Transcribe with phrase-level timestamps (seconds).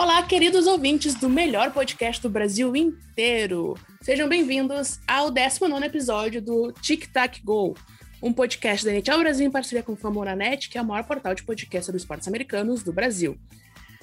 [0.00, 3.76] Olá, queridos ouvintes do melhor podcast do Brasil inteiro.
[4.00, 7.74] Sejam bem-vindos ao 19 episódio do Tic Tac Go,
[8.22, 11.34] um podcast da NHL Brasil em parceria com o Famonanet, que é o maior portal
[11.34, 13.36] de podcast sobre esportes americanos do Brasil.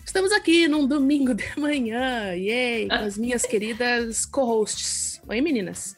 [0.05, 5.21] Estamos aqui num domingo de manhã, yay, com as minhas queridas co-hosts.
[5.29, 5.95] Oi, meninas.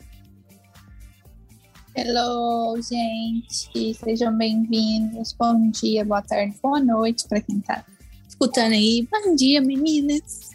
[1.96, 3.96] Hello, gente.
[3.96, 5.34] Sejam bem-vindos.
[5.34, 7.84] Bom dia, boa tarde, boa noite para quem está
[8.38, 9.08] escutando aí.
[9.12, 10.52] Bom dia, meninas.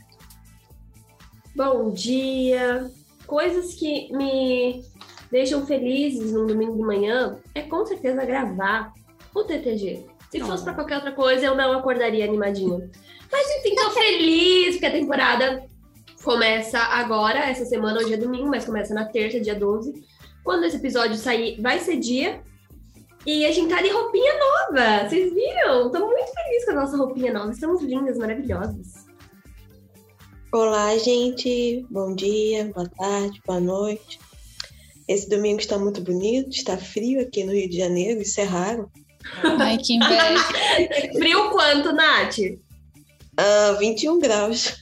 [1.54, 2.88] Bom dia.
[3.26, 4.84] Coisas que me
[5.30, 8.92] deixam felizes num domingo de manhã é com certeza gravar
[9.34, 10.06] o TTG.
[10.30, 10.46] Se não.
[10.46, 12.88] fosse para qualquer outra coisa, eu não acordaria animadinha.
[13.30, 15.66] Mas enfim, tô feliz porque a temporada
[16.22, 19.92] começa agora, essa semana, hoje é domingo, mas começa na terça, dia 12.
[20.44, 22.42] Quando esse episódio sair, vai ser dia.
[23.24, 25.08] E a gente tá de roupinha nova.
[25.08, 25.90] Vocês viram?
[25.90, 27.52] Tô muito feliz com a nossa roupinha nova.
[27.52, 29.06] Estamos lindas, maravilhosas.
[30.52, 31.86] Olá, gente.
[31.88, 34.18] Bom dia, boa tarde, boa noite.
[35.06, 38.90] Esse domingo está muito bonito, está frio aqui no Rio de Janeiro, isso é raro.
[39.58, 41.12] Ai, que inveja.
[41.16, 42.38] frio quanto, Nath?
[42.38, 44.76] Uh, 21 graus.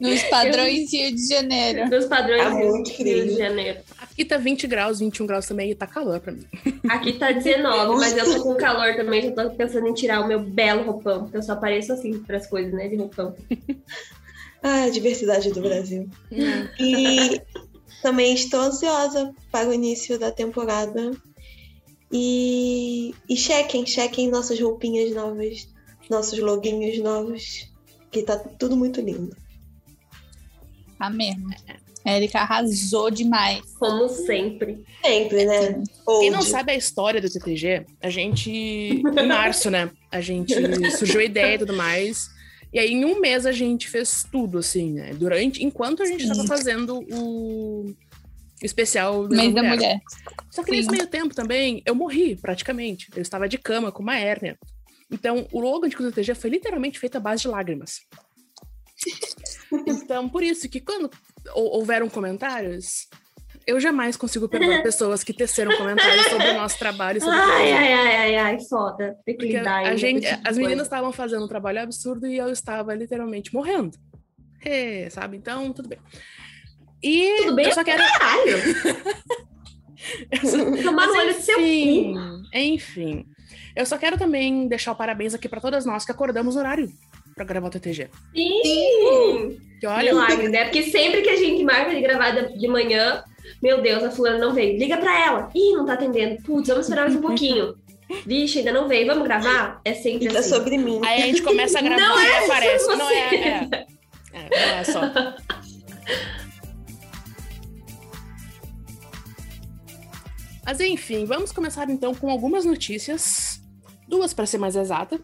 [0.00, 1.88] Nos padrões Rio de Janeiro.
[1.88, 2.82] Nos padrões Tá Rio.
[2.84, 3.80] Rio de Janeiro.
[4.14, 6.46] Aqui tá 20 graus, 21 graus também e tá calor pra mim.
[6.88, 10.28] Aqui tá 19, mas eu tô com calor também, já tô pensando em tirar o
[10.28, 13.34] meu belo roupão, porque eu só apareço assim pras coisas, né, de roupão.
[14.66, 16.08] Ah, a diversidade do Brasil.
[16.80, 17.38] E
[18.00, 21.10] também estou ansiosa para o início da temporada.
[22.10, 25.68] E, e chequem, chequem nossas roupinhas novas,
[26.08, 27.70] nossos loguinhos novos,
[28.10, 29.36] que tá tudo muito lindo.
[30.98, 31.50] Tá mesmo.
[32.04, 33.62] Érica arrasou demais.
[33.78, 34.84] Como sempre.
[35.04, 35.82] Sempre, né?
[36.20, 39.90] Quem não sabe a história do TTG, a gente, em março, né?
[40.12, 40.54] A gente
[40.92, 42.28] surgiu a ideia e tudo mais.
[42.72, 45.14] E aí, em um mês, a gente fez tudo, assim, né?
[45.14, 46.28] Durante, enquanto a gente Sim.
[46.28, 47.94] tava fazendo o
[48.62, 50.00] especial do Mês da mulher.
[50.50, 50.96] Só que nesse Sim.
[50.96, 53.08] meio tempo também, eu morri, praticamente.
[53.14, 54.58] Eu estava de cama com uma hérnia.
[55.10, 58.00] Então, o logo de TTG foi literalmente feito à base de lágrimas.
[59.86, 61.10] Então, por isso que quando
[61.54, 63.08] houveram comentários,
[63.66, 67.20] eu jamais consigo perdoar pessoas que teceram comentários sobre o nosso trabalho.
[67.20, 69.16] Sobre o Ai, ai, ai, ai, ai, foda.
[69.24, 72.48] Tem que lidar a gente, tipo as meninas estavam fazendo um trabalho absurdo e eu
[72.50, 73.96] estava literalmente morrendo.
[74.64, 75.36] É, sabe?
[75.36, 75.98] Então, tudo bem.
[77.02, 77.66] E Tudo bem?
[77.66, 78.02] eu só quero.
[78.18, 78.58] Caralho!
[80.42, 81.62] só- Tomar no olho do seu cu.
[81.62, 82.14] Enfim,
[82.54, 83.26] enfim.
[83.76, 86.90] Eu só quero também deixar o parabéns aqui para todas nós que acordamos no horário
[87.34, 88.08] para gravar o TTG.
[88.34, 89.58] Sim!
[89.84, 90.64] Que olha, Milagre, né?
[90.64, 93.22] Porque sempre que a gente marca de gravar de manhã,
[93.62, 94.78] meu Deus, a fulana não veio.
[94.78, 95.50] Liga pra ela.
[95.54, 96.42] Ih, não tá atendendo.
[96.42, 97.74] Putz, vamos esperar mais um pouquinho.
[98.24, 99.06] Vixe, ainda não veio.
[99.06, 99.82] Vamos gravar?
[99.84, 100.48] É sempre Fica assim.
[100.48, 101.00] sobre mim.
[101.04, 102.84] aí a gente começa a gravar Não e é aparece.
[102.86, 103.14] sobre Não você.
[103.14, 103.68] é,
[104.32, 105.00] é, é, não é só.
[110.64, 113.60] Mas enfim, vamos começar então com algumas notícias,
[114.08, 115.20] duas para ser mais exata.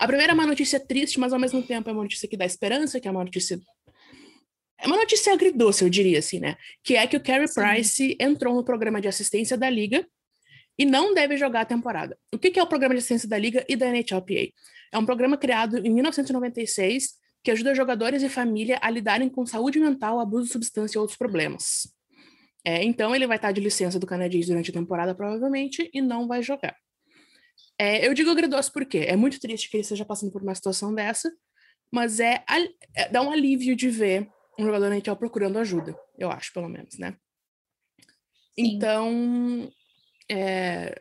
[0.00, 2.46] A primeira é uma notícia triste, mas ao mesmo tempo é uma notícia que dá
[2.46, 3.60] esperança, que é uma notícia
[4.82, 6.56] é uma notícia agridoce, eu diria assim, né?
[6.82, 7.60] Que é que o Carey Sim.
[7.60, 10.08] Price entrou no programa de assistência da liga
[10.78, 12.16] e não deve jogar a temporada.
[12.34, 14.54] O que que é o programa de assistência da liga e da NHLPA?
[14.90, 17.10] É um programa criado em 1996
[17.44, 21.18] que ajuda jogadores e família a lidarem com saúde mental, abuso de substância e outros
[21.18, 21.86] problemas.
[22.64, 26.26] É, então ele vai estar de licença do Canadiense durante a temporada, provavelmente, e não
[26.26, 26.74] vai jogar.
[27.82, 30.94] É, eu digo agridoce porque é muito triste que ele esteja passando por uma situação
[30.94, 31.32] dessa,
[31.90, 32.44] mas é,
[32.94, 36.98] é- dá um alívio de ver um jogador NHL procurando ajuda, eu acho, pelo menos,
[36.98, 37.16] né?
[38.54, 38.74] Sim.
[38.76, 39.72] Então,
[40.30, 40.94] é,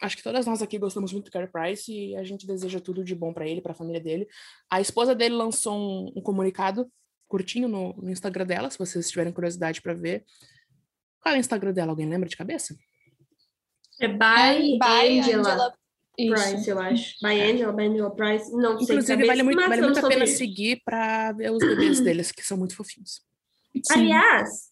[0.00, 3.02] acho que todas nós aqui gostamos muito do Carey Price e a gente deseja tudo
[3.02, 4.28] de bom para ele, para a família dele.
[4.70, 6.88] A esposa dele lançou um, um comunicado
[7.26, 10.24] curtinho no, no Instagram dela, se vocês tiverem curiosidade para ver.
[11.20, 11.90] Qual é o Instagram dela?
[11.90, 12.78] Alguém lembra de cabeça?
[14.00, 15.78] É by, By Angela, Angela-
[16.18, 16.34] Isso.
[16.34, 17.14] Price, eu acho.
[17.22, 18.50] By Angela, by Angela Price.
[18.50, 21.60] Não sei Inclusive, cabeça, vale muito, mas vale muito a pena seguir para ver os
[21.60, 23.22] bebês deles, que são muito fofinhos.
[23.84, 24.00] Sim.
[24.00, 24.70] Aliás,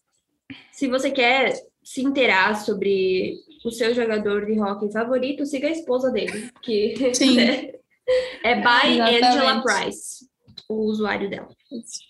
[0.73, 6.11] se você quer se inteirar sobre o seu jogador de hockey favorito, siga a esposa
[6.11, 7.39] dele, que Sim.
[8.43, 9.25] é by Exatamente.
[9.25, 10.25] Angela Price,
[10.69, 11.47] o usuário dela.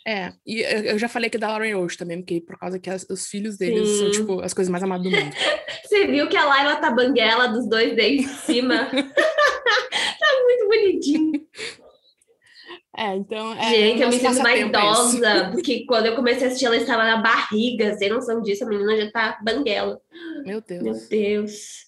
[0.05, 3.05] É, e eu já falei que da Lauren hoje também, porque por causa que as-
[3.09, 4.19] os filhos deles são, Sim.
[4.19, 5.31] tipo, as coisas mais amadas do mundo.
[5.85, 8.85] Você viu que a Laila tá banguela dos dois dentes em cima?
[8.89, 11.47] tá muito bonitinho.
[12.97, 13.53] É, então.
[13.53, 16.77] É, Gente, eu me sinto mais é idosa, porque quando eu comecei a assistir, ela
[16.77, 17.93] estava na barriga.
[17.95, 20.01] Sem noção disso, a menina já tá banguela.
[20.43, 20.81] Meu Deus.
[20.83, 21.85] Meu Deus.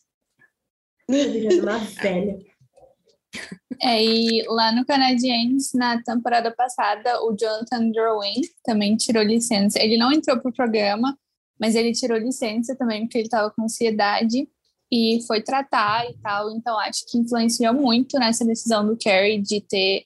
[1.08, 2.38] Tô virando uma velha.
[3.82, 9.82] É, e lá no Canadiens, na temporada passada, o Jonathan Drouin também tirou licença.
[9.82, 11.18] Ele não entrou pro programa,
[11.60, 14.50] mas ele tirou licença também porque ele estava com ansiedade
[14.92, 16.52] e foi tratar e tal.
[16.52, 20.04] Então, acho que influenciou muito nessa decisão do Kerry de ter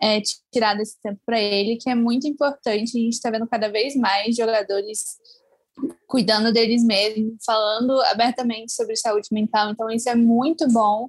[0.00, 0.20] é,
[0.52, 2.96] tirado esse tempo para ele, que é muito importante.
[2.96, 5.00] A gente está vendo cada vez mais jogadores
[6.06, 9.70] cuidando deles mesmos, falando abertamente sobre saúde mental.
[9.70, 11.08] Então, isso é muito bom,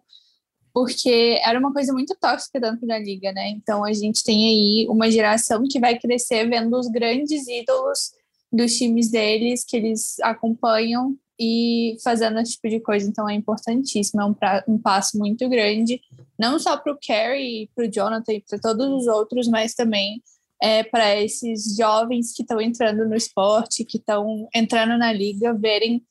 [0.74, 3.50] porque era uma coisa muito tóxica dentro da liga, né?
[3.50, 8.12] Então, a gente tem aí uma geração que vai crescer vendo os grandes ídolos
[8.52, 13.08] dos times deles, que eles acompanham e fazendo esse tipo de coisa.
[13.08, 16.02] Então, é importantíssimo, é um, pra, um passo muito grande,
[16.40, 20.24] não só para o Kerry, para o Jonathan e para todos os outros, mas também
[20.60, 26.04] é, para esses jovens que estão entrando no esporte, que estão entrando na liga, verem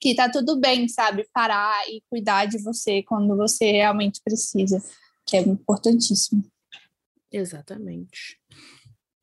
[0.00, 1.28] que tá tudo bem, sabe?
[1.32, 4.82] Parar e cuidar de você quando você realmente precisa,
[5.26, 6.44] que é importantíssimo.
[7.30, 8.40] Exatamente.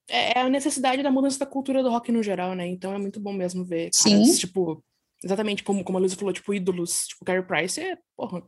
[0.09, 2.67] É, é a necessidade da mudança da cultura do rock no geral, né?
[2.67, 4.37] Então é muito bom mesmo ver caras, Sim.
[4.37, 4.83] tipo,
[5.23, 8.43] exatamente como, como a Luísa falou, tipo, ídolos, tipo, Carey Price é, porra,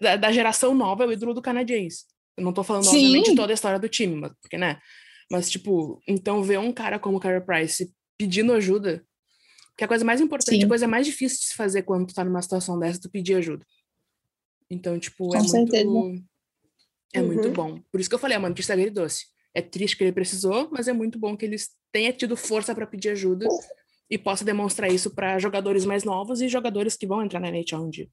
[0.00, 2.04] da, da, geração nova é o ídolo do canadense.
[2.36, 2.96] Eu não tô falando, Sim.
[2.96, 4.80] obviamente, toda a história do time, mas, porque, né?
[5.30, 9.04] Mas, tipo, então ver um cara como o Carey Price pedindo ajuda,
[9.76, 10.64] que é a coisa mais importante, Sim.
[10.64, 13.34] a coisa mais difícil de se fazer quando tu tá numa situação dessa, tu pedir
[13.34, 13.64] ajuda.
[14.70, 15.84] Então, tipo, Com é certeza.
[15.84, 16.24] muito.
[17.12, 17.26] É uhum.
[17.26, 17.80] muito bom.
[17.92, 19.26] Por isso que eu falei, a mano, que é doce.
[19.54, 21.56] É triste que ele precisou, mas é muito bom que ele
[21.92, 23.46] tenha tido força para pedir ajuda
[24.10, 27.84] e possa demonstrar isso para jogadores mais novos e jogadores que vão entrar na NHL
[27.84, 28.08] um dia.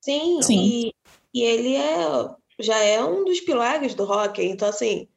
[0.00, 0.58] Sim, então, Sim.
[0.64, 0.94] E,
[1.34, 4.44] e ele é já é um dos pilares do hockey.
[4.44, 5.08] Então, assim,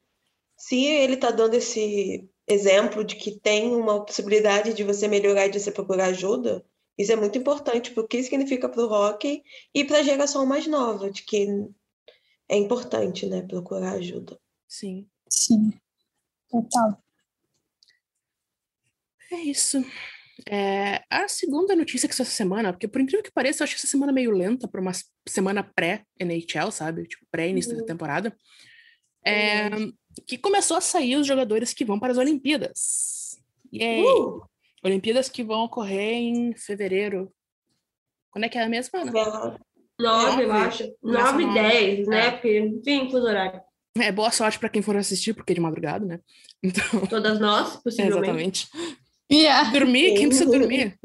[0.57, 5.51] se ele está dando esse exemplo de que tem uma possibilidade de você melhorar e
[5.51, 6.65] de você procurar ajuda,
[6.97, 9.43] isso é muito importante, porque o que significa para o hockey
[9.73, 11.47] e para a geração mais nova, de que
[12.47, 14.39] é importante, né, procurar ajuda.
[14.67, 15.07] Sim.
[15.27, 15.73] Sim.
[16.49, 17.01] Total.
[19.31, 19.83] É isso.
[20.47, 23.87] É, a segunda notícia que essa semana, porque por incrível que pareça, eu acho essa
[23.87, 24.91] semana meio lenta para uma
[25.27, 27.07] semana pré-NHL, sabe?
[27.07, 27.79] Tipo, pré-início uhum.
[27.79, 28.35] da temporada.
[29.25, 29.69] É,
[30.25, 33.37] que começou a sair os jogadores que vão para as Olimpíadas.
[33.73, 34.03] Yay!
[34.03, 34.41] Uh!
[34.83, 37.33] Olimpíadas que vão ocorrer em fevereiro.
[38.31, 39.59] Quando é que é a mesma, Ana?
[39.99, 40.95] Nove, eu acho.
[41.01, 42.27] Nove e dez, né?
[42.27, 42.31] É.
[42.31, 43.61] Porque, enfim, fuso horário.
[43.97, 46.19] É, boa sorte para quem for assistir, porque é de madrugada, né?
[46.63, 47.05] Então...
[47.07, 48.17] Todas nós, possivelmente.
[48.17, 48.67] exatamente.
[49.31, 49.69] Yeah.
[49.71, 50.97] Dormir, quem precisa dormir?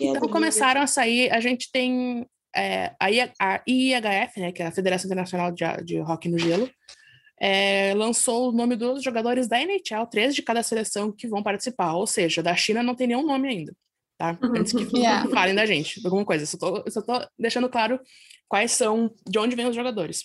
[0.00, 5.06] Então começaram a sair, a gente tem é, a, IHF, né, que é a Federação
[5.06, 6.68] Internacional de, de Hockey no Gelo,
[7.38, 11.94] é, lançou o nome dos jogadores da NHL, três de cada seleção que vão participar.
[11.94, 13.76] Ou seja, da China não tem nenhum nome ainda,
[14.16, 14.38] tá?
[14.42, 14.56] Uhum.
[14.56, 15.28] Antes que yeah.
[15.30, 16.46] falem da gente, alguma coisa.
[16.46, 18.00] Só tô, só tô deixando claro
[18.48, 20.24] quais são, de onde vêm os jogadores.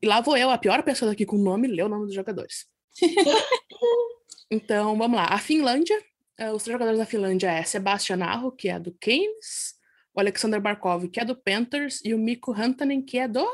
[0.00, 2.14] E lá vou eu, a pior pessoa aqui com o nome, ler o nome dos
[2.14, 2.66] jogadores.
[4.50, 5.26] então, vamos lá.
[5.26, 5.96] A Finlândia,
[6.40, 9.74] uh, os três jogadores da Finlândia é Sebastian Aho, que é do Keynes,
[10.14, 13.46] o Alexander Barkov, que é do Panthers, e o Mikko Rantanen, que é do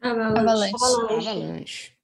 [0.00, 0.74] Avalanche.
[0.74, 1.28] Avalanche.
[1.28, 1.98] Avalanche.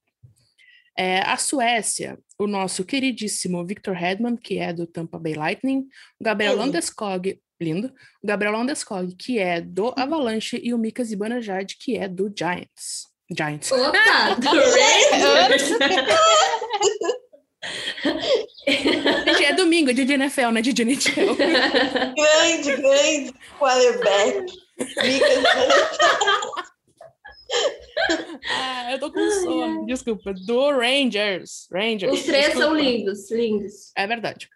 [0.96, 5.88] É, a Suécia, o nosso queridíssimo Victor Hedman, que é do Tampa Bay Lightning,
[6.20, 11.74] o Gabriel Landeskog, lindo, o Gabriel Landeskog, que é do Avalanche, e o Mika Zibanejad,
[11.80, 13.08] que é do Giants.
[13.36, 13.72] Giants.
[13.72, 14.50] Opa, do
[19.26, 21.34] Gente, é domingo, é de NFL, não é de NHL.
[21.34, 24.52] grande, grande quarterback.
[24.78, 26.73] Mika Zibanejad.
[28.50, 29.86] ah, eu tô com sono.
[29.86, 30.32] Desculpa.
[30.46, 31.68] Do Rangers.
[31.72, 32.12] Rangers.
[32.12, 32.66] Os três desculpa.
[32.66, 33.92] são lindos, lindos.
[33.96, 34.48] É verdade.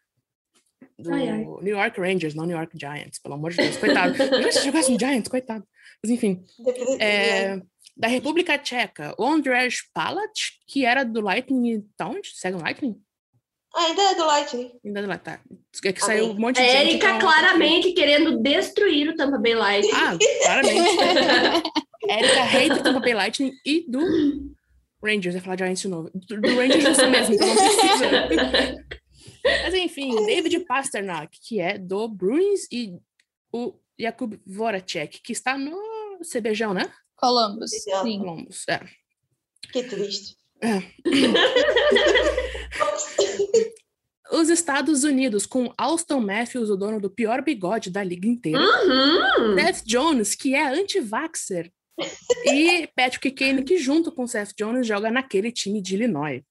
[0.98, 1.44] Do ai, ai.
[1.44, 3.76] New York Rangers, não New York Giants, pelo amor de Deus.
[3.76, 4.14] Coitado.
[4.20, 5.64] Eu se jogasse no Giants, coitado.
[6.02, 6.42] Mas enfim.
[6.98, 7.60] É,
[7.96, 10.32] da República Tcheca, o Andrzej Palat,
[10.66, 13.00] que era do Lightning Town, segue o Lightning?
[13.74, 14.72] ainda é do Lightning.
[14.84, 15.40] Ainda é do Lightning, tá.
[15.84, 16.90] É que saiu um monte de a gente.
[16.90, 17.20] Erika então...
[17.20, 19.92] claramente querendo destruir o Tampa Bay Lightning.
[19.94, 21.70] Ah, claramente.
[22.06, 24.00] Érica, rei do Tampa Bay Lightning e do
[25.02, 25.34] Rangers.
[25.34, 26.10] Eu ia falar Giants de novo.
[26.14, 28.84] Do, do Rangers você mesmo, então não precisa.
[29.62, 32.98] Mas enfim, David Pasternak, que é do Bruins, e
[33.52, 35.80] o Jakub Voracek, que está no
[36.20, 36.92] CBJ, né?
[37.16, 37.70] Columbus.
[37.70, 38.18] Sim.
[38.18, 38.80] Columbus, é.
[39.72, 40.36] Que triste.
[40.62, 40.82] É.
[44.30, 48.60] Os Estados Unidos, com Alston Matthews, o dono do pior bigode da liga inteira.
[48.60, 49.54] Uhum.
[49.54, 51.72] Seth Jones, que é anti-vaxxer,
[52.44, 56.42] e Patrick Kane, que junto com o Seth Jones joga naquele time de Illinois.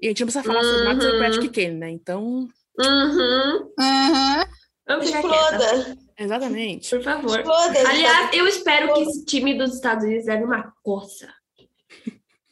[0.00, 1.00] E a gente não precisa falar uhum.
[1.00, 1.90] sobre o Patrick Kane, né?
[1.90, 2.48] Então.
[2.78, 3.72] Uhum.
[3.78, 5.00] Uhum.
[5.02, 5.96] Exploda.
[6.18, 6.90] Exatamente.
[6.90, 7.38] Por favor.
[7.40, 11.32] Exploda, Aliás, eu espero que esse time dos Estados Unidos leve uma coça.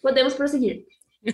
[0.02, 0.84] Podemos prosseguir.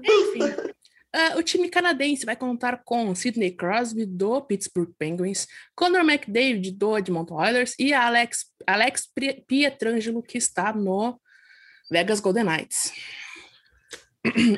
[0.00, 0.72] Enfim.
[1.12, 6.96] Ah, o time canadense vai contar com Sidney Crosby, do Pittsburgh Penguins, Connor McDavid, do
[6.96, 9.08] Edmonton Oilers, e Alex, Alex
[9.46, 11.20] Pietrangelo, que está no
[11.90, 12.92] Vegas Golden Knights.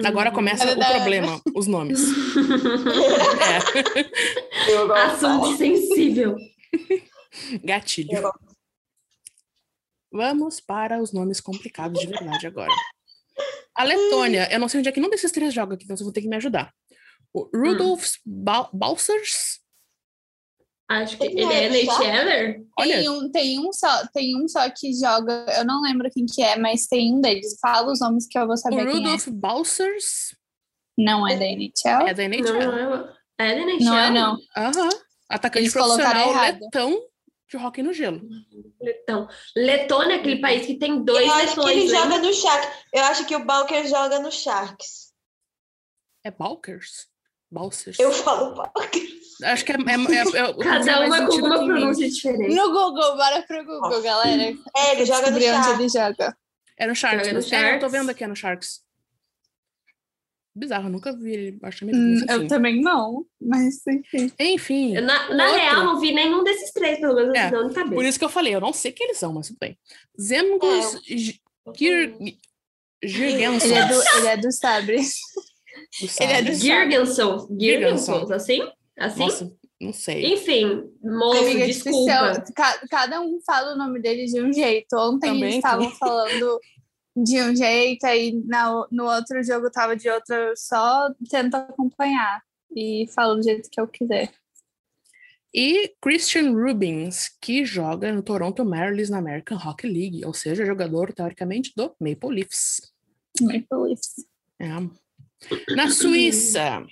[0.04, 2.00] Agora começa o problema, os nomes.
[4.68, 5.02] É.
[5.06, 6.36] Assunto sensível.
[7.64, 8.30] gatilho.
[10.12, 12.70] Vamos para os nomes complicados de verdade agora.
[13.82, 16.04] A Letônia, eu não sei onde é que nenhum desses três joga aqui, então vocês
[16.04, 16.72] vão ter que me ajudar.
[17.34, 19.60] O Rudolf Ba- Balsers,
[20.90, 21.68] Acho que Ele não é é?
[21.68, 22.62] NHLer?
[22.78, 26.26] olha, Tem um, tem, um só, tem um só que joga, eu não lembro quem
[26.26, 27.56] que é, mas tem um deles.
[27.62, 30.32] Fala os nomes que eu vou o saber quem Rudolf Balsers
[30.98, 31.02] é.
[31.02, 32.06] Não é da NHL?
[32.08, 32.52] é da Não, NHL.
[32.52, 33.12] não é.
[33.38, 33.84] É da NHL?
[33.84, 34.36] Não é, não.
[34.56, 34.88] Aham.
[35.30, 36.58] Atacante Eles profissional errado.
[36.60, 37.00] letão
[37.52, 38.20] de hockey no gelo.
[38.80, 39.28] Letão.
[39.54, 41.98] Letônia é aquele país que tem dois Eu acho que ele né?
[41.98, 42.68] joga no Sharks.
[42.92, 45.12] Eu acho que o Balker joga no Sharks.
[46.24, 47.08] É Balkers?
[47.50, 47.98] Balsers?
[47.98, 49.02] Eu falo Balker.
[49.44, 49.74] Acho que é.
[49.74, 52.54] é, é, é- Cada faz uma com uma pronúncia diferente.
[52.54, 54.00] No Google, bora pro Google, Nossa.
[54.02, 54.54] galera.
[54.76, 55.78] É, ele joga no Sharks.
[55.80, 56.36] ele joga.
[56.78, 57.18] É no Sharks.
[57.20, 57.92] Joga no não sei, Eu tô Sharks.
[57.92, 58.80] vendo aqui, é no Sharks.
[60.54, 61.58] Bizarro, eu nunca vi ele.
[61.94, 62.46] Hum, eu enfim.
[62.46, 64.30] também não, mas enfim.
[64.38, 65.60] Enfim, Eu, Na, na Outro.
[65.60, 67.94] real, não vi nenhum desses três, pelo menos É, não cabeça.
[67.94, 69.78] por isso que eu falei, eu não sei quem eles são, mas tudo bem.
[70.20, 71.40] Zemgus G-
[71.74, 72.14] Gir-
[73.02, 73.64] Girgensons.
[73.64, 75.14] Ele é do, ele é do Sabres.
[76.00, 76.52] do ele é do.
[76.54, 77.48] Girgensons.
[77.58, 78.60] Girgensons, assim?
[78.98, 79.18] Assim?
[79.20, 80.34] Nossa, não sei.
[80.34, 82.44] Enfim, moço, Amiga, desculpa.
[82.54, 84.92] ca- cada um fala o nome dele de um jeito.
[84.96, 86.60] Ontem Também, eles estavam falando
[87.16, 92.42] de um jeito, aí na, no outro jogo tava de outro, eu só tento acompanhar
[92.74, 94.32] e falo do jeito que eu quiser.
[95.54, 101.12] E Christian Rubins, que joga no Toronto Marlies na American Hockey League, ou seja, jogador,
[101.12, 102.90] teoricamente, do Maple Leafs.
[103.38, 104.00] Muito feliz.
[104.58, 105.74] É.
[105.74, 106.82] Na Suíça,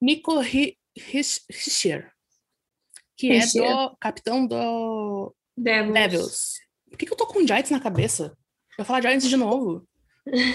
[0.00, 2.12] Nico Rischer,
[3.16, 3.62] que é Rischer.
[3.62, 5.94] do capitão do Devils.
[5.94, 6.60] Devils.
[6.90, 8.36] Por que, que eu tô com Giants na cabeça?
[8.80, 9.86] Eu vou falar Giants de novo.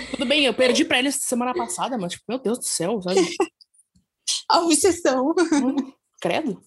[0.09, 3.19] Tudo bem, eu perdi pra eles semana passada, mas, tipo, meu Deus do céu, sabe?
[4.49, 5.29] A obsessão.
[5.53, 6.59] Hum, Credo.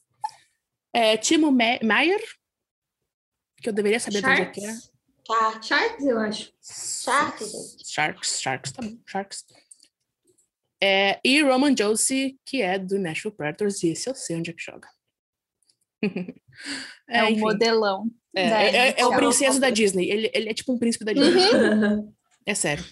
[0.95, 2.21] É, Timo Me- Meyer,
[3.61, 4.73] que eu deveria saber de onde é que é.
[5.27, 5.67] Sharks.
[5.67, 6.05] Sharks.
[6.07, 6.53] Eu acho.
[6.63, 7.77] Sharks.
[7.85, 9.45] Sharks, Sharks, tá bom, Sharks.
[10.81, 14.53] É, e Roman Josie, que é do Nashville Predators, e esse eu sei onde é
[14.53, 14.89] que joga.
[17.09, 17.41] É, um enfim.
[17.41, 18.11] modelão.
[18.35, 20.11] É, da é- é- é o princesa da Disney.
[20.11, 21.41] Ele, ele é tipo um príncipe da Disney.
[21.55, 22.13] Uhum.
[22.45, 22.85] É sério.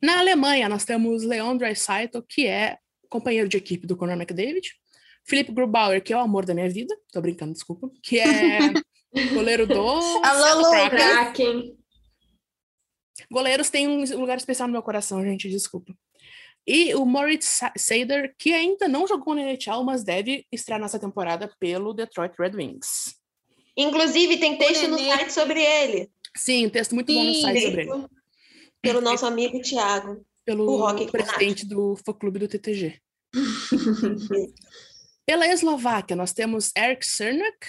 [0.00, 2.78] Na Alemanha, nós temos Leon Draisaitl, que é
[3.08, 4.70] companheiro de equipe do Conor McDavid.
[5.24, 6.94] Felipe Grubauer, que é o amor da minha vida.
[7.12, 7.90] Tô brincando, desculpa.
[8.02, 8.58] Que é
[9.34, 9.74] goleiro do...
[9.74, 10.98] Alô, Kraken.
[10.98, 11.76] Kraken.
[13.30, 15.92] Goleiros têm um lugar especial no meu coração, gente, desculpa.
[16.66, 21.50] E o Moritz Seider, que ainda não jogou na NHL, mas deve estrear nessa temporada
[21.60, 23.14] pelo Detroit Red Wings.
[23.76, 26.10] Inclusive, tem texto no site sobre ele.
[26.36, 27.40] Sim, um texto muito bom no Sim.
[27.42, 28.06] site sobre ele.
[28.82, 30.24] Pelo nosso amigo Thiago.
[30.44, 33.00] Pelo presidente do fã-clube do TTG.
[35.26, 37.66] Pela Eslováquia, nós temos Eric Cernak,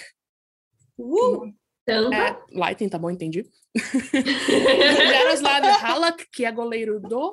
[0.98, 1.54] Uh,
[1.86, 3.46] é, Lightning, tá bom, entendi.
[5.12, 7.32] Jaroslav Halak, que é goleiro do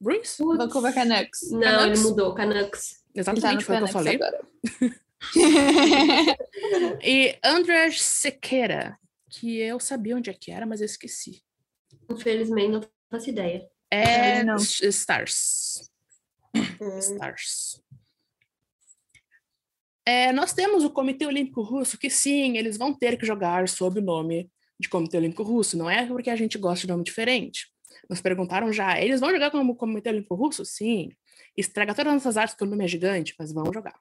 [0.00, 0.36] Bruins?
[0.36, 0.58] Putz.
[0.58, 1.50] Vancouver Canucks.
[1.50, 2.00] Não, Canucks?
[2.00, 2.90] ele mudou, Canucks.
[2.90, 4.14] Tá Exatamente, no foi o que eu falei.
[4.16, 4.40] agora.
[7.02, 8.98] E Andrés Sequeira,
[9.30, 11.42] que eu sabia onde é que era, mas eu esqueci.
[12.10, 13.66] Infelizmente, não faço ideia.
[13.90, 14.56] É não.
[14.56, 15.90] Stars.
[16.54, 16.98] hum.
[16.98, 17.80] Stars.
[20.04, 23.98] É, nós temos o Comitê Olímpico Russo, que sim, eles vão ter que jogar sob
[23.98, 24.48] o nome
[24.78, 25.76] de Comitê Olímpico Russo.
[25.76, 27.72] Não é porque a gente gosta de nome diferente.
[28.08, 30.64] Nos perguntaram já, eles vão jogar como Comitê Olímpico Russo?
[30.64, 31.10] Sim.
[31.56, 33.94] Estraga todas as nossas artes porque o nome é gigante, mas vão jogar.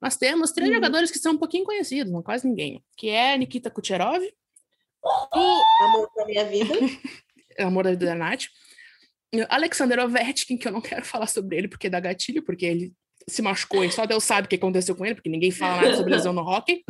[0.00, 0.76] Nós temos três Uhum.
[0.76, 4.22] jogadores que são um pouquinho conhecidos, não quase ninguém, que é Nikita Kucherov,
[5.02, 6.72] o Amor da minha vida.
[7.58, 8.44] amor da vida da Nath.
[9.48, 12.92] Alexander Ovechkin, que eu não quero falar sobre ele porque dá gatilho, porque ele
[13.28, 15.96] se machucou e só Deus sabe o que aconteceu com ele, porque ninguém fala nada
[15.96, 16.82] sobre lesão no hockey,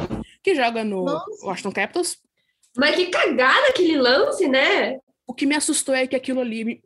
[0.43, 1.47] que joga no Nossa.
[1.47, 2.19] Washington Capitals.
[2.77, 4.99] Mas que cagada aquele lance, né?
[5.29, 6.81] O que me assustou é que aquilo ali,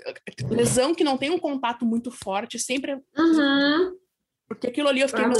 [0.51, 2.95] lesão que não tem um contato muito forte, sempre.
[3.17, 3.97] Uhum.
[4.49, 5.39] Porque aquilo ali eu fiquei, Ah, meu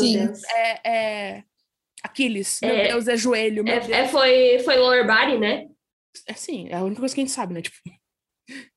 [0.57, 1.45] é, é
[2.05, 2.89] Aquiles, meu É.
[2.89, 3.91] Deus, é joelho, meu É, Deus.
[3.93, 5.67] é, foi, foi lower body, né?
[6.29, 7.63] É sim, é a única coisa que a gente sabe, né?
[7.63, 7.77] Tipo.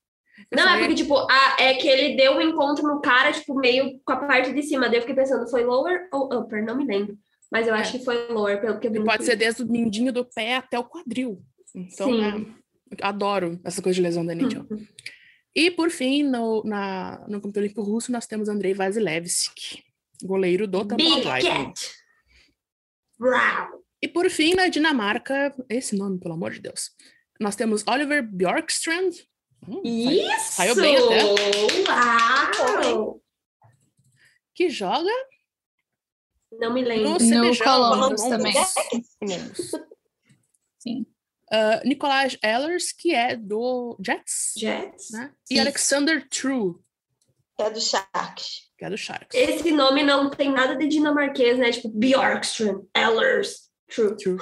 [0.52, 4.00] Não, é porque, tipo, a- é que ele deu um encontro no cara, tipo, meio
[4.06, 4.88] com a parte de cima.
[4.88, 6.64] Daí eu fiquei pensando, foi lower ou upper?
[6.64, 7.16] Não me lembro.
[7.52, 7.80] Mas eu É.
[7.80, 10.56] acho que foi lower, pelo que eu vi pode ser desde o mindinho do pé
[10.56, 11.42] até o quadril.
[11.74, 12.22] Então, Sim.
[12.22, 12.56] né,
[13.02, 14.66] adoro essa coisa de lesão da NHL.
[14.72, 14.86] Hum.
[15.56, 19.84] E, por fim, no, na, no Comitê Olímpico Russo, nós temos Andrei Vasilevski,
[20.24, 21.74] goleiro do Tampa Lightning.
[24.02, 26.92] E, por fim, na Dinamarca, esse nome, pelo amor de Deus,
[27.40, 29.14] nós temos Oliver Bjorkstrand.
[29.68, 30.52] Hum, saiu- Isso!
[30.52, 31.24] saiu bem até.
[31.90, 33.22] Uau!
[34.54, 35.10] Que joga
[36.52, 37.12] Não me lembro.
[37.18, 37.58] no No.
[37.58, 38.54] Columbus também.
[38.54, 39.72] Columbus.
[40.80, 41.06] Sim.
[41.52, 45.12] Uh, Nicolás Ehlers, que é do Jets, Jets.
[45.12, 45.32] né?
[45.50, 45.60] E.
[45.60, 46.74] Alexander True,
[47.60, 48.64] É do Sharks.
[48.78, 49.38] que é do Sharks.
[49.40, 51.72] Esse nome não tem nada de dinamarquês, né?
[51.72, 53.70] Tipo, Bjorkstrand, Ellers.
[53.88, 54.18] True.
[54.18, 54.40] True.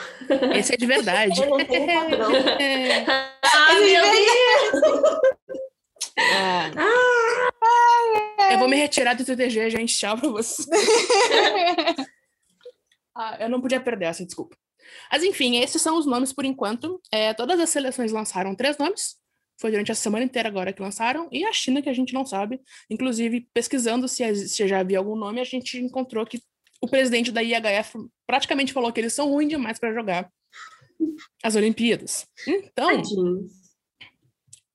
[0.57, 1.37] Esse é de verdade.
[1.41, 1.49] Eu
[2.17, 2.35] não.
[2.35, 3.05] É.
[3.55, 5.19] Ah, meu Deus!
[6.17, 9.97] Ah, Ah, eu vou me retirar do TTG, gente.
[9.97, 10.63] Tchau pra você.
[13.15, 14.55] Ah, eu não podia perder essa, desculpa.
[15.11, 17.01] Mas enfim, esses são os nomes por enquanto.
[17.11, 19.15] É, todas as seleções lançaram três nomes.
[19.59, 21.29] Foi durante a semana inteira agora que lançaram.
[21.31, 22.59] E a China, que a gente não sabe.
[22.89, 26.41] Inclusive, pesquisando se, se já havia algum nome, a gente encontrou que
[26.81, 27.97] o presidente da IHF
[28.27, 30.29] praticamente falou que eles são ruins demais para jogar
[31.43, 32.25] as Olimpíadas.
[32.47, 33.47] Então, tadinho.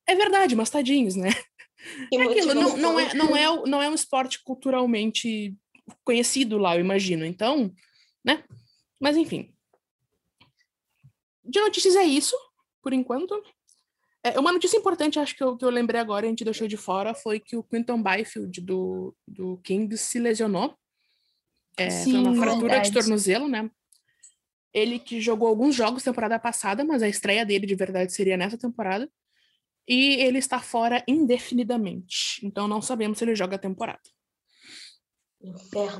[0.06, 1.30] é verdade, mas tadinhos, né?
[2.12, 5.54] É aquilo, não, não, é, não, é, não é um esporte culturalmente
[6.04, 7.24] conhecido lá, eu imagino.
[7.24, 7.72] Então,
[8.24, 8.42] né?
[9.00, 9.54] Mas enfim.
[11.48, 12.36] De notícias é isso,
[12.82, 13.42] por enquanto.
[14.22, 16.76] É, uma notícia importante, acho que eu, que eu lembrei agora, a gente deixou de
[16.76, 20.76] fora, foi que o Quinton Byfield do, do Kings se lesionou.
[21.76, 22.90] É, foi uma Sim, fratura verdade.
[22.90, 23.70] de tornozelo, né?
[24.74, 28.58] Ele que jogou alguns jogos temporada passada, mas a estreia dele de verdade seria nessa
[28.58, 29.10] temporada.
[29.86, 32.44] E ele está fora indefinidamente.
[32.44, 34.02] Então não sabemos se ele joga a temporada.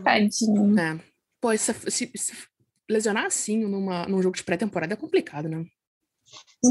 [0.05, 0.79] Tadinho.
[0.79, 1.01] É.
[1.41, 2.49] Pô, se, se- se
[2.89, 5.65] lesionar assim numa, num jogo de pré-temporada é complicado, né?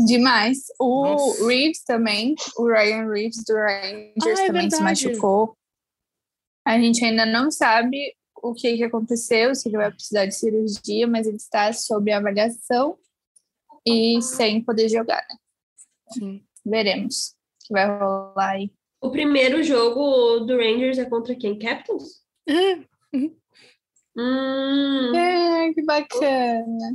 [0.06, 0.60] Demais.
[0.80, 1.48] O Nossa.
[1.48, 4.84] Reeves também, o Ryan Reeves do Rangers Ah, é também se verdade.
[4.84, 5.58] machucou.
[6.66, 11.08] A gente ainda não sabe o que, que aconteceu, se ele vai precisar de cirurgia,
[11.08, 12.98] mas ele está sob avaliação
[13.86, 15.26] e sem poder jogar.
[15.30, 15.38] né?
[16.12, 16.44] Sim.
[16.66, 17.30] Veremos
[17.64, 18.72] o que vai rolar aí.
[19.02, 21.58] O primeiro jogo do Rangers é contra quem?
[21.58, 22.22] Capitals?
[22.48, 22.80] É,
[24.18, 26.94] Hum, É, que bacana.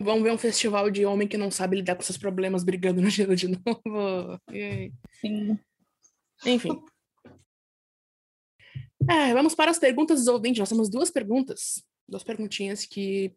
[0.00, 3.10] Vamos ver um festival de homem que não sabe lidar com seus problemas brigando no
[3.10, 4.38] gelo de novo.
[5.20, 5.58] Sim.
[6.46, 6.80] Enfim.
[9.10, 10.60] É, vamos para as perguntas dos ouvintes.
[10.60, 11.82] Nós temos duas perguntas.
[12.08, 13.34] Duas perguntinhas que.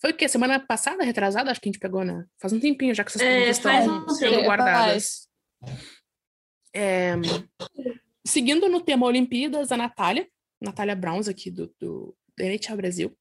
[0.00, 0.28] Foi o quê?
[0.28, 1.50] Semana passada, retrasada?
[1.50, 2.26] Acho que a gente pegou, né?
[2.40, 5.28] Faz um tempinho já que essas É, perguntas faz estão um sendo guardadas.
[6.74, 7.14] É,
[8.26, 10.28] seguindo no tema Olimpíadas, a Natália,
[10.60, 13.16] Natália Browns, aqui do, do NHL Brasil,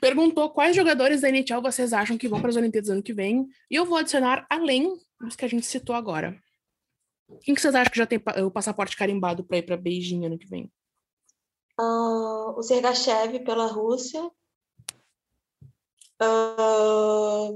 [0.00, 3.46] perguntou quais jogadores da NHL vocês acham que vão para as Olimpíadas ano que vem.
[3.70, 6.38] E eu vou adicionar além dos que a gente citou agora.
[7.42, 10.38] Quem que vocês acham que já tem o passaporte carimbado para ir para Beijing ano
[10.38, 10.70] que vem?
[11.78, 14.30] Ah, o Sergachev pela Rússia.
[16.20, 17.48] Ah,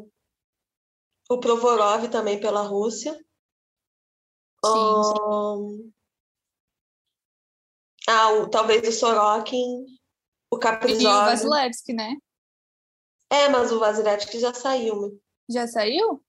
[1.31, 3.13] o Provorov também pela Rússia.
[3.13, 3.23] Sim,
[4.65, 5.55] Ah,
[8.09, 9.85] ah, o- talvez o Sorokin,
[10.53, 11.25] o E o.
[11.27, 12.17] Vasilevski, né?
[13.31, 15.01] É, mas o Vasilevski já saiu.
[15.03, 15.17] né?
[15.51, 16.23] Já saiu?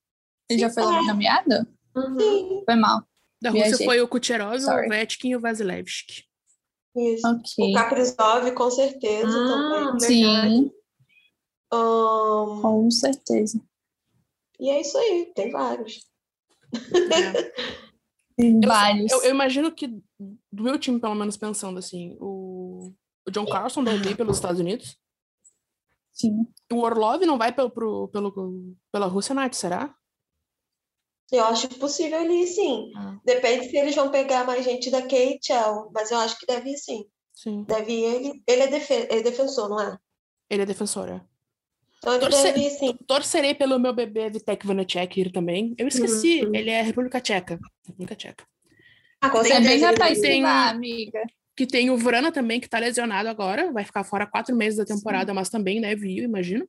[0.50, 1.02] Ele já foi É.
[1.04, 1.68] nomeado?
[1.96, 2.20] uhum.
[2.20, 3.04] Sim, Foi mal.
[3.42, 3.86] Da Rússia Viajei.
[3.86, 4.88] foi o Kucherov, Sorry.
[4.88, 6.24] o Vetkin e o Vasilevski.
[6.96, 7.26] isso.
[7.28, 7.70] Ok.
[7.72, 9.80] O Kaprizov, com certeza, também.
[9.80, 10.06] Ah, verdade.
[10.06, 10.72] Sim,
[11.72, 13.62] Ahn, com certeza.
[14.60, 16.06] e é isso aí, tem vários.
[16.74, 17.52] É.
[18.36, 19.12] Tem Eu- vários.
[19.12, 19.88] Eu, eu imagino que,
[20.52, 22.49] do meu time, pelo menos pensando assim, o,
[23.30, 24.98] o John Carlson deve ir pelos Estados Unidos.
[26.12, 26.46] Sim.
[26.72, 29.96] O Orlov não vai pelo, pro- pelo, pela Rússia, Nath, será?
[31.32, 32.92] Eu acho possível ele ir, sim.
[32.96, 33.18] Ah.
[33.24, 36.78] Depende se eles vão pegar mais gente da KHL, mas eu acho que deve ir,
[36.78, 37.06] sim.
[37.34, 37.64] Sim.
[37.64, 38.44] Deve ir ele.
[38.48, 39.98] Ele é, defe- é defensor, não é?
[40.50, 41.22] Ele é defensor, é.
[42.00, 42.98] Então ele Torce- deve ir, sim.
[43.08, 45.76] Torcerei pelo meu bebê Vitek Vanacek ir também.
[45.78, 46.56] Eu esqueci, Uhum.
[46.56, 47.60] ele é República Tcheca.
[47.86, 48.46] República Tcheca.
[49.22, 50.10] Ah, com Tem- É bem certeza.
[50.10, 50.16] ir.
[50.16, 51.24] de tem- vá, amiga.
[51.60, 53.70] Que tem o Vrana também, que tá lesionado agora.
[53.74, 56.66] Vai ficar fora quatro meses da temporada, mas também deve ir, eu imagino.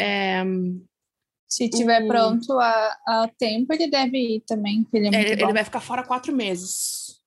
[0.00, 0.40] É,
[1.48, 5.52] Se tiver O- pronto a, a tempo, ele deve ir também, ele é é, ele
[5.52, 7.20] vai ficar fora quatro meses.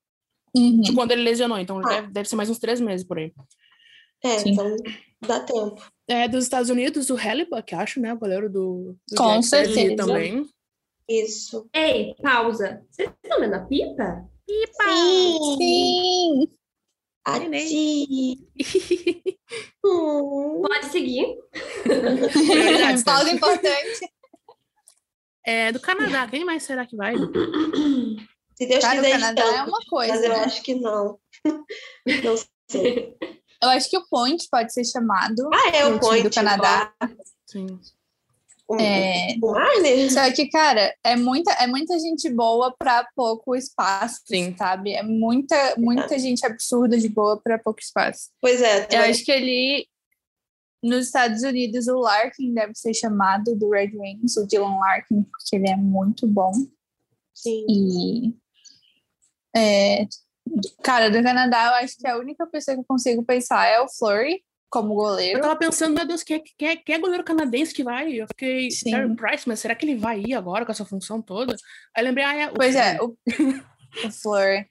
[0.56, 0.80] Uhum.
[0.80, 1.88] De quando ele lesionou, então Ah.
[1.88, 3.30] deve, deve ser mais uns três meses por aí.
[4.24, 4.52] É, Sim.
[4.52, 4.76] então
[5.20, 5.92] dá tempo.
[6.08, 8.14] É, dos Estados Unidos, o Hellebuck, acho, né?
[8.14, 9.94] O goleiro do, do Com certeza.
[9.94, 10.48] também.
[11.06, 11.68] Isso.
[11.74, 12.82] Ei, pausa.
[12.90, 14.26] Vocês estão vendo a pipa?
[14.48, 15.56] Sim!
[15.58, 16.58] Sim!
[17.24, 18.38] Ati!
[19.82, 20.60] Hum.
[20.60, 21.38] Pode seguir.
[23.04, 24.10] Pausa importante.
[25.46, 27.14] É, do Canadá, quem mais será que vai?
[28.54, 30.36] Se Deus Cara, o quiser, Canadá então, é uma coisa, mas eu né?
[30.40, 31.18] acho que não.
[32.24, 32.36] Não
[32.70, 33.16] sei.
[33.62, 35.48] Eu acho que o Point pode ser chamado.
[35.52, 36.92] Ah, é o Point do Canadá.
[37.46, 37.80] Sim.
[38.68, 39.34] O, É.
[39.38, 40.12] Marner?
[40.12, 44.54] Só que, cara, é muita, é muita gente boa para pouco espaço, Sim.
[44.58, 44.92] sabe?
[44.92, 48.28] É muita, muita gente absurda de boa para pouco espaço.
[48.42, 48.80] Pois é.
[48.82, 49.10] Eu também.
[49.10, 49.88] acho que ali
[50.82, 55.56] nos Estados Unidos o Larkin deve ser chamado do Red Wings, o Dylan Larkin, porque
[55.56, 56.52] ele é muito bom.
[57.34, 57.66] Sim.
[57.68, 58.34] E
[59.56, 60.06] é,
[60.82, 63.88] cara, do Canadá, eu acho que a única pessoa que eu consigo pensar é o
[63.88, 65.40] Flurry como Eu goleiro.
[65.40, 68.12] tava pensando, meu Deus, quem é, quem é, quem é goleiro canadense que vai?
[68.12, 68.90] Eu fiquei, Sim.
[68.90, 71.56] Terry Price, mas será que ele vai ir agora com essa função toda?
[71.96, 72.46] Aí lembrei, ah, é.
[72.50, 73.16] o Pois é, o,
[74.06, 74.66] o Flurry.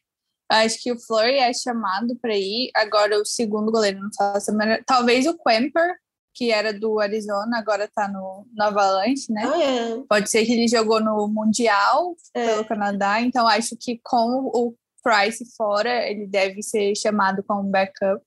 [0.50, 2.72] Acho que o Flurry é chamado para ir.
[2.76, 5.96] Agora o segundo goleiro, não faço a Talvez o Quemper,
[6.34, 9.42] que era do Arizona, agora tá no, no Avalanche, né?
[9.44, 10.04] Ah, é.
[10.08, 12.46] Pode ser que ele jogou no Mundial É.
[12.46, 18.22] pelo Canadá, então acho que com o Price fora, ele deve ser chamado como backup.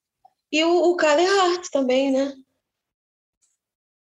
[0.53, 2.35] E o, o Kyle Hart também, né?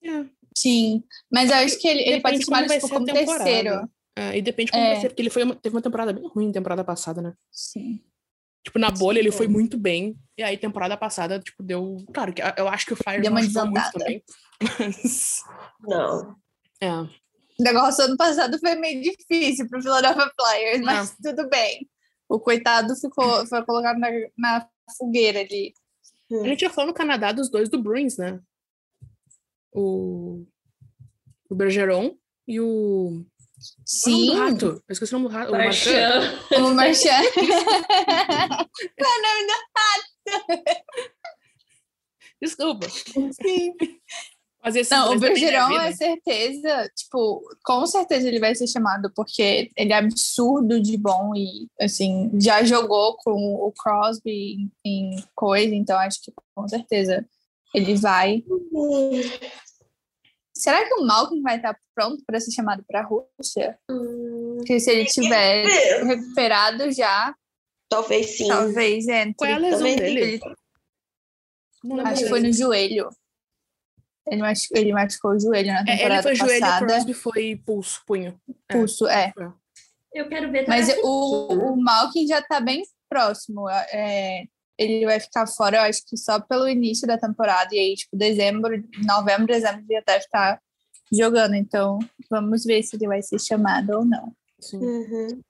[0.03, 0.25] É.
[0.57, 2.89] Sim, mas eu acho que ele, ele pode Depende ser chamado como vai ser a
[2.91, 3.91] como terceiro.
[4.17, 4.93] É, e depende como É.
[4.93, 7.35] vai ser, porque ele foi uma- teve uma temporada bem ruim temporada passada, né?
[7.53, 8.03] Sim.
[8.65, 10.17] Tipo, na bolha ele foi muito bem.
[10.37, 11.97] E aí, temporada passada, tipo, deu.
[12.13, 13.99] Claro, que eu acho que o Fire Deu uma não ajudou muito desandada.
[13.99, 14.25] também.
[14.79, 15.43] Mas.
[15.81, 16.37] Não.
[16.81, 16.93] É.
[16.93, 21.89] O negócio ano passado foi meio difícil pro Philadelphia Flyers, mas tudo bem.
[22.29, 25.73] O coitado ficou, foi colocado na, na fogueira ali.
[26.31, 28.41] A gente já falou no Canadá dos dois do Bruins, né?
[29.73, 30.45] O.
[31.49, 32.15] O Bergeron
[32.47, 33.25] e o.
[33.25, 34.67] É o Sim, do rato?
[34.67, 35.53] Eu esqueci o nome do rato.
[35.53, 36.39] O Marchand.
[36.59, 37.25] O Marchand.
[38.99, 39.53] Qual é o nome do
[42.41, 42.89] Desculpa.
[42.89, 43.75] Sim.
[44.65, 49.93] Esses Não, o Bergeron é certeza, tipo, com certeza ele vai ser chamado, porque ele
[49.93, 56.21] é absurdo de bom e, assim, já jogou com o Crosby em, coisa, então acho
[56.23, 57.25] que com certeza
[57.73, 58.43] ele vai.
[60.55, 63.79] Será que o Malcolm vai estar pronto para ser chamado para a Rússia?
[63.89, 66.05] Hum, Porque se ele tiver ver.
[66.05, 67.33] recuperado já,
[67.89, 68.49] Talvez sim.
[68.49, 69.35] talvez entre.
[69.35, 70.21] Qual é a lesão dele?
[70.21, 70.41] Ele-
[72.05, 73.09] acho que foi no joelho.
[74.31, 76.87] Ele, machu- ele machucou o joelho na É, ele temporada foi joelho, o passada.
[76.87, 78.41] Crosby foi pulso, punho.
[78.69, 78.73] É.
[78.75, 79.33] Pulso, é.
[80.13, 81.03] eu quero ver Mas também.
[81.05, 83.69] o, o Malkin já tá bem próximo.
[83.71, 84.45] É,
[84.79, 87.75] ele vai ficar fora, eu acho que só pelo início da temporada.
[87.75, 90.61] E aí, tipo, dezembro, novembro, dezembro, ele já deve estar
[91.13, 91.55] jogando.
[91.55, 91.99] Então,
[92.31, 94.33] vamos ver se ele vai ser chamado ou não.
[94.61, 94.79] Sim.
[94.79, 95.41] Uhum.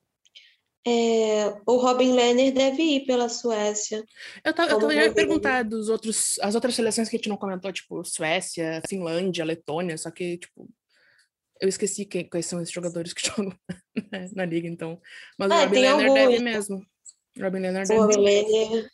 [0.87, 4.03] É, o Robin Lehner deve ir pela Suécia.
[4.45, 7.37] Eu tava, eu já ia perguntar dos outros, as outras seleções que a gente não
[7.37, 10.69] comentou, tipo Suécia, Finlândia, Letônia, só que, tipo,
[11.61, 13.53] eu esqueci quem, quais são esses jogadores que jogam
[14.11, 15.01] né, na liga, então.
[15.37, 16.14] Mas o Ah, Robin tem Lehner alguns.
[16.14, 16.87] deve mesmo.
[17.37, 18.21] O Robin Lehner O deve Robin.
[18.21, 18.91] Lehner.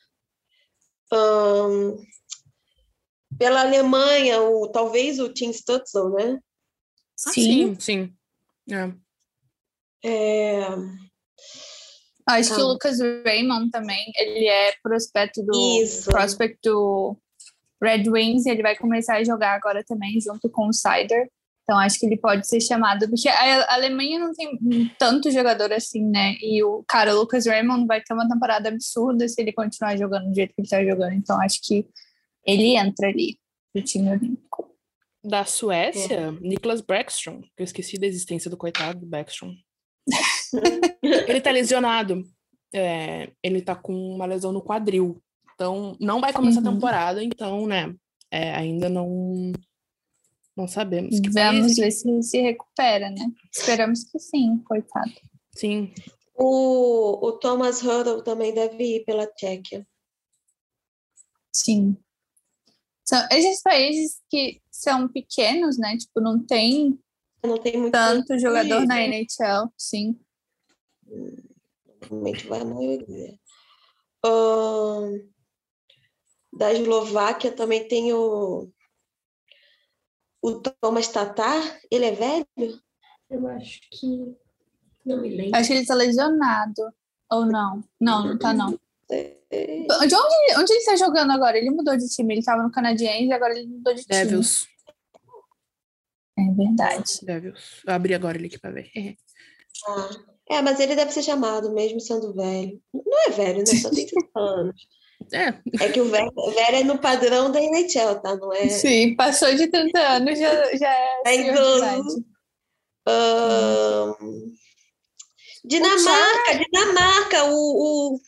[1.13, 1.97] Ahn,
[3.39, 6.39] pela Alemanha, o, talvez o Tim Stutzel, né?
[7.27, 8.17] Ah, sim, sim.
[8.71, 8.93] É.
[10.07, 10.61] É,
[12.27, 12.73] Acho que o Calma.
[12.73, 16.11] Lucas Raymond também, ele é prospecto do Isso.
[16.11, 17.17] prospect do
[17.83, 21.29] Red Wings, e ele vai começar a jogar agora também junto com o Sider.
[21.65, 24.59] Então acho que ele pode ser chamado, porque a Alemanha não tem
[24.99, 26.37] tanto jogador assim, né?
[26.41, 30.29] E o cara, o Lucas Raymond vai ter uma temporada absurda se ele continuar jogando
[30.29, 31.15] do jeito que ele tá jogando.
[31.15, 31.87] Então acho que
[32.47, 33.39] ele entra ali
[33.75, 34.71] no time olímpico.
[35.23, 39.55] Da Suécia, Niklas Backstrom, que eu esqueci da existência do coitado do Backstrom.
[41.29, 42.23] ele tá lesionado.
[42.73, 45.23] É, ele tá com uma lesão no quadril.
[45.55, 46.75] Então, não vai começar a Uhum.
[46.75, 47.95] temporada, então, né?
[48.31, 49.53] é, ainda não.
[50.57, 51.21] Não sabemos.
[51.21, 53.27] Que Vamos ver se ele se recupera, né?
[53.53, 55.13] Esperamos que sim, coitado.
[55.55, 55.93] Sim.
[56.37, 59.87] o, o Thomas Huddle também deve ir pela Tchequia.
[61.53, 61.97] Sim.
[63.05, 65.97] São esses países que são pequenos, né?
[65.97, 66.99] Tipo, não tem
[67.45, 69.07] Não tem muito tanto jogador na né?
[69.07, 70.19] NHL, sim.
[72.49, 73.39] Vai a maioria.
[74.25, 75.21] Ahn,
[76.53, 78.71] da Eslováquia também tem o,
[80.43, 81.81] o Thomas Tatar.
[81.91, 82.81] Ele é velho?
[83.31, 84.37] Eu acho que.
[85.05, 85.57] Não me lembro.
[85.57, 86.95] Acho que ele tá lesionado.
[87.31, 87.83] Ou não?
[88.01, 88.79] Não, não tá não.
[89.11, 91.59] É, De onde, onde ele tá jogando agora?
[91.59, 92.35] Ele mudou de time.
[92.35, 94.25] Ele tava no Canadiense e agora ele mudou de time.
[94.25, 94.67] Devils.
[96.39, 97.21] É verdade.
[97.23, 97.83] Devils.
[97.87, 98.91] Eu abri agora ele aqui pra ver.
[99.87, 100.11] Ah,
[100.49, 102.81] é, mas ele deve ser chamado, mesmo sendo velho.
[102.93, 103.67] Não é velho, né?
[103.67, 104.77] Só tem 30 anos.
[105.33, 105.55] É.
[105.81, 108.37] É que o Vera, Vera é no padrão da NHL, tá?
[108.37, 108.69] Não é?
[108.69, 111.23] Sim, passou de 30 anos, já, já é.
[111.25, 112.25] É idoso.
[113.07, 114.15] Ahn,
[115.65, 118.21] Dinamarca, Dinamarca, o, o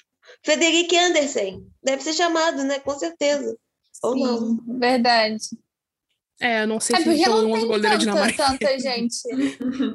[0.43, 1.67] Frederic Andersen.
[1.83, 2.79] Deve ser chamado, né?
[2.79, 3.57] Com certeza.
[4.03, 4.39] Ou não.
[4.39, 5.45] Sim, verdade.
[6.41, 8.59] É, eu não sei É se não alguns tem goleiros tanta, dinamarqueses.
[8.59, 9.17] tanta gente.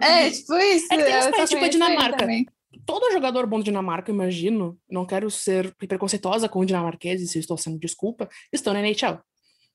[0.03, 0.87] É, tipo isso.
[0.91, 2.17] É que tem uns países, tipo a Dinamarca.
[2.17, 2.45] também.
[2.85, 7.41] Todo jogador bom da Dinamarca, eu imagino, não quero ser preconceituosa com dinamarqueses, se eu
[7.41, 9.19] estou sendo desculpa, estão na NHL.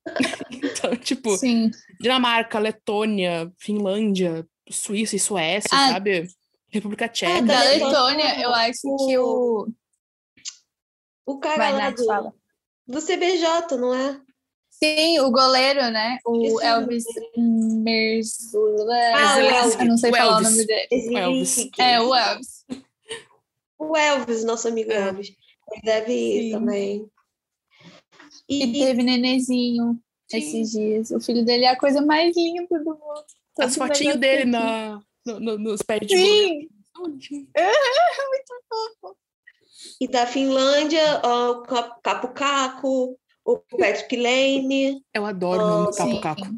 [0.50, 1.70] então, tipo, Sim.
[2.00, 5.92] Dinamarca, Letônia, Finlândia, Suíça e Suécia, Ah.
[5.92, 6.26] sabe?
[6.68, 7.42] República Tcheca.
[7.42, 7.86] Da da Letônia,
[8.26, 9.68] Letônia, eu acho que o.
[11.24, 12.32] O cara Vai, lá Nath, do, fala.
[12.86, 14.20] do CBJ, não é?
[14.82, 16.18] Sim, o goleiro, né?
[16.24, 17.04] O o Elvis
[17.36, 18.94] Merzula.
[19.14, 19.74] Ah, o Elvis.
[19.80, 20.88] Eu não sei O falar o nome dele.
[20.90, 21.68] Esse Elvis.
[21.78, 22.64] É, o Elvis.
[23.78, 25.08] O Elvis, nosso amigo É.
[25.08, 25.28] Elvis.
[25.72, 26.50] Ele deve ir Sim.
[26.52, 27.10] também.
[28.48, 29.98] E E, teve nenezinho
[30.30, 30.38] Sim.
[30.38, 31.10] esses dias.
[31.10, 33.24] O filho dele é a coisa mais linda do mundo.
[33.58, 36.16] As fotinhos dele na, no- no- nos pés de.
[36.16, 36.68] Sim,
[40.00, 45.02] e da Finlândia, ó, o Cap- Capo Caco, o Patrick Lane.
[45.14, 46.20] Eu adoro o nome do sim.
[46.20, 46.54] Capo Caco.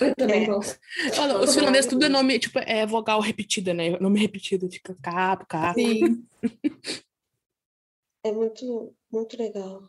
[0.00, 0.46] Eu também É.
[0.46, 0.78] gosto.
[1.18, 3.90] Olha, Os finlandeses tudo é nome, tipo, é vogal repetida, né?
[4.00, 5.74] Nome repetido, fica Capo, Caco.
[5.78, 6.24] sim.
[8.24, 9.82] É muito, muito legal.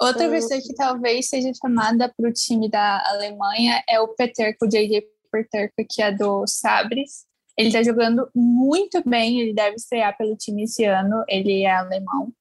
[0.00, 0.30] Outra Ah.
[0.30, 5.02] pessoa que talvez seja chamada para o time da Alemanha é o Peterko, o JJ
[5.30, 7.26] Peterko, que é do Sabres.
[7.56, 12.32] Ele está jogando muito bem, ele deve estrear pelo time esse ano, ele é alemão.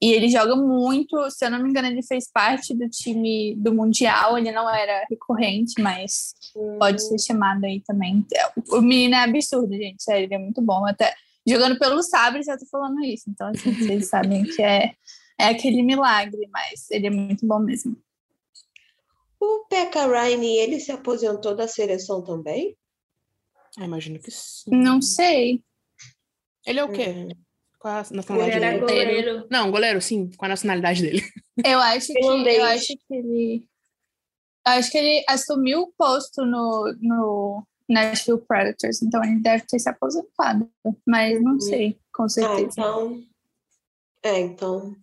[0.00, 3.74] E ele joga muito, se eu não me engano, ele fez parte do time do
[3.74, 6.34] Mundial, ele não era recorrente, mas
[6.78, 8.24] pode ser chamado aí também.
[8.70, 10.86] O menino é absurdo, gente, sério, ele é muito bom.
[10.86, 11.12] Até
[11.44, 13.24] jogando pelo Sabres, eu tô falando isso.
[13.28, 14.94] Então, assim, vocês sabem que é,
[15.36, 17.96] é aquele milagre, mas ele é muito bom mesmo.
[19.40, 22.76] O Pekka Riney, ele se aposentou da seleção também?
[23.76, 24.70] Ah, imagino que sim.
[24.70, 25.62] Não sei.
[26.64, 27.08] Ele é o quê?
[27.08, 27.47] Hum.
[27.88, 29.04] Qual a Ele nacionalidade era dele?
[29.04, 29.46] goleiro.
[29.50, 30.30] Não, goleiro, sim.
[30.36, 31.22] Qual a nacionalidade dele?
[31.64, 33.66] Eu acho que, eu acho que ele.
[34.64, 39.88] acho que ele assumiu o posto no, no Nashville Predators, então ele deve ter se
[39.88, 40.70] aposentado.
[41.06, 41.60] Mas não Uhum.
[41.60, 42.68] sei, com Ah, certeza.
[42.80, 43.22] então.
[44.22, 44.94] É, então.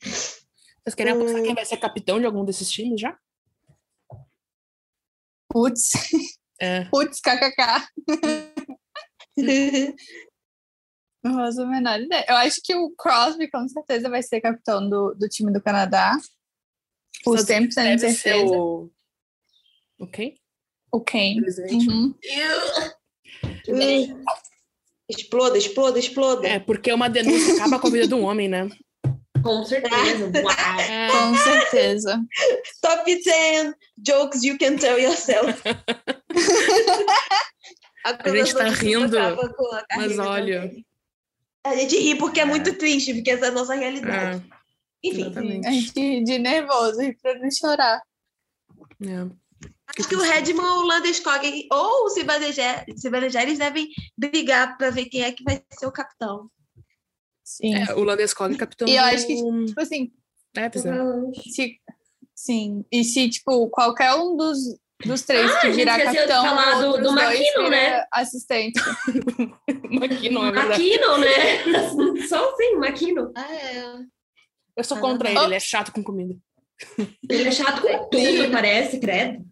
[0.00, 1.44] Vocês querem apostar Hum.
[1.44, 3.18] quem vai ser capitão de algum desses times já?
[5.50, 5.90] Putz,
[6.60, 6.84] É.
[6.90, 7.86] putz, kkk.
[11.22, 12.24] Não faço a menor ideia.
[12.28, 16.16] Eu acho que o Crosby com certeza vai ser capitão do, do time do Canadá.
[17.22, 18.56] Por Só 100% de Deve ser certeza.
[18.56, 18.90] o...
[19.98, 20.36] O quem?
[20.90, 21.00] O.
[21.00, 21.88] Presidente.
[21.88, 22.14] Uhum.
[25.08, 26.48] exploda, exploda, exploda.
[26.48, 28.68] É, porque uma denúncia acaba com a vida de um homem, né?
[29.42, 30.32] Com certeza.
[30.42, 30.80] Uau.
[30.80, 32.20] É, Com certeza.
[32.80, 35.62] Top 10 jokes you can tell yourself.
[38.04, 39.36] A gente tá rindo, a
[39.96, 40.62] mas olha.
[40.62, 40.84] também.
[41.64, 44.42] A gente ri porque é muito triste, porque essa é a nossa realidade.
[45.04, 45.66] é, Enfim, exatamente.
[45.66, 48.02] A gente de nervoso e pra não chorar.
[49.00, 49.68] É.
[49.98, 52.84] acho que o Redmond ou o Landeskog ou o Cibanejar,
[53.42, 56.50] eles devem brigar para ver quem é que vai ser o capitão.
[57.44, 57.74] Sim.
[57.74, 60.12] É, o Landeskog é capitão E eu acho que, tipo assim,
[60.56, 61.32] Leipzig, né?
[61.50, 61.80] se,
[62.34, 62.84] sim.
[62.90, 64.58] E se, tipo, qualquer um dos,
[65.06, 68.04] dos três Ah, que virar capitão, falar do- do McKinnon, né?
[68.12, 68.80] assistente.
[69.90, 70.72] McKinnon, é verdade.
[70.72, 71.26] Aqui não, né?
[72.28, 73.32] Só assim, Maquino.
[73.36, 73.84] Ah, é.
[74.76, 75.00] Eu sou Ah.
[75.00, 76.34] contra ele, ele é chato com comida.
[77.28, 79.44] Ele é chato com tudo, parece, credo.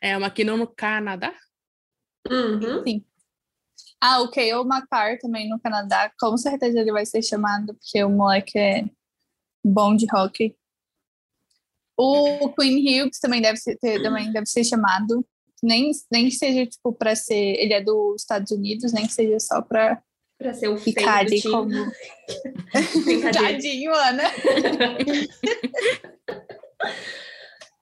[0.00, 1.34] É, o McKinnon no Canadá?
[2.30, 2.82] Uhum.
[4.00, 8.08] Ah, o Kale McCarr também no Canadá, com certeza ele vai ser chamado, porque o
[8.10, 8.84] moleque é
[9.64, 10.56] bom de hockey.
[12.02, 15.24] O Queen Hughes também deve ser, ter- também deve ser chamado.
[15.62, 17.34] Nem, nem que seja, tipo, para ser.
[17.58, 20.02] Ele é dos Estados Unidos, nem que seja só para
[20.38, 21.68] Pra ser o ficar ali como.
[23.34, 24.22] Tadinho, Ana.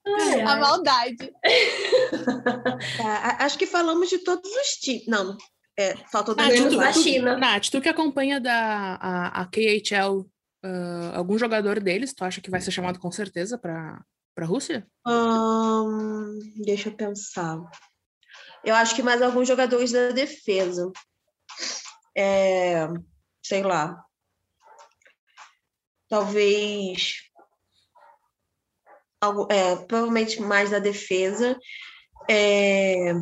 [0.06, 0.60] Ai, A ai.
[0.60, 1.32] maldade.
[2.96, 5.06] Tá, acho que falamos de todos os tipos.
[5.08, 5.36] Não,
[5.78, 6.44] é, faltou da
[6.92, 7.36] China.
[7.36, 10.24] Nath, tu que acompanha da, a, a KHL,
[10.62, 14.04] ah, algum jogador deles, tu acha que vai ser chamado com certeza para
[14.36, 14.86] a Rússia?
[15.06, 17.60] Ahn, deixa eu pensar.
[18.64, 20.90] Eu acho que mais alguns jogadores da defesa.
[22.16, 22.86] É,
[23.42, 24.04] sei lá.
[26.08, 27.14] Talvez.
[29.20, 31.58] algo- é, provavelmente mais da defesa.
[32.30, 33.12] É,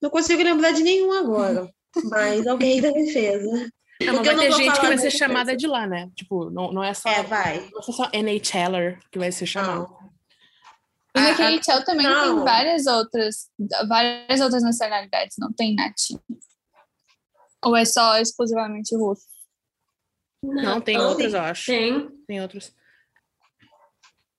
[0.00, 1.68] não consigo lembrar de nenhum agora,
[2.10, 3.70] mas alguém da defesa.
[4.00, 5.56] Não, Porque vai eu não ter gente que vai ser chamada coisa.
[5.56, 6.08] de lá, né?
[6.14, 7.08] Tipo, não, não é só.
[7.08, 7.68] É, vai.
[7.72, 9.88] Não é só NHLer que vai ser chamado.
[11.16, 12.36] E na A- a- KHL também não.
[12.36, 13.50] tem várias outras,
[13.88, 16.22] várias outras nacionalidades, não tem nativo.
[17.64, 19.26] Ou é só exclusivamente russo?
[20.44, 21.66] Não, tem Não, outras, eu acho.
[21.66, 22.08] Tem.
[22.28, 22.72] Tem outras.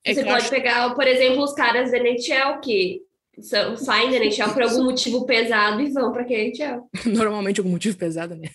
[0.05, 3.01] É Você pode acho- pegar, por exemplo, os caras da NHL que
[3.41, 6.87] são, saem da NHL por algum motivo pesado e vão pra KHL.
[7.05, 8.47] Normalmente algum motivo pesado, né?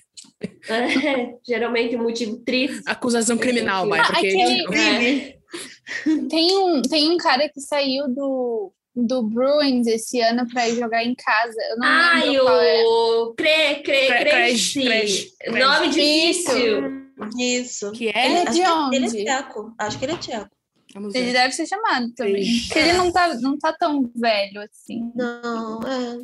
[0.68, 2.82] É, geralmente um motivo triste.
[2.86, 4.00] Acusação criminal, vai.
[4.00, 5.38] Ah, Porque aquele- É.
[6.28, 11.14] Tem um, tem um cara que saiu do, do Bruins esse ano ir jogar em
[11.14, 11.54] casa.
[11.70, 12.82] Eu não Ai, lembro qual é.
[12.84, 14.30] o Cre, Cre, Cre-.
[14.30, 15.32] Cresci, Cresci.
[15.46, 15.90] Nome Isso.
[15.90, 17.04] difícil.
[17.38, 17.92] Isso.
[17.92, 18.32] que Ele é.
[18.32, 18.96] é Acho de que onde?
[18.96, 19.74] ele é tcheco.
[19.78, 20.50] Acho que ele é tcheco.
[20.94, 21.32] Vamos Ele ver.
[21.32, 22.44] deve ser chamado também.
[22.66, 25.12] Porque ele não tá, não tá tão velho assim.
[25.14, 26.14] Não, é.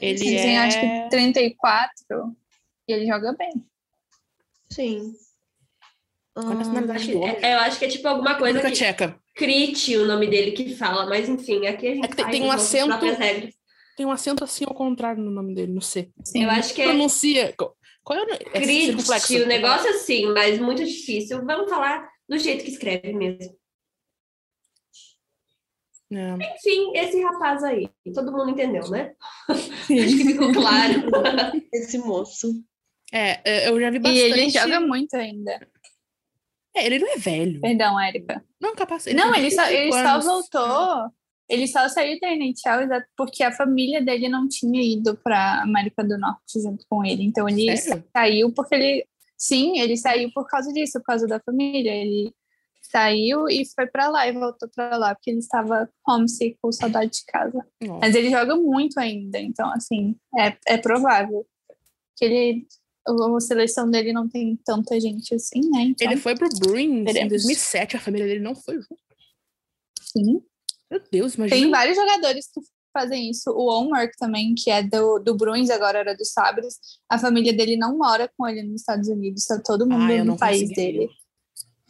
[0.00, 1.04] Ele Ele tem acho é.
[1.04, 2.36] que 34
[2.88, 3.52] e ele joga bem.
[4.70, 5.14] Sim.
[6.34, 9.20] A nacionalidade Acho- é, eu acho que é tipo alguma coisa República que Tcheca.
[9.34, 12.36] Crite o nome dele que fala, mas enfim, aqui a gente É que tem- faz
[12.36, 13.00] tem um acento-.
[13.96, 16.10] Tem um acento assim ao contrário no nome dele, no C.
[16.22, 16.44] Sim.
[16.44, 17.54] Eu acho que é Pronuncia.
[18.04, 18.30] Qual é o?
[18.34, 18.36] É.
[18.38, 21.42] Crite, o negócio assim, mas muito difícil.
[21.44, 23.56] Vamos falar do jeito que escreve mesmo.
[26.12, 26.34] É.
[26.54, 29.14] Enfim, esse rapaz aí, todo mundo entendeu, né?
[29.48, 31.02] Acho que ficou claro.
[31.72, 32.62] Esse moço.
[33.12, 34.20] É, é, eu já vi E bastante.
[34.22, 35.68] ele joga muito ainda.
[36.74, 37.60] É, ele não é velho.
[37.60, 38.44] Perdão, Érica.
[38.60, 39.06] Não, capaz.
[39.06, 41.10] Não, tem ele só, 25 ele só voltou.
[41.48, 46.18] Ele só saiu da NHL porque a família dele não tinha ido para América do
[46.18, 47.22] Norte junto com ele.
[47.22, 48.04] Então ele Sério?
[48.14, 49.06] saiu porque ele.
[49.38, 51.92] Sim, ele saiu por causa disso, por causa da família.
[51.92, 52.32] Ele
[52.82, 57.12] saiu e foi para lá e voltou para lá porque ele estava homesick com saudade
[57.12, 57.64] de casa.
[57.88, 61.46] Ó, Mas ele joga muito ainda, então assim, é, é provável
[62.16, 62.66] que ele.
[63.06, 65.82] A seleção dele não tem tanta gente assim, né?
[65.82, 67.30] Então, Ele foi pro Bruins em Veremos.
[67.30, 68.96] 2007, a família dele não foi junto.
[70.00, 70.42] sim.
[70.90, 71.60] Meu Deus, imagina.
[71.60, 72.60] Tem vários jogadores que
[72.92, 73.50] fazem isso.
[73.50, 76.78] O Omar também, que é do, do Bruins, agora era do Sabres.
[77.10, 80.24] A família dele não mora com ele nos Estados Unidos, tá todo mundo Ah, eu
[80.24, 81.08] não no país dele.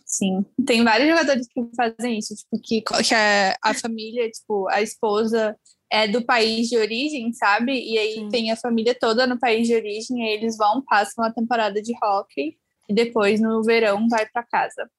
[0.05, 0.44] Sim.
[0.66, 5.57] Tem vários jogadores que fazem isso, tipo, que, que a, a família, tipo, a esposa
[5.90, 7.72] é do país de origem, sabe?
[7.72, 8.29] E aí Sim.
[8.29, 11.81] tem a família toda no país de origem, e aí eles vão, passam a temporada
[11.81, 12.57] de hockey
[12.88, 14.90] e depois no verão vai para casa.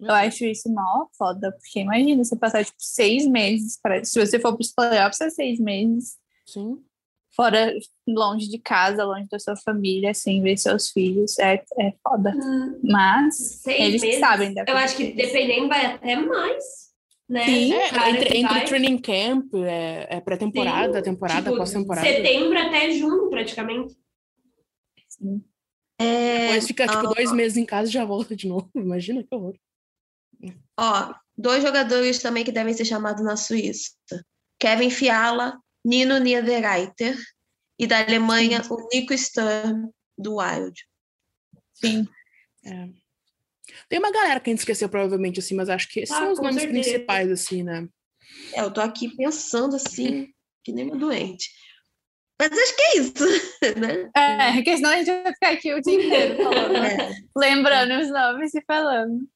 [0.00, 4.38] Eu acho isso mó foda, porque imagina você passar tipo seis meses, para se você
[4.38, 6.78] for para os playoffs, é seis meses Sim.
[7.36, 7.72] fora,
[8.08, 12.32] longe de casa, longe da sua família, sem ver seus filhos, é, é foda.
[12.34, 14.18] Hum, Mas Seis eles meses.
[14.18, 16.91] sabem da Eu acho que dependendo vai até mais,
[17.32, 17.46] né?
[17.46, 17.72] Sim.
[17.72, 18.64] É, Cara entre, entre vai.
[18.66, 22.06] training camp, é, é pré-temporada, Sim, temporada, tipo, pós-temporada.
[22.06, 23.96] Setembro até junho, praticamente.
[25.98, 27.14] É, Depois fica, tipo, ah.
[27.14, 28.70] dois meses em casa e já volta de novo.
[28.76, 29.56] Imagina que horror.
[30.78, 33.96] Ó, dois jogadores também que devem ser chamados na Suíça.
[34.58, 37.16] Kevin Fiala, Nino Niederreiter.
[37.78, 40.86] E da Alemanha, o Nico Sturm, do Wild.
[41.72, 42.06] Sim.
[42.64, 42.88] É.
[43.92, 46.32] Tem uma galera que a gente esqueceu, provavelmente, assim, mas acho que esses Ah, são
[46.32, 46.82] os nomes certeza.
[46.82, 47.86] principais, assim, né?
[48.54, 50.32] É, eu tô aqui pensando assim,
[50.64, 51.50] que nem uma doente.
[52.40, 53.12] Mas acho que é isso,
[53.76, 54.10] né?
[54.16, 57.10] É, porque senão a gente vai ficar aqui o dia inteiro falando, É.
[57.36, 59.28] lembrando os nomes e falando.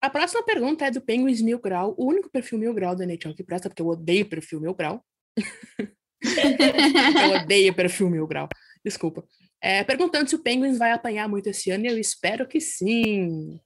[0.00, 3.34] A próxima pergunta é do Penguins Mil Grau, o único perfil Mil Grau da NHL
[3.34, 5.04] que presta, porque eu odeio perfil Mil Grau.
[6.22, 8.48] eu odeio perfil Mil Grau.
[8.82, 9.22] Desculpa.
[9.60, 13.60] É, perguntando se o Penguins vai apanhar muito esse ano, e eu espero que sim.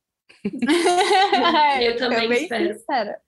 [1.81, 2.74] Eu também bem espero.
[2.78, 3.20] sincera.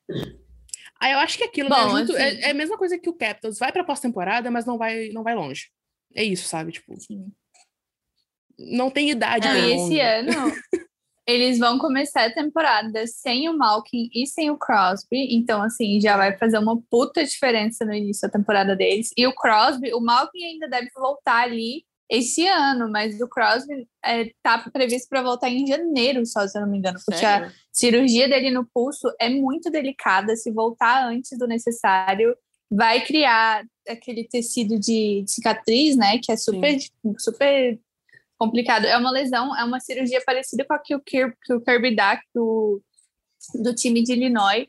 [1.00, 3.08] Ah, eu acho que aquilo Bom, né, junto- assim- é, é a mesma coisa que
[3.08, 3.58] o Capitals.
[3.58, 5.66] Vai pra pós-temporada, mas não vai, não vai longe.
[6.14, 6.72] É isso, sabe?
[6.72, 7.30] Tipo, Sim.
[8.58, 10.30] não tem idade Não, e esse ano
[11.26, 16.16] eles vão começar a temporada sem o Malkin e sem o Crosby, então assim, já
[16.16, 19.10] vai fazer uma puta diferença no início da temporada deles.
[19.16, 24.30] E o Crosby, o Malkin ainda deve voltar ali esse ano, mas o Crosby é,
[24.42, 27.52] tá previsto para voltar em janeiro, só se eu não me engano, porque a Sério?
[27.72, 30.36] cirurgia dele no pulso é muito delicada.
[30.36, 32.36] Se voltar antes do necessário,
[32.70, 36.18] vai criar aquele tecido de cicatriz, né?
[36.22, 36.76] Que é super,
[37.18, 37.80] super
[38.38, 38.84] complicado.
[38.84, 41.96] É uma lesão, é uma cirurgia parecida com a que o, Kir, que o Kirby
[41.96, 42.82] Duck do,
[43.62, 44.66] do time de Illinois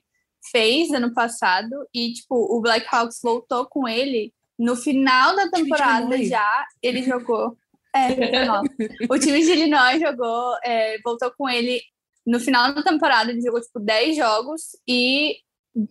[0.51, 1.87] fez ano passado.
[1.93, 6.65] E, tipo, o Blackhawks voltou com ele no final da temporada já.
[6.81, 7.57] Ele jogou.
[7.95, 8.07] É.
[9.09, 11.81] O time de Illinois jogou, é, voltou com ele
[12.25, 15.37] no final da temporada, ele jogou tipo 10 jogos e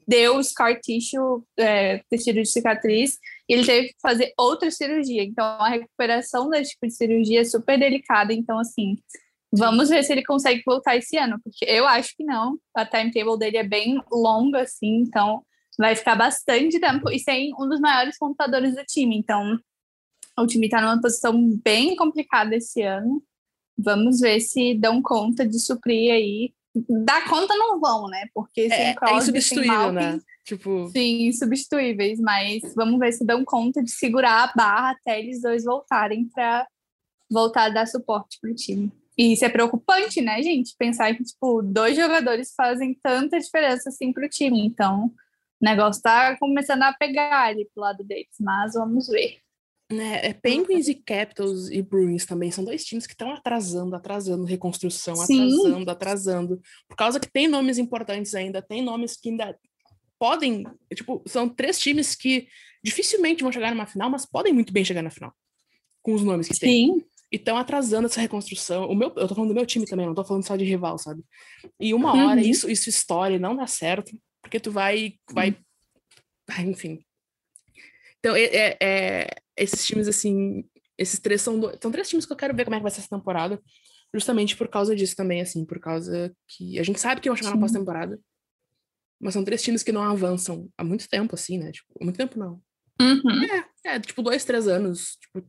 [0.06, 5.22] deu scar tissue, é, tecido de cicatriz, e ele teve que fazer outra cirurgia.
[5.22, 8.32] Então, a recuperação desse tipo de cirurgia é super delicada.
[8.32, 8.96] Então, assim,
[9.52, 12.58] vamos ver se ele consegue voltar esse ano, porque eu acho que não.
[12.74, 15.44] A timetable dele é bem longa, assim, então
[15.78, 19.16] vai ficar bastante tempo e sem um dos maiores computadores do time.
[19.16, 19.58] Então,
[20.38, 23.22] o time está numa posição bem complicada esse ano.
[23.76, 26.52] Vamos ver se dão conta de suprir aí.
[27.04, 28.26] Dar conta não vão, né?
[28.34, 30.18] Porque sem é, Crosby, é insubstituível, né?
[30.44, 30.88] Tipo...
[30.88, 35.64] Sim, insubstituíveis, mas vamos ver se dão conta de segurar a barra até eles dois
[35.64, 36.66] voltarem para
[37.30, 38.92] voltar a dar suporte pro time.
[39.16, 40.74] E isso é preocupante, né, gente?
[40.76, 44.66] Pensar que, tipo, dois jogadores fazem tanta diferença assim pro time.
[44.66, 45.12] Então,
[45.64, 49.38] o negócio tá começando a pegar ali pro lado deles, mas vamos ver.
[49.90, 54.44] É, é Penguins e Capitals e Bruins também são dois times que estão atrasando, atrasando
[54.44, 55.48] reconstrução, Sim.
[55.48, 56.62] atrasando, atrasando.
[56.86, 59.58] Por causa que tem nomes importantes ainda, tem nomes que ainda
[60.18, 62.46] podem, tipo, são três times que
[62.82, 65.32] dificilmente vão chegar numa final, mas podem muito bem chegar na final.
[66.02, 66.92] Com os nomes que tem.
[66.92, 67.04] Sim.
[67.32, 68.86] E estão atrasando essa reconstrução.
[68.86, 70.98] O meu, eu tô falando do meu time também, não tô falando só de rival,
[70.98, 71.24] sabe?
[71.80, 72.46] E uma hora uhum.
[72.46, 74.12] isso, isso e não dá certo,
[74.44, 75.56] porque tu vai, vai,
[76.58, 76.70] uhum.
[76.70, 77.02] enfim,
[78.24, 80.64] então, é, é, é, esses times, assim,
[80.96, 81.78] esses três são, do...
[81.78, 83.60] são três times que eu quero ver como é que vai ser essa temporada,
[84.14, 87.50] justamente por causa disso também, assim, por causa que a gente sabe que vão chegar
[87.50, 87.56] Sim.
[87.56, 88.18] na pós-temporada,
[89.20, 91.70] mas são três times que não avançam há muito tempo, assim, né?
[91.70, 92.62] Tipo, há muito tempo não.
[92.98, 93.44] Uhum.
[93.84, 95.18] É, é, tipo, dois, três anos.
[95.20, 95.46] Tipo,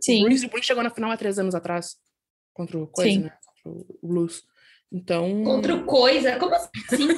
[0.00, 0.20] Sim.
[0.20, 1.96] O Bruins, o Bruins chegou na final há três anos atrás,
[2.54, 3.18] contra o Coisa, Sim.
[3.24, 3.36] né?
[3.64, 4.44] Contra o Blues.
[4.92, 5.42] Então...
[5.42, 6.38] Contra o Coisa?
[6.38, 7.08] Como assim?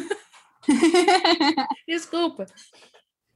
[1.89, 2.47] Desculpa.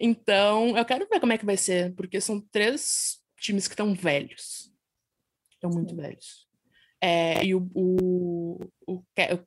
[0.00, 3.94] Então, eu quero ver como é que vai ser, porque são três times que estão
[3.94, 4.72] velhos.
[5.52, 6.46] Estão muito velhos.
[7.00, 9.02] É, e o, o, o,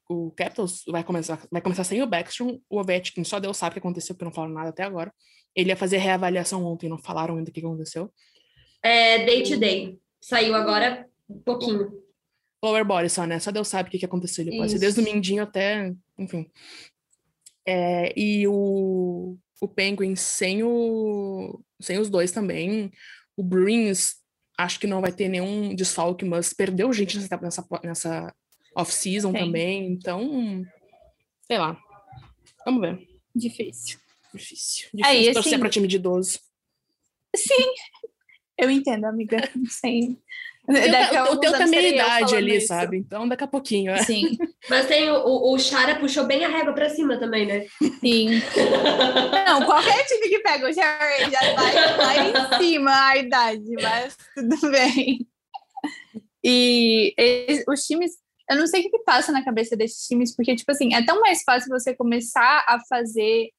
[0.09, 3.73] o, Capitals vai começar, vai começar sem o Backstrom, o Ovechkin só Deus sabe o
[3.73, 5.13] que aconteceu, porque não falaram nada até agora.
[5.53, 8.11] Ele ia fazer reavaliação ontem, não falaram ainda o que aconteceu.
[8.81, 9.99] É day to day.
[10.21, 11.91] Saiu agora um pouquinho.
[12.63, 13.39] Lower body só, né?
[13.39, 14.45] Só Deus sabe o que aconteceu.
[14.45, 16.49] Ele pode ser desde o Mindinho até, enfim.
[17.65, 22.91] É, e o, o Penguins sem, o, sem os dois também.
[23.37, 24.15] O Bruins,
[24.57, 28.35] acho que não vai ter nenhum desfalque, mas perdeu gente nessa, nessa, nessa
[28.75, 29.91] off-season também.
[29.91, 30.65] Então,
[31.47, 31.79] sei lá.
[32.65, 33.07] Vamos ver.
[33.35, 33.99] Difícil.
[34.33, 34.89] Difícil.
[34.93, 36.39] Difícil Aí, torcer assim, para time de idoso.
[37.35, 37.73] Sim,
[38.57, 39.37] eu entendo, amiga.
[39.69, 40.21] Sem,
[41.31, 42.67] o, teu tá meia idade ali, isso.
[42.67, 42.97] sabe?
[42.97, 43.91] Então, daqui a pouquinho.
[43.91, 44.03] É.
[44.03, 44.37] Sim.
[44.69, 47.65] Mas tem o, o Chara puxou bem a régua pra cima também, né?
[47.99, 48.41] Sim.
[49.47, 54.17] Não, qualquer time que pega o Jerry já vai lá em cima a idade, mas
[54.35, 55.27] tudo bem.
[56.43, 58.11] E eles, os times,
[58.49, 61.19] eu não sei o que passa na cabeça desses times, porque, tipo assim, é tão
[61.19, 63.49] mais fácil você começar a fazer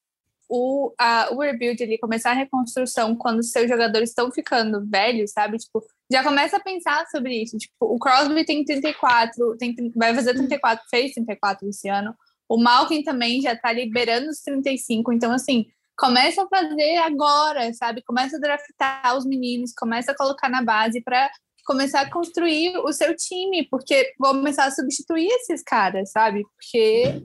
[0.49, 5.57] o, a, o rebuild ali, começar a reconstrução quando seus jogadores estão ficando velhos, sabe?
[5.57, 5.83] Tipo,
[6.13, 7.57] já começa a pensar sobre isso.
[7.57, 12.15] Tipo, o Crosby tem 34, tem, vai fazer 34, fez 34 esse ano.
[12.47, 15.11] O Malkin também já tá liberando os 35.
[15.11, 15.65] Então, assim,
[15.97, 18.03] começa a fazer agora, sabe?
[18.05, 21.31] Começa a draftar os meninos, começa a colocar na base para
[21.65, 26.43] começar a construir o seu time, porque vou começar a substituir esses caras, sabe?
[26.43, 27.23] Porque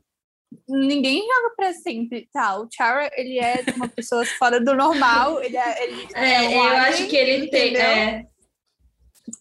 [0.66, 2.58] ninguém joga para sempre, tá?
[2.58, 6.52] O Chara, ele é uma pessoa fora do normal, ele é, ele é, é um
[6.52, 7.82] eu alien, acho que ele entendeu?
[7.82, 8.26] tem, é...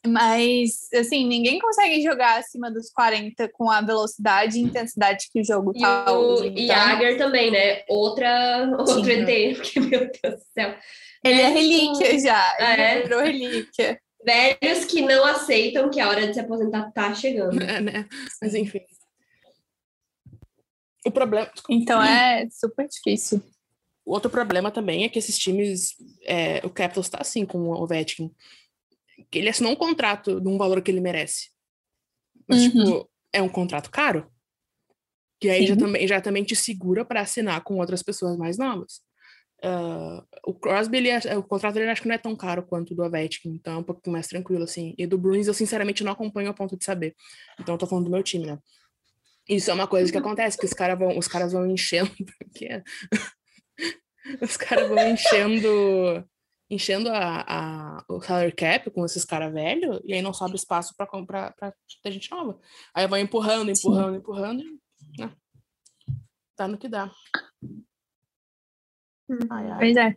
[0.06, 5.44] Mas, assim, ninguém consegue jogar acima dos 40 com a velocidade e intensidade que o
[5.44, 6.54] jogo e tá o hoje.
[6.56, 6.76] Então...
[6.76, 7.84] Jagger também, né?
[7.88, 10.76] Outra, outro ET, porque, meu Deus do céu.
[11.24, 13.02] Ele é relíquia já, ele é.
[13.02, 14.00] virou relíquia.
[14.24, 17.62] Velhos que não aceitam que a hora de se aposentar tá chegando.
[17.62, 18.06] É, né?
[18.42, 18.82] Mas, enfim.
[21.06, 21.50] O problema.
[21.70, 23.42] Então é super difícil.
[24.06, 25.96] O outro problema também é que esses times.
[26.26, 28.32] É, o Capitals está assim com o Ovechkin.
[29.30, 31.50] Que ele assinou um contrato de um valor que ele merece.
[32.48, 32.70] Mas, uhum.
[32.70, 34.32] tipo, é um contrato caro.
[35.40, 39.02] Que aí já também, já também te segura para assinar com outras pessoas mais novas.
[39.64, 42.96] Uh, o Crosby, ele, o contrato dele acho que não é tão caro quanto o
[42.96, 44.94] do Ovechkin, então é um pouco mais tranquilo, assim.
[44.98, 47.16] E do Bruins eu, sinceramente, não acompanho a ponto de saber.
[47.60, 48.60] Então eu tô falando do meu time, né?
[49.50, 52.12] Isso é uma coisa que acontece, que os caras vão, os caras vão enchendo,
[54.42, 56.28] os caras vão enchendo
[56.70, 60.94] enchendo a, a, o salary cap com esses caras velhos, e aí não sobra espaço
[60.96, 62.60] para comprar para ter gente nova.
[62.94, 64.18] Aí vai empurrando, empurrando, Sim.
[64.18, 65.34] empurrando, e, né?
[66.56, 67.12] Tá no que dá.
[69.30, 69.80] Hum, ai, ai.
[69.80, 70.16] Pois é.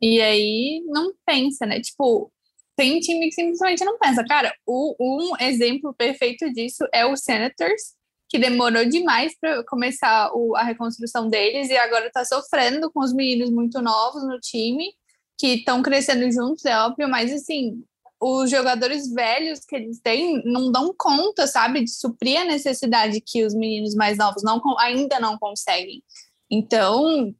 [0.00, 1.80] E aí não pensa, né?
[1.80, 2.32] Tipo,
[2.76, 4.24] tem time que simplesmente não pensa.
[4.24, 7.94] Cara, o, um exemplo perfeito disso é o Senators,
[8.26, 13.12] que demorou demais para começar o, a reconstrução deles e agora está sofrendo com os
[13.12, 14.94] meninos muito novos no time,
[15.40, 17.82] que estão crescendo juntos, é óbvio, mas assim,
[18.20, 23.42] os jogadores velhos que eles têm não dão conta, sabe, de suprir a necessidade que
[23.42, 26.02] os meninos mais novos não, ainda não conseguem.
[26.50, 27.34] Então,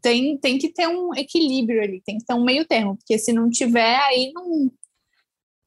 [0.00, 3.34] tem, tem que ter um equilíbrio ali, tem que ter um meio termo, porque se
[3.34, 4.72] não tiver, aí não,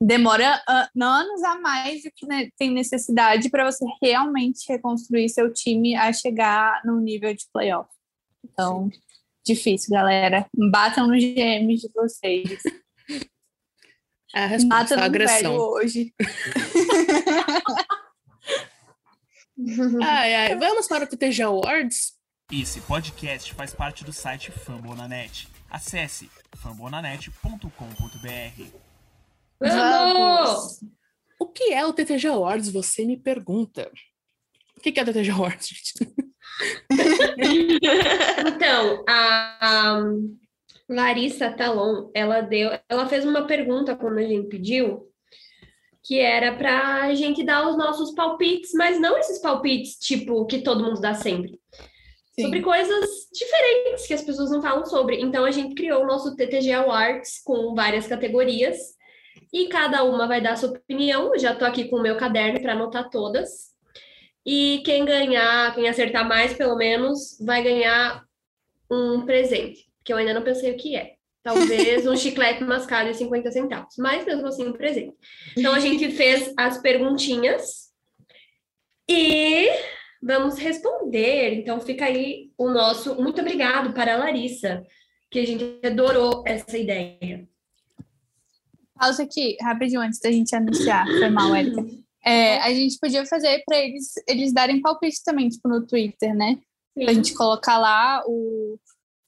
[0.01, 5.95] demora anos a mais do que né, tem necessidade para você realmente reconstruir seu time
[5.95, 7.89] a chegar no nível de playoff.
[8.43, 9.08] Então, Sim.
[9.45, 10.47] Difícil, galera.
[10.71, 12.61] Batam nos GMs de vocês.
[14.31, 15.55] É a resposta Mata agressão.
[15.55, 16.13] hoje.
[20.03, 20.55] ai, ai.
[20.55, 22.13] Vamos para o TTG Awards?
[22.51, 25.47] Esse podcast faz parte do site Fambonanet.
[25.67, 28.63] Acesse fambonanet.com.br.
[29.59, 30.79] Vamos!
[31.39, 32.69] O que é o TTG Awards?
[32.69, 33.91] Você me pergunta.
[34.77, 35.93] O que é o TTG Awards, gente?
[38.47, 40.01] então, a
[40.89, 45.07] Larissa Talon, ela deu, ela fez uma pergunta quando a gente pediu,
[46.03, 50.61] que era para a gente dar os nossos palpites, mas não esses palpites tipo que
[50.61, 51.59] todo mundo dá sempre.
[52.33, 52.43] Sim.
[52.43, 55.21] Sobre coisas diferentes que as pessoas não falam sobre.
[55.21, 58.77] Então a gente criou o nosso TTG Awards com várias categorias
[59.53, 61.33] e cada uma vai dar sua opinião.
[61.33, 63.69] Eu já estou aqui com o meu caderno para anotar todas.
[64.51, 68.25] E quem ganhar, quem acertar mais, pelo menos, vai ganhar
[68.89, 71.17] um presente, que eu ainda não pensei o que é.
[71.43, 75.15] Talvez um chiclete mascado de 50 centavos, mas mesmo assim um presente.
[75.55, 77.91] Então a gente fez as perguntinhas
[79.07, 79.69] e
[80.19, 81.53] vamos responder.
[81.53, 84.83] Então fica aí o nosso muito obrigado para a Larissa,
[85.29, 87.47] que a gente adorou essa ideia.
[88.95, 91.05] Pausa aqui, rapidinho, antes da gente anunciar.
[91.05, 91.85] Foi mal, Érica.
[92.29, 96.59] É, a gente podia fazer para eles, eles darem palpite também, tipo, no Twitter, né?
[96.95, 97.05] Sim.
[97.05, 98.77] Pra gente colocar lá o,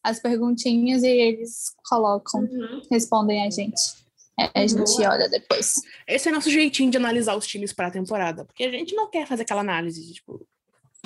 [0.03, 2.81] as perguntinhas e eles colocam, uhum.
[2.91, 3.81] respondem a gente.
[4.39, 5.13] É, a gente Boa.
[5.13, 5.75] olha depois.
[6.07, 9.09] Esse é nosso jeitinho de analisar os times para a temporada, porque a gente não
[9.09, 10.45] quer fazer aquela análise, tipo,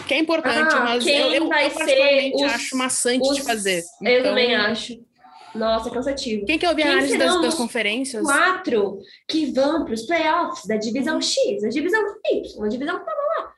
[0.06, 3.44] que é importante, ah, mas eu, eu, vai eu ser os, acho maçante os, de
[3.44, 3.84] fazer.
[4.02, 5.02] Eu então, também acho.
[5.56, 6.46] Nossa, cansativo.
[6.46, 8.24] Quem quer ouvir a análise das, das, conferências?
[8.24, 12.02] Quatro que vão para os playoffs da divisão X, da divisão
[12.32, 13.54] Y, a divisão que tá lá.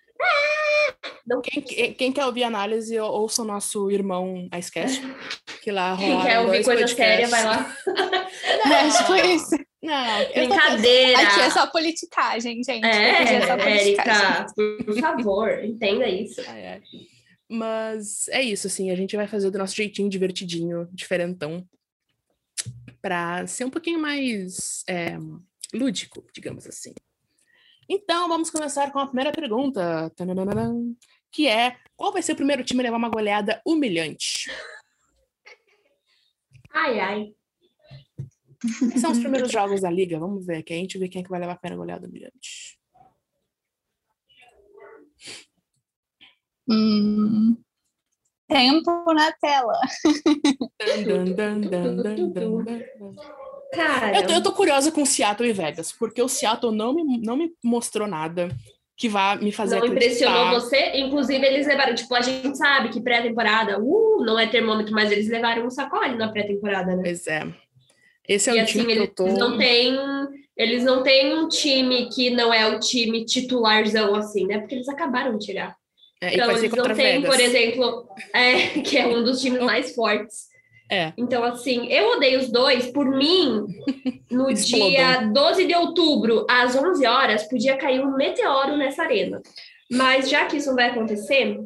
[1.27, 1.41] Não.
[1.41, 5.01] Quem, quem, quer ouvir a análise, ouça o nosso irmão a Sketch,
[5.61, 7.75] que lá Quem quer ouvir coisa séria, vai lá.
[7.85, 9.67] é, tipo isso.
[9.83, 11.21] Não, brincadeira.
[11.21, 12.85] Aqui é só politicagem, gente.
[12.85, 14.45] É, é Érica,
[14.85, 16.41] por favor, entenda isso.
[16.47, 16.81] Ai, ai.
[17.49, 21.65] Mas é isso, assim, a gente vai fazer do nosso jeitinho divertidinho, diferentão
[23.01, 25.17] para ser um pouquinho mais é,
[25.73, 26.93] lúdico, digamos assim.
[27.89, 30.11] Então, vamos começar com a primeira pergunta,
[31.31, 34.51] que é: qual vai ser o primeiro time a levar uma goleada humilhante?
[36.71, 37.33] Ai, ai.
[38.79, 40.19] Quais são os primeiros jogos da liga?
[40.19, 40.73] Vamos ver aqui.
[40.73, 42.77] A gente vê quem é que vai levar a primeira goleada humilhante.
[46.69, 47.55] Hum,
[48.47, 49.79] tempo na tela.
[53.73, 57.35] Cara, eu, eu tô curiosa com Seattle e Vegas, porque o Seattle não me, não
[57.35, 58.49] me mostrou nada
[58.95, 60.25] que vá me fazer Não acreditar.
[60.25, 60.97] impressionou você?
[60.97, 65.29] Inclusive, eles levaram, tipo, a gente sabe que pré-temporada, uh, não é termômetro, mas eles
[65.29, 67.03] levaram um sacode na pré-temporada, né?
[67.03, 67.47] Pois é.
[68.27, 69.27] Esse é e um assim, time que eu tô...
[69.27, 69.95] não têm,
[70.57, 74.57] eles não têm um time que não é o time titularzão, assim, né?
[74.57, 75.75] Porque eles acabaram de tirar.
[76.21, 80.47] É, então, eles não têm, por exemplo, é, que é um dos times mais fortes.
[80.89, 81.13] É.
[81.17, 82.87] Então, assim, eu odeio os dois.
[82.87, 83.65] Por mim,
[84.31, 89.41] no dia 12 de outubro, às 11 horas, podia cair um meteoro nessa arena.
[89.91, 91.59] Mas já que isso não vai acontecer,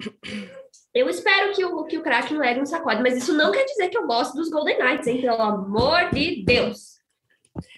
[0.94, 3.02] eu espero que o, que o Kraken leve um sacode.
[3.02, 5.20] Mas isso não quer dizer que eu gosto dos Golden Knights, hein?
[5.20, 6.96] Pelo amor de Deus.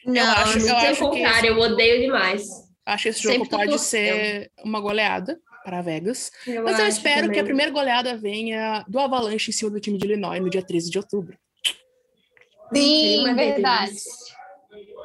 [0.04, 2.48] Não, eu acho, eu acho contrário, eu odeio demais.
[2.84, 5.38] Acho que esse jogo Sempre pode ser uma goleada
[5.68, 6.32] para Vegas.
[6.46, 7.34] Eu mas eu espero também.
[7.34, 10.62] que a primeira goleada venha do Avalanche em cima do time de Illinois no dia
[10.62, 11.38] 13 de outubro.
[12.74, 13.96] Sim, Uma verdade.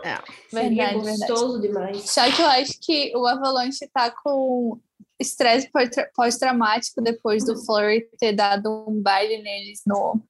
[0.05, 0.19] É.
[0.51, 2.09] Verdade, gostoso demais.
[2.09, 4.79] Só que eu acho que o Avalanche tá com
[5.19, 5.69] estresse
[6.15, 10.21] pós-traumático depois do Flurry ter dado um baile neles no,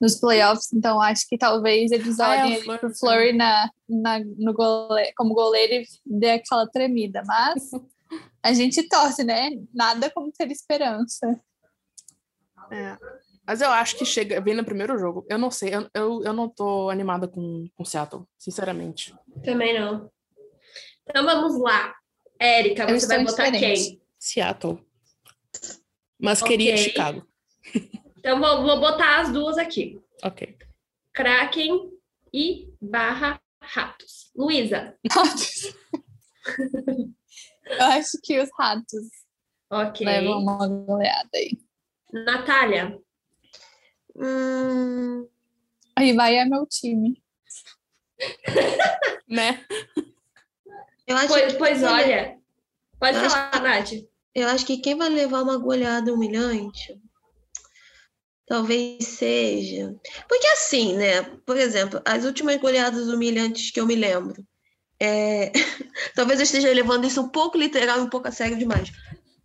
[0.00, 3.32] nos playoffs, então acho que talvez eles Ah, é, olhem o ali Fleury, pro Flurry
[3.32, 7.70] na, na, no gole, como goleiro e dê aquela tremida, mas
[8.42, 9.50] a gente torce, né?
[9.74, 11.40] Nada como ter esperança.
[12.70, 12.96] É.
[13.46, 15.24] Mas eu acho que chega, vem no primeiro jogo.
[15.30, 19.14] Eu não sei, eu, eu, eu não tô animada com, com Seattle, sinceramente.
[19.44, 20.10] Também não.
[21.08, 21.94] Então vamos lá.
[22.40, 23.90] Érica, Eu você vai botar diferente.
[23.90, 24.02] quem?
[24.18, 24.84] Seattle.
[26.18, 26.84] Mas queria Ok.
[26.84, 27.26] Chicago.
[28.18, 30.00] Então vou, vou botar as duas aqui.
[30.24, 30.58] Ok.
[31.12, 31.92] Kraken
[32.34, 34.32] e barra ratos.
[34.34, 34.98] Luísa.
[37.66, 39.08] Eu acho que os ratos
[39.70, 40.06] Ok.
[40.06, 41.58] levam uma goleada aí.
[42.12, 42.98] Natália.
[44.14, 45.28] Hum,
[45.96, 47.22] Aí vai é meu time.
[49.28, 49.64] Né?
[51.06, 52.38] eu acho Pois, que pois olha.
[52.98, 53.92] Pode Eu acho falar, Nath.
[54.34, 57.00] Eu acho que quem vai levar uma goleada humilhante
[58.46, 59.94] talvez seja.
[60.28, 61.22] Porque assim, né?
[61.44, 64.46] Por exemplo, as últimas goleadas humilhantes que eu me lembro.
[65.00, 65.52] É,
[66.14, 68.90] Talvez eu esteja levando isso um pouco literal e um pouco a sério demais.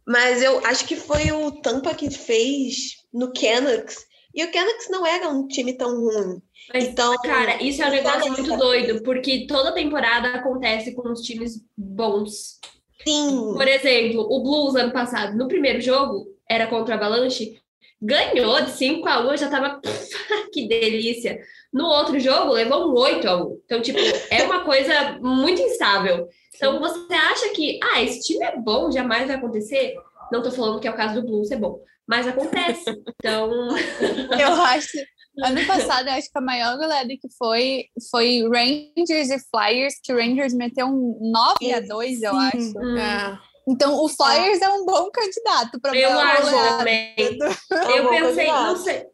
[0.06, 3.98] Mas eu acho que foi o Tampa que fez no Canucks.
[4.34, 6.42] E o Canucks não era um time tão ruim.
[6.74, 11.22] Mas, Então, cara, isso é um negócio muito doido, porque toda temporada acontece com os
[11.22, 12.60] times bons.
[13.06, 13.54] Sim.
[13.54, 17.60] Por exemplo, o Blues ano passado, no primeiro jogo, era contra a Avalanche,
[18.02, 19.82] ganhou de 5 a 1, eu já tava,
[20.54, 21.40] que delícia.
[21.74, 23.62] No outro jogo, levou um 8 a 1.
[23.66, 24.00] Então, tipo,
[24.30, 26.28] é uma coisa muito instável.
[26.56, 29.96] Então, você acha que, ah, esse time é bom, jamais vai acontecer?
[30.32, 32.84] Não tô falando que é o caso do Blues ser bom, mas acontece.
[33.18, 33.50] Então,
[34.40, 34.98] Eu acho.
[35.46, 40.12] Ano passado, eu acho que a maior goleada que foi foi Rangers e Flyers, que
[40.14, 42.58] o Rangers meteu um 9 a 2, eu acho.
[42.58, 46.78] hum, Ah, Então o Flyers é um bom candidato para eu acho goleada.
[46.80, 47.16] também.
[47.72, 49.06] É um Eu pensei, não sei.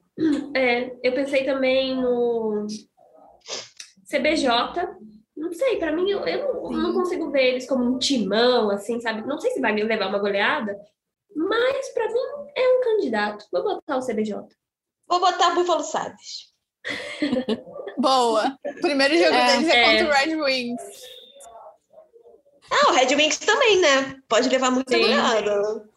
[0.56, 2.66] É, eu pensei também no
[4.12, 4.48] CBJ.
[5.36, 9.00] Não sei, pra mim, eu, eu não, não consigo ver eles como um timão, assim,
[9.00, 9.26] sabe?
[9.28, 10.76] Não sei se vai levar uma goleada,
[11.36, 13.46] mas pra mim é um candidato.
[13.52, 14.36] Vou botar o CBJ.
[15.08, 16.52] Vou botar Buffalo Sabres.
[17.98, 18.58] Boa.
[18.66, 19.86] O primeiro jogo É, deles é, é.
[19.86, 20.82] contra o Red Wings.
[22.72, 24.16] Ah, o Red Wings também, né?
[24.28, 25.02] Pode levar muita Sim.
[25.02, 25.88] goleada.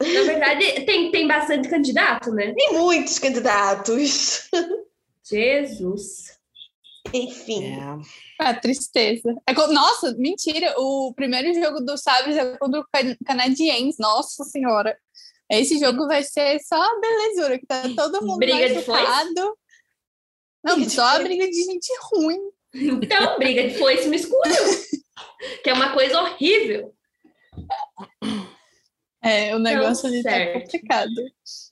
[0.00, 2.54] Na verdade, tem, tem bastante candidato, né?
[2.56, 4.48] Tem muitos candidatos.
[5.28, 6.38] Jesus.
[7.12, 7.74] Enfim.
[7.74, 7.80] é.
[8.40, 9.34] Ah, tristeza.
[9.46, 10.74] É Nossa, mentira.
[10.78, 13.96] O primeiro jogo do Sabres é contra o Can- Canadiens.
[13.98, 14.96] Nossa Senhora.
[15.50, 19.58] Esse jogo vai ser só a belezura, que tá todo mundo Briga machucado.
[20.62, 22.38] Não, Briga de só a briga de gente ruim.
[22.74, 24.42] Então, briga de foice no escuro.
[25.64, 26.94] que é uma coisa horrível.
[29.22, 31.12] É, o negócio ali tá complicado.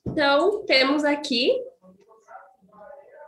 [0.06, 1.52] Então, temos aqui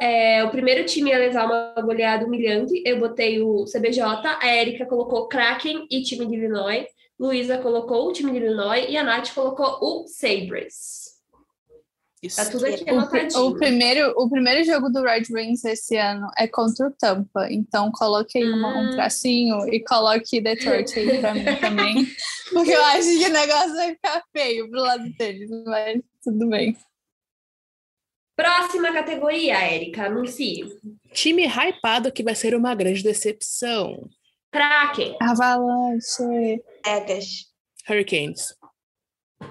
[0.01, 2.83] é, o primeiro time a levar uma goleada humilhante.
[2.85, 4.03] Eu botei o CBJ,
[4.41, 6.87] a Erika colocou Kraken e time de Illinois.
[7.19, 11.08] Luísa colocou o time de Illinois e a Nath colocou o Sabres.
[12.23, 12.37] Isso.
[12.37, 13.47] Tá tudo aqui O, pri- anotadinho.
[13.47, 17.47] o primeiro, o primeiro jogo do Red Wings esse ano é contra o Tampa.
[17.51, 18.91] Então coloque aí uma- um Hum.
[18.91, 21.95] tracinho e coloque Detroit aí pra mim também.
[22.53, 26.77] Porque eu acho que o negócio vai ficar feio pro lado deles, mas tudo bem.
[28.37, 30.65] Próxima categoria, Erika, anuncie.
[31.13, 34.09] Time hypado que vai ser uma grande decepção.
[34.53, 35.17] Kraken.
[35.21, 36.63] Avalanche.
[36.85, 37.27] Vegas.
[37.89, 38.55] Hurricanes.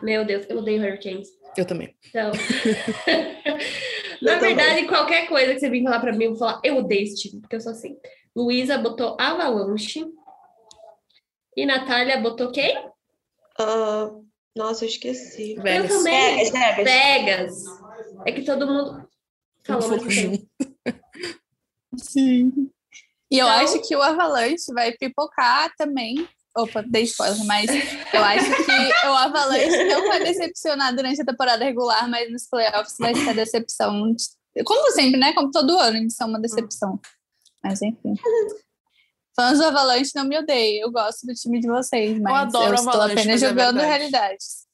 [0.02, 1.28] Meu Deus, eu odeio Hurricanes.
[1.56, 1.96] Eu também.
[2.10, 2.32] Então,
[4.22, 4.56] na Eu também.
[4.56, 7.16] verdade, qualquer coisa que você vir falar pra mim, eu vou falar, eu odeio esse
[7.16, 7.96] time, porque eu sou assim.
[8.36, 10.06] Luísa botou Avalanche.
[11.56, 12.78] E Natália botou quem?
[13.60, 14.12] Ah,
[14.56, 15.56] nossa, eu esqueci.
[15.56, 15.90] Vegas.
[15.92, 16.36] Eu também.
[16.36, 16.84] Vegas, Vegas.
[16.86, 17.64] Vegas.
[18.26, 19.08] É que todo mundo
[19.64, 20.46] falou tempo.
[21.98, 22.70] Sim.
[23.32, 26.28] E eu Então- acho que o Avalanche vai pipocar também.
[26.58, 27.70] Opa, dei spoiler, mas
[28.12, 32.96] eu acho que o Avalanche não vai decepcionar durante a temporada regular, mas nos playoffs
[33.00, 34.16] vai ser a decepção.
[34.66, 35.34] Como sempre, né?
[35.34, 37.00] Como todo ano, eles são uma decepção.
[37.64, 38.16] Mas enfim.
[39.36, 40.80] Fãs do Avalanche não me odeiem.
[40.80, 43.80] Eu gosto do time de vocês, mas eu, adoro estou Avalanche, apenas mas é jogando
[43.80, 44.66] realidades.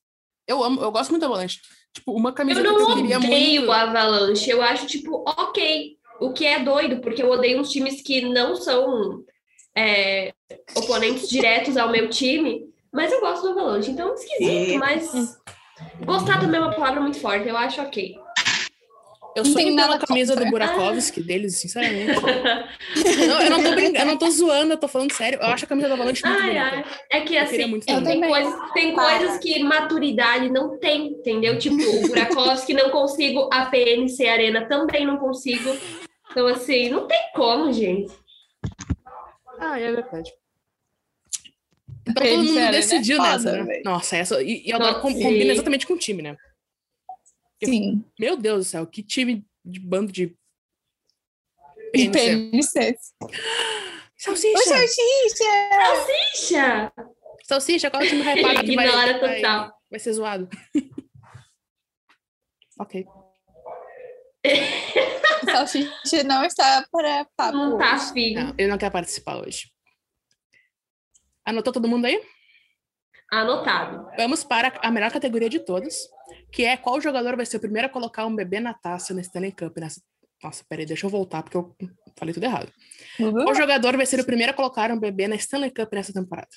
[0.47, 1.59] Eu amo, eu gosto muito da Avalanche.
[1.93, 3.69] Tipo, uma Eu camiseta não que eu queria odeio muito.
[3.69, 4.49] o Avalanche.
[4.49, 5.97] Eu acho, tipo, ok.
[6.21, 9.21] O que é doido, porque eu odeio uns times que não são
[9.75, 10.33] é,
[10.75, 13.91] oponentes diretos ao meu time, mas eu gosto do Avalanche.
[13.91, 15.41] Então, é esquisito, mas.
[16.05, 18.15] Gostar também é uma palavra muito forte, eu acho ok.
[19.35, 20.67] Eu Não pela nada camisa do contra.
[20.73, 22.21] Burakovsky deles, sinceramente.
[23.27, 25.39] não, eu não tô brincando, eu não tô zoando, eu tô falando sério.
[25.41, 26.75] Eu acho a camisa da Avalanche muito Ai, bonita.
[26.75, 26.85] ai.
[27.09, 28.21] É que assim, muito tem, também.
[28.21, 29.17] coisas, tem Para.
[29.17, 31.57] coisas que maturidade não tem, entendeu?
[31.57, 35.75] Tipo, o Burakovsky não consigo, a PNC Arena também não consigo.
[36.29, 38.11] Então, assim, não tem como, gente.
[39.65, 40.31] Ah, é verdade.
[42.05, 42.71] Então Eles todo mundo né?
[42.71, 43.63] decidiu nessa, né?
[43.63, 43.83] velho.
[43.85, 44.43] Nossa, essa.
[44.43, 45.23] E, e agora Nossa, com- sim.
[45.23, 46.35] combina exatamente com o time, né?
[47.63, 48.03] Sim.
[48.19, 50.35] Meu Deus do céu, que time de bando de.
[51.93, 52.51] E PNC.
[52.51, 52.97] PNC.
[54.17, 54.57] Salsicha!
[54.57, 55.45] O Salsicha!
[56.35, 56.93] Xixa!
[57.43, 59.73] Salsicha, qual é o time hypado que vai, Ignora vai, total.
[59.89, 60.49] vai ser zoado?
[62.79, 63.05] ok.
[65.67, 67.57] Salsicha não está para papo.
[67.57, 68.33] Não tá afim.
[68.33, 69.71] Não, ele não quer participar hoje.
[71.45, 72.21] Anotou todo mundo aí?
[73.31, 74.09] Anotado.
[74.17, 75.95] Vamos para a melhor categoria de todas,
[76.51, 79.21] que é qual jogador vai ser o primeiro a colocar um bebê na taça na
[79.21, 79.75] Stanley Cup.
[79.77, 80.01] Nessa...
[80.43, 81.75] Nossa, peraí, deixa eu voltar, porque eu
[82.17, 82.71] falei tudo errado.
[83.19, 83.43] Uhum.
[83.43, 86.49] Qual jogador vai ser o primeiro a colocar um bebê na Stanley Cup nessa temporada?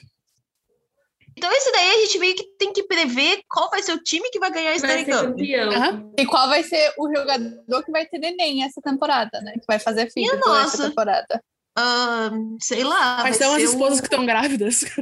[1.38, 4.30] Então, isso daí a gente meio que tem que prever qual vai ser o time
[4.30, 5.30] que vai ganhar esse Vai Stanley Cup.
[5.36, 5.70] campeão.
[5.70, 6.12] Aham.
[6.18, 9.52] E qual vai ser o jogador que vai ter neném essa temporada, né?
[9.52, 10.76] Que vai fazer filho Minha durante nossa.
[10.76, 11.42] essa temporada.
[11.78, 12.30] Ah,
[12.60, 13.16] sei lá.
[13.20, 14.80] Quais vai são as esposas um- que estão grávidas?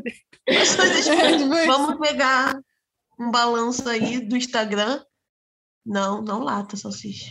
[0.44, 1.66] Tipo isso.
[1.66, 2.58] Vamos pegar
[3.18, 5.00] um balanço aí do Instagram.
[5.86, 7.30] Não, não lata, salsicha.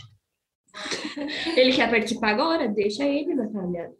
[1.56, 2.66] Ele quer participar agora?
[2.68, 3.92] Deixa ele, Natália.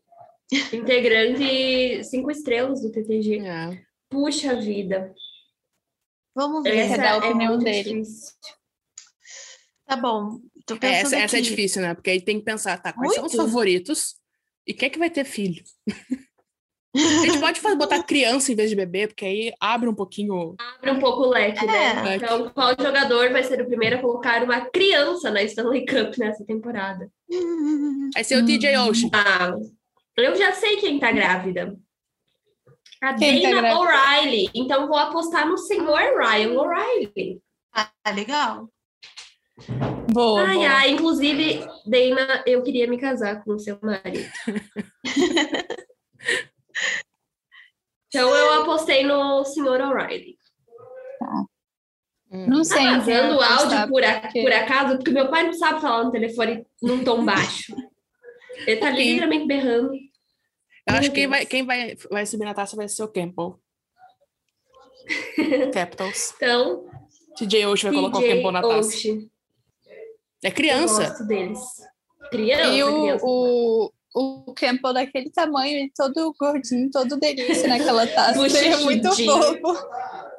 [0.73, 3.41] Integrante cinco estrelas do TTG.
[3.41, 3.84] É.
[4.15, 5.13] Puxa vida.
[6.37, 6.89] Vamos ver.
[6.89, 7.83] Quer dar a é opinião muito dele.
[7.83, 8.33] difícil.
[9.85, 10.39] Tá bom.
[10.65, 11.95] Tô É, pensando essa, essa é difícil, né?
[11.95, 13.45] Porque aí tem que pensar, tá, quais são os Muito.
[13.45, 14.15] favoritos
[14.65, 15.65] e quem é que vai ter filho?
[16.97, 20.55] A gente pode fazer, botar criança em vez de bebê, porque aí abre um pouquinho.
[20.77, 22.13] Abre um pouco o leque, né?
[22.13, 22.17] É.
[22.17, 26.45] Então, qual jogador vai ser o primeiro a colocar uma criança na Stanley Cup nessa
[26.45, 27.11] temporada?
[28.15, 29.11] Vai ser o TJ Ocean.
[29.13, 29.57] Ah,
[30.17, 31.77] eu já sei quem tá grávida.
[33.11, 33.79] A tá Dana?
[33.79, 34.51] O'Reilly.
[34.55, 37.41] Então, vou apostar no senhor Ryan O'Reilly.
[37.75, 38.69] Ah, legal.
[40.13, 40.69] Boa, Ai, boa.
[40.69, 44.29] ai, inclusive, Dana, eu queria me casar com o seu marido.
[48.09, 50.37] então, eu apostei no senhor O'Reilly.
[52.31, 52.47] Hum.
[52.49, 52.85] Não sei.
[52.85, 54.97] Tá vazando o áudio por, a- porque- por acaso?
[54.97, 57.75] Porque meu pai não sabe falar no telefone num tom baixo.
[58.67, 58.97] Ele tá Sim.
[58.97, 59.91] literalmente berrando.
[60.87, 63.59] Eu acho que quem, vai, quem vai, vai subir na taça vai ser o Campbell.
[65.73, 66.33] Capitals.
[66.37, 66.85] Então,
[67.37, 68.89] TJ Ocean vai colocar o Campbell na taça.
[68.89, 69.31] Oshie,
[70.43, 71.09] É eu criança.
[71.09, 71.61] gosto deles.
[72.31, 73.25] Criança, E o, criança.
[73.27, 78.49] o, o Campbell daquele tamanho, ele todo gordinho, todo delícia naquela taça.
[78.49, 79.61] Seria muito Bochechudinho.
[79.61, 79.89] fofo.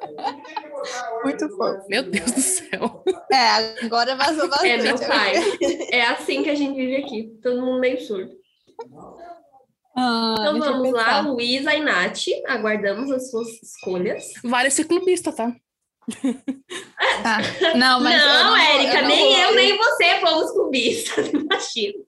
[1.24, 1.88] muito fofo.
[1.88, 3.04] Meu Deus do céu.
[3.32, 4.70] É, agora vazou bastante.
[4.70, 5.34] É meu pai.
[5.92, 7.38] É assim que a gente vive aqui.
[7.42, 8.32] Todo mundo meio surdo.
[9.96, 11.20] Ah, Então eu vamos lá.
[11.20, 12.18] Luísa e Nath.
[12.46, 14.24] Aguardamos as suas escolhas.
[14.44, 15.52] Vale ser clubista, tá?
[17.22, 17.38] Tá.
[17.76, 21.26] Não, mas eu não, Érica, nem vou- eu, nem você fomos clubistas.
[21.32, 22.04] Imagina.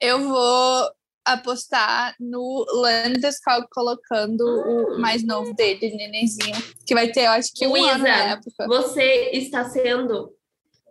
[0.00, 0.90] Eu vou
[1.24, 6.56] apostar no Landeskog colocando o mais novo dele, nenenzinho.
[6.86, 8.66] Que vai ter, eu acho que um Luísa, ano na época.
[8.66, 10.30] Você está sendo.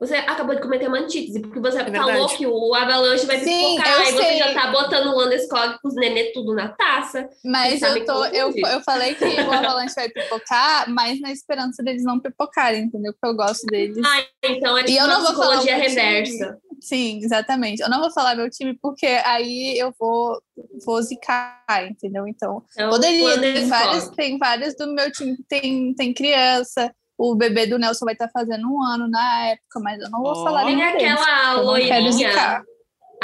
[0.02, 4.02] Você acabou de cometer uma antítese, porque você É falou que o Avalanche vai pipocar,
[4.02, 4.38] e você sei.
[4.39, 7.30] já tá botando o Landeskog com os nenê tudo na taça.
[7.45, 8.62] Mas eu, tô, eu, confunde.
[8.74, 13.14] eu falei que o Avalanche vai pipocar, mas na esperança deles não pipocarem, entendeu?
[13.14, 14.04] Porque eu gosto deles.
[14.04, 16.58] Ah, então é E eu uma não vou falar reversa.
[16.80, 17.84] Sim, exatamente.
[17.84, 20.41] Eu não vou falar meu time porque aí eu vou,
[20.84, 22.28] vou zicar, entendeu?
[22.28, 23.39] Então, Então, poderia.
[23.39, 26.91] Tem vários, tem vários do meu time que tem, tem criança.
[27.24, 30.32] O bebê do Nelson vai estar fazendo um ano na época, mas eu não vou
[30.32, 30.43] Ó.
[30.43, 30.95] falar nenhum deles.
[31.19, 32.63] aquela não loirinha.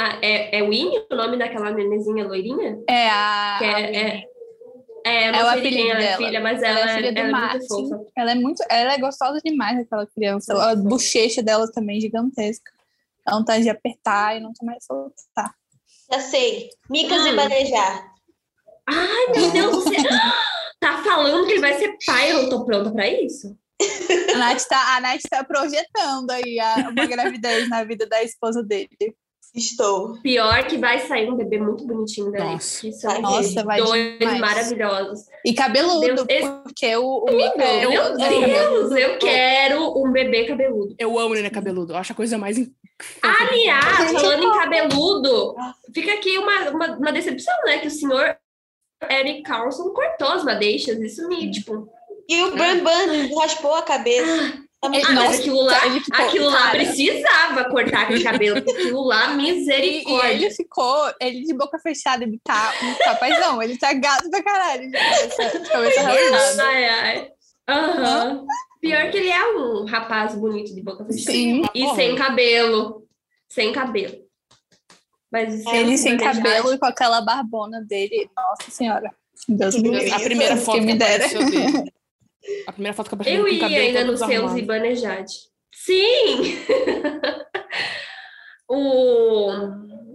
[0.00, 2.78] Ah, é, é Winnie o nome daquela nenezinha loirinha?
[2.88, 3.56] É a.
[3.58, 4.24] Que a é, é,
[5.04, 6.16] é, não É o apelido é dela.
[6.16, 8.00] filha, mas Ela ela, é filha do ela é muito fofa.
[8.16, 10.70] Ela é muito, ela é gostosa demais, aquela criança.
[10.70, 12.70] A bochecha dela também é gigantesca.
[13.26, 15.52] Dá vontade de apertar e nunca mais soltar.
[16.12, 16.68] Já sei.
[16.88, 17.26] Micas Hum.
[17.26, 18.12] e Manejar.
[18.88, 19.92] Ai, meu Deus do céu!
[20.80, 23.58] Tá falando que ele vai ser pai, eu não tô pronta pra isso?
[24.34, 28.62] A Nath tá, a Nath tá projetando aí a- uma gravidez na vida da esposa
[28.62, 28.88] dele.
[29.54, 30.20] Estou.
[30.20, 32.42] Pior que vai sair um bebê muito bonitinho daí.
[32.42, 32.80] Nossa.
[32.82, 34.40] Que são Nossa, vai dois demais.
[34.40, 35.20] maravilhosos.
[35.44, 40.12] E cabeludo, Deus, esse- porque o, o é- Meu eu- eu- Deus, eu quero um
[40.12, 40.94] bebê cabeludo.
[40.98, 41.92] Eu amo neném cabeludo.
[41.94, 42.58] Eu acho a coisa mais.
[43.22, 45.54] Aliás, falando em cabeludo,
[45.94, 47.78] fica aqui uma, uma, uma decepção, né?
[47.78, 48.36] Que o senhor
[49.10, 50.98] Eric Carlson cortou as madeixas.
[51.00, 51.88] Isso me, tipo.
[52.28, 54.58] E o Bran Bran raspou a cabeça.
[54.80, 58.62] Tá muito Ah, mas Nossa, aquilo lá, ele ficou- aquilo lá precisava cortar aquele cabelo.
[58.62, 60.28] porque Aquilo lá, E, e misericórdia.
[60.46, 64.88] ele ficou, ele de boca fechada, ele tá um rapazão, ele tá gato pra caralho,
[64.92, 66.62] cabeça, de cabeça.
[66.64, 67.28] Ai, ai.
[67.68, 68.44] Aham.
[68.80, 71.32] Pior que ele é um rapaz bonito de boca fechada.
[71.32, 71.96] Sim, E Porra.
[71.96, 73.04] sem cabelo.
[73.48, 74.16] Sem cabelo.
[75.32, 79.10] Mas ele sem cabelo e com aquela barbona dele, nossa senhora.
[79.48, 80.12] Deus me livre.
[80.12, 81.26] A primeira foto me que dera.
[81.26, 81.92] apareceu dele.
[82.66, 84.58] A primeira foto que apareceu Eu dele ia cabelo ainda no seu desarrumado.
[84.58, 85.32] Zibanejade.
[85.74, 86.58] Sim!
[88.68, 89.50] o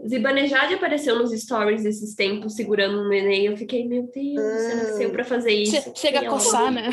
[0.08, 3.46] Zibanejad apareceu nos stories esses tempos segurando um neném.
[3.46, 5.72] Eu fiquei, meu Deus, você nasceu pra fazer isso.
[5.72, 6.90] Che- Chega a coçar, né?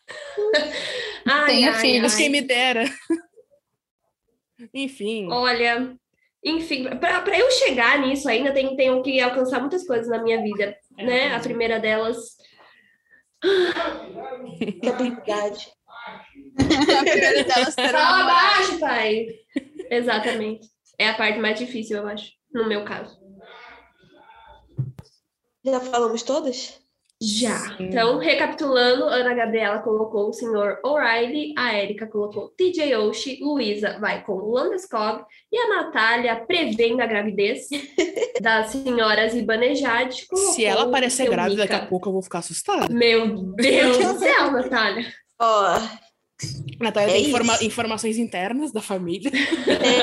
[1.26, 2.18] Ai, Tenha ai, filhos, ai.
[2.18, 2.86] Quem me dera.
[4.74, 5.28] Enfim.
[5.32, 5.96] Olha,
[6.44, 10.42] enfim, pra pra eu chegar nisso ainda tem, tenho que alcançar muitas coisas na minha
[10.42, 11.36] vida, É, né?
[11.36, 12.36] A primeira delas
[14.60, 15.72] Estabilidade.
[16.58, 19.28] A primeira delas Fala baixo, pai.
[19.90, 20.68] Exatamente.
[20.98, 23.18] É a parte mais difícil, eu acho, no meu caso.
[25.64, 26.82] Já falamos todas?
[27.22, 27.76] Já.
[27.80, 34.24] Então, recapitulando, Ana Gabriela colocou o senhor O'Reilly, a Erika colocou TJ Oshie, Luísa vai
[34.24, 37.68] com o Landeskog e a Natália, prevendo a gravidez
[38.40, 40.14] das senhoras Ibanejad,
[40.54, 42.88] Se ela aparecer grávida daqui a pouco, eu vou ficar assustada.
[42.94, 45.06] Meu Deus do céu, Natália.
[45.38, 45.78] Ó,
[46.80, 49.30] Natália É tem informa- informações internas da família.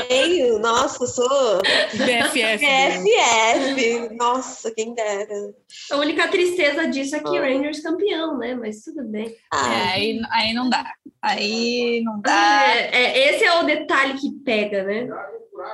[0.09, 0.59] tenho.
[0.59, 1.59] Nossa, eu sou
[1.95, 2.63] BFF.
[2.67, 3.03] né?
[3.03, 4.15] BFF.
[4.17, 5.55] Nossa, quem dera.
[5.91, 8.55] A única tristeza disso é que Rangers campeão, né?
[8.55, 9.29] Mas tudo bem.
[9.29, 10.93] É, Ah, aí, aí não dá.
[11.23, 12.65] Aí não dá.
[12.75, 15.09] É, é, esse é o detalhe que pega, né?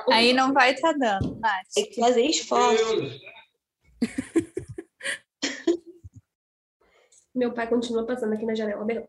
[0.09, 1.65] Aí não vai estar dando, Nath.
[1.75, 3.21] tem que fazer esforço.
[7.35, 9.07] Meu pai continua passando aqui na janela, berrando.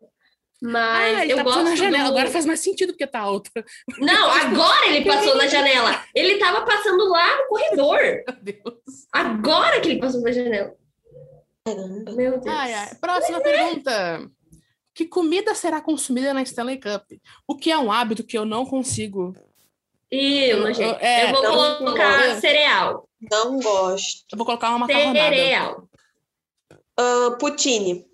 [0.66, 2.04] Ah, Mas ele eu tá gosto na janela.
[2.04, 2.10] do...
[2.16, 3.50] Agora faz mais sentido porque tá alta.
[3.98, 6.02] Não, agora ele passou na janela.
[6.14, 7.98] Ele tava passando lá no corredor.
[8.26, 9.06] Meu Deus.
[9.12, 10.74] Agora que ele passou na janela.
[12.14, 12.46] Meu Deus.
[12.46, 12.94] Ai, ai.
[13.00, 14.30] Próxima pergunta.
[14.94, 17.02] Que comida será consumida na Stanley Cup?
[17.48, 19.34] O que é um hábito que eu não consigo?
[20.10, 22.40] Ih, Eu- eu- é, eu vou colocar gosto.
[22.40, 23.08] cereal.
[23.30, 24.24] Não gosto.
[24.32, 25.18] Eu vou colocar uma macarronada.
[25.18, 25.88] Cereal.
[26.96, 28.06] Ah, Poutine.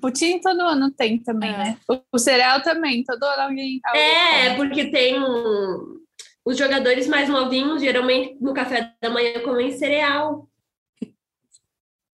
[0.00, 1.58] Putin todo ano tem também, É.
[1.58, 1.78] né?
[1.88, 3.80] O, o cereal também, todo ano alguém.
[3.84, 4.56] alguém É, come.
[4.56, 5.98] porque tem um-
[6.46, 10.48] os jogadores mais novinhos, geralmente no café da manhã comem cereal.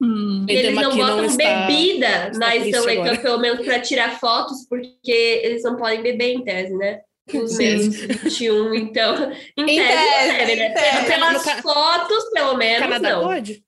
[0.03, 0.47] Hum.
[0.49, 2.97] E eles não que não botam está- bebida está na Stanley.
[3.11, 5.13] Cup, pelo menos para tirar fotos, porque
[5.45, 7.01] eles não podem beber em tese, né?
[7.35, 9.31] Os menos 21, então.
[9.57, 10.67] Em, Em tese, tese, né?
[10.71, 11.07] em tese.
[11.07, 13.23] Pelas fotos, pelo menos, Canadá não.
[13.25, 13.63] pode?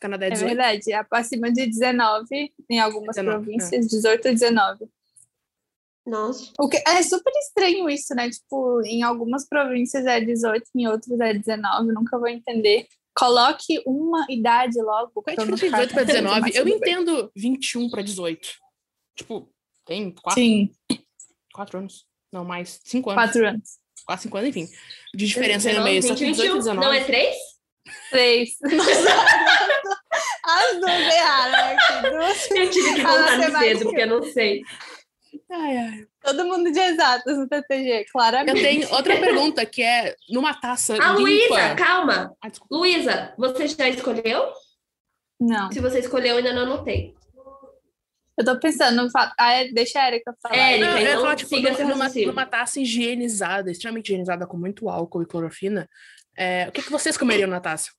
[0.00, 0.48] Canadá é É 18.
[0.48, 4.88] verdade, é acima de 19 em algumas 19, províncias, 18 a 19.
[6.06, 6.52] Nossa.
[6.58, 8.30] O que é super estranho isso, né?
[8.30, 12.86] Tipo, em algumas províncias é 18, em outras é 19, nunca vou entender.
[13.14, 15.10] Coloque uma idade logo.
[15.12, 16.40] Qual é a diferença de 18 para ficar confusa, 19?
[16.40, 18.48] mas Eu entendo 21 para 18.
[19.16, 19.52] Tipo,
[19.84, 20.70] tem 4, Sim,
[21.74, 22.06] anos.
[22.32, 22.80] Não, mais.
[22.84, 23.22] 5 anos.
[23.24, 23.78] quatro anos.
[24.06, 24.68] 4, 5 anos, enfim.
[25.14, 26.02] De diferença aí no meio.
[26.02, 26.58] Só que 20, 18 e 21.
[26.58, 26.86] 19.
[26.86, 27.36] Não é três?
[28.10, 28.50] Três.
[28.60, 29.10] Nossa,
[30.44, 32.10] as duas erraram aqui.
[32.10, 32.50] Duas.
[32.50, 34.62] Eu tive que A contar no cedo, porque eu não sei.
[35.50, 36.06] Ai, ai.
[36.22, 38.60] Todo mundo de exatas no TTG, Eu claramente.
[38.62, 41.20] tenho outra pergunta que é numa taça A limpa.
[41.20, 42.36] Luísa, calma.
[42.44, 42.48] Ah.
[42.70, 44.52] Luísa, você já escolheu?
[45.40, 47.14] Não, Se você escolheu, eu ainda não anotei.
[48.38, 50.56] eu tô pensando, fa- ah, é, deixa a Erika falar.
[50.56, 54.56] É, Não, eu ia então falar, tipo, siga numa, numa taça higienizada, extremamente higienizada, com
[54.58, 55.88] muito álcool e clorofina,
[56.36, 57.90] é, o que, que vocês comeriam na taça?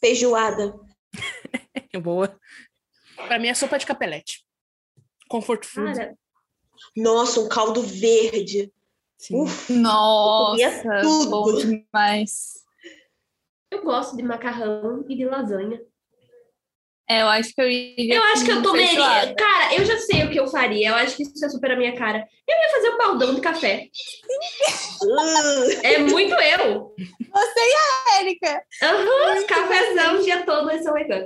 [0.00, 0.74] Feijoada.
[2.02, 2.38] Boa.
[3.16, 4.44] Pra mim é sopa de capelete.
[5.28, 5.94] Comfort food.
[5.94, 6.16] Cara,
[6.96, 8.72] Nossa, um caldo verde.
[9.18, 9.42] Sim.
[9.42, 11.30] Uf, Nossa, comia tudo.
[11.30, 12.64] bom demais.
[13.70, 15.80] eu gosto de macarrão e de lasanha.
[17.10, 18.14] É, eu acho que eu iria.
[18.14, 18.86] Eu acho que eu tomaria.
[18.86, 19.34] feijoada.
[19.34, 20.90] Cara, eu já sei o que eu faria.
[20.90, 22.24] Eu acho que isso é super a minha cara.
[22.48, 23.88] Eu ia fazer um baldão de café.
[25.82, 26.94] É muito eu.
[27.32, 28.62] Você e a Erika.
[28.82, 31.22] Aham, cafezão o dia todo, esse é legal.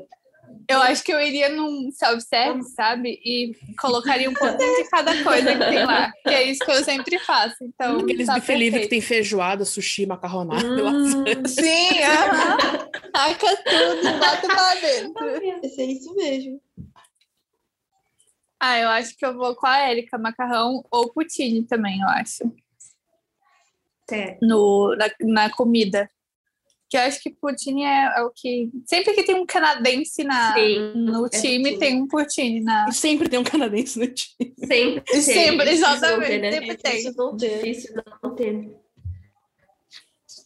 [0.69, 3.21] Eu acho que eu iria num self-service, sabe?
[3.25, 6.11] E colocaria um pouquinho de cada coisa que tem lá.
[6.23, 7.57] Que é isso que eu sempre faço.
[7.63, 10.65] Então, Aqueles tá buffet livre que tem feijoada, sushi, macarronada.
[10.65, 12.89] Hum, Sim, aham.
[13.13, 15.69] Taca tudo, bota pra dentro.
[15.69, 16.61] ser isso mesmo.
[18.59, 22.51] Ah, eu acho que eu vou com a Erika, macarrão ou poutine também, eu acho.
[24.09, 24.39] certo.
[24.47, 26.09] No, na, na comida.
[26.91, 28.71] Que eu acho que poutine é, é o que.
[28.87, 32.87] Sempre que tem um canadense na, Sim, no é time, tem um poutine na.
[32.89, 34.55] E sempre tem um canadense no time.
[34.67, 35.01] Sempre.
[35.11, 35.23] tem.
[35.23, 36.53] Sempre, exatamente, ter, né?
[36.53, 36.93] sempre tem.
[36.93, 37.59] Difícil não ter.
[37.59, 38.77] Difícil não ter.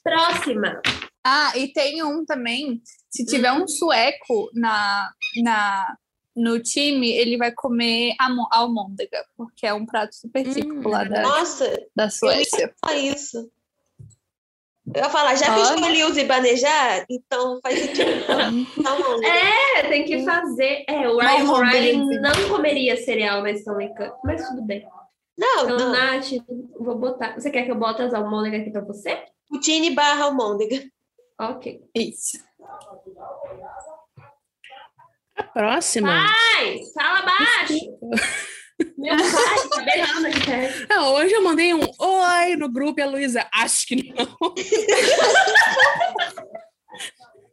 [0.03, 0.81] Próxima.
[1.25, 2.81] Ah, e tem um também.
[3.11, 5.11] Se tiver um sueco na,
[5.43, 5.97] na,
[6.35, 8.15] no time, ele vai comer
[8.51, 12.75] almôndega, porque é um prato super típico Hum, lá da, Nossa, da Suécia.
[12.83, 13.51] só isso.
[14.95, 18.25] Eu ia falar, já que escolhi o Zibanejar, então faz sentido.
[18.83, 19.29] Tá.
[19.29, 20.85] É, tem que fazer.
[20.89, 22.21] É, o Ryan Não, O'Reilly beleza.
[22.21, 24.87] não comeria cereal na Stanley Cup, mas tudo bem.
[25.37, 25.93] Não, Então, não.
[25.93, 26.31] Nath,
[26.81, 27.35] vou botar.
[27.35, 29.25] Você quer que eu bote as almôndegas aqui pra você?
[29.49, 30.83] Poutine barra almôndega.
[31.41, 31.81] Ok.
[31.95, 32.39] Isso.
[35.37, 36.09] A próxima.
[36.09, 37.75] Pai, fala baixo!
[38.97, 40.87] Meu pai tá berrando aqui perto.
[40.89, 44.55] Não, hoje eu mandei um oi no grupo e a Luísa, acho que não.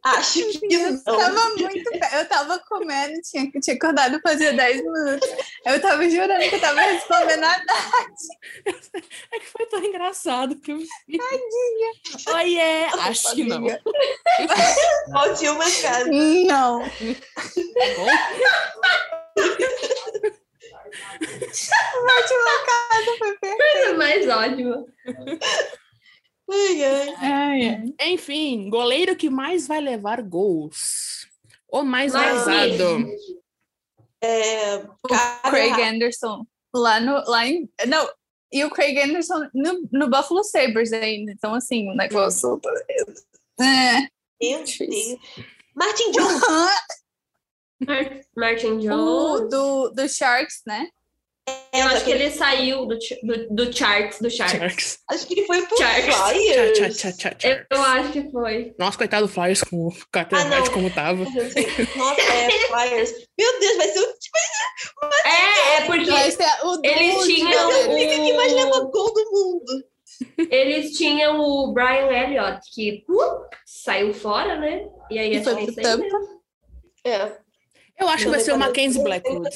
[0.06, 1.02] Acho que Eu não.
[1.02, 1.90] tava muito.
[2.12, 5.28] Eu tava comendo, tinha, tinha acordado fazia 10 minutos.
[5.64, 7.56] Eu tava jurando que eu tava respondendo a
[9.34, 10.86] É que foi tão engraçado que eu vi.
[11.18, 12.36] Tadinha.
[12.36, 12.86] Oi, é.
[13.00, 13.62] Acho que não.
[15.08, 16.08] Volte uma casa.
[16.08, 16.82] Não.
[16.84, 18.06] É bom?
[21.20, 23.72] A última casa foi perfeita.
[23.72, 24.84] Coisa mais ótima.
[26.50, 27.14] Ai, ai.
[27.18, 27.94] Ai, ai.
[28.12, 31.26] Enfim, goleiro que mais vai levar gols.
[31.68, 33.06] O mais Mais vazado.
[34.22, 35.08] É, O
[35.50, 37.22] Craig Anderson lá no.
[37.28, 38.08] Lá em, não,
[38.52, 41.32] e o Craig Anderson no, no Buffalo Sabres ainda.
[41.32, 42.60] Então, assim, o negócio.
[43.60, 44.00] É.
[44.40, 45.18] Meu Deus.
[45.74, 46.42] Martin Jones.
[47.80, 49.50] Mar- Martin O Jones.
[49.50, 50.88] do, do Sharks, né?
[51.72, 54.28] Eu acho que ele saiu do, do, do charts, do.
[54.28, 54.98] Sharks.
[55.08, 56.16] Acho que ele foi pro Sharks.
[56.16, 56.96] Flyers.
[57.16, 57.36] tchá.
[57.70, 58.74] Eu, acho que foi.
[58.76, 61.22] Nossa, coitado do Flyers com o cartão Ah, como tava.
[61.96, 63.12] Nossa, é Flyers.
[63.38, 64.14] Meu Deus, vai ser o
[65.24, 67.94] É, é porque Vai ser o Eles tinham.
[67.94, 69.84] Liga que mais o- leva gol do mundo.
[70.50, 74.84] eles tinham o Brian Elliott, que uh, saiu fora, né?
[75.12, 76.18] E aí E acho foi que é pro Tampa.
[77.04, 77.45] É.
[77.98, 79.48] Eu acho que vai ser o Mackenzie Blackwood.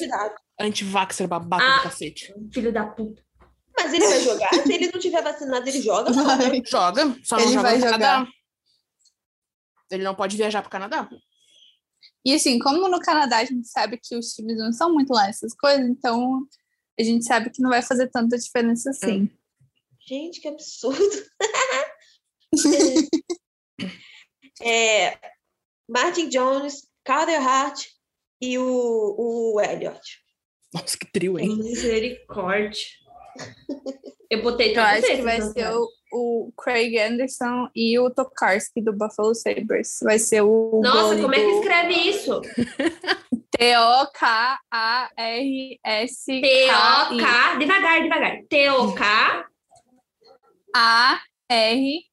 [0.59, 1.77] Anti-vaxxer babaca Ah.
[1.77, 2.33] do cacete.
[2.53, 3.23] Filho da puta.
[3.77, 4.49] Mas ele vai jogar?
[4.53, 6.11] Se ele não tiver vacinado, ele joga?
[6.11, 6.61] Vai.
[6.65, 8.19] Joga, só não Ele joga vai no Canadá.
[8.19, 8.31] jogar.
[9.91, 11.09] Ele não pode viajar pro Canadá.
[12.25, 15.27] E assim, como no Canadá a gente sabe que os times não são muito lá
[15.27, 16.45] essas coisas, então
[16.99, 19.29] a gente sabe que não vai fazer tanta diferença assim.
[20.07, 20.99] Gente, que absurdo.
[24.61, 25.17] é,
[25.89, 27.85] Martin Jones, Carter Hart
[28.41, 30.19] e o, o Elliott.
[30.73, 31.55] Nossa, que trio, hein?
[31.57, 32.87] Misericórdia.
[34.29, 38.09] Eu botei Eu todos acho que vai não ser o, o Craig Anderson e o
[38.09, 39.99] Tokarski do Buffalo Sabres.
[40.01, 40.81] Vai ser o.
[40.81, 42.41] Nossa, como é que do escreve isso?
[43.51, 44.61] T-O-K-A-R-S-K-I.
[46.41, 47.57] T-O-K.
[47.59, 48.41] Devagar, devagar.
[48.49, 49.45] T-O-K.
[50.73, 52.05] A-R.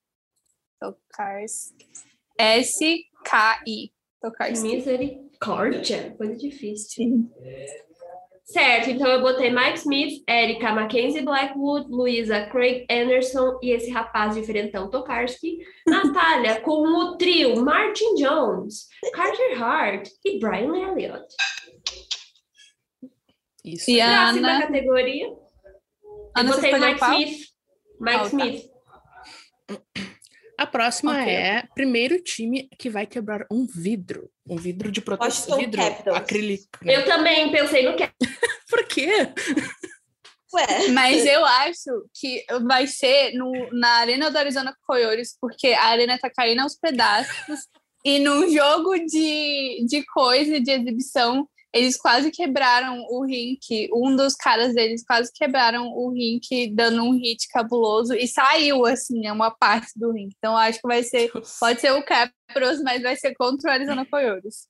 [0.80, 1.88] Tokarski.
[2.36, 3.92] S-K-I.
[4.20, 4.68] Tokarski.
[4.68, 6.14] Misericórdia.
[6.16, 6.88] Coisa difícil.
[6.88, 7.30] Sim.
[8.44, 14.34] Certo, então eu botei Mike Smith, Erika Mackenzie Blackwood, Luísa Craig Anderson e esse rapaz
[14.34, 15.58] diferentão Tokarski.
[15.86, 21.26] Natália, com o trio Martin Jones, Carter Hart e Brian Elliott.
[23.62, 23.90] Isso.
[23.90, 24.66] E a Próxima Ana.
[24.66, 25.26] categoria.
[25.26, 25.38] Eu
[26.34, 27.04] Ana, você botei Mike?
[27.04, 27.48] Smith.
[28.00, 28.70] Mike
[29.68, 30.07] Ah, tá.
[30.58, 31.32] A próxima Ok.
[31.32, 34.28] é primeiro time que vai quebrar um vidro.
[34.44, 35.54] Um vidro de proteção.
[35.54, 36.16] Washington Vidro Capitals.
[36.18, 36.66] acrílico.
[36.82, 36.96] né?
[36.96, 38.10] Eu também pensei no que.
[38.68, 39.32] Por quê?
[40.52, 45.84] Ué, Mas eu acho que vai ser no, na Arena do Arizona Coyotes, porque a
[45.86, 47.60] arena tá caindo aos pedaços.
[48.04, 53.88] e num jogo de, de coisa, de exibição, eles quase quebraram o rink.
[53.92, 58.14] Um dos caras deles quase quebraram o rink, dando um hit cabuloso.
[58.14, 60.34] E saiu, assim, é uma parte do rink.
[60.38, 61.30] Então acho que vai ser.
[61.60, 64.66] Pode ser o Capros, mas vai ser contra o Arizona Coyotes.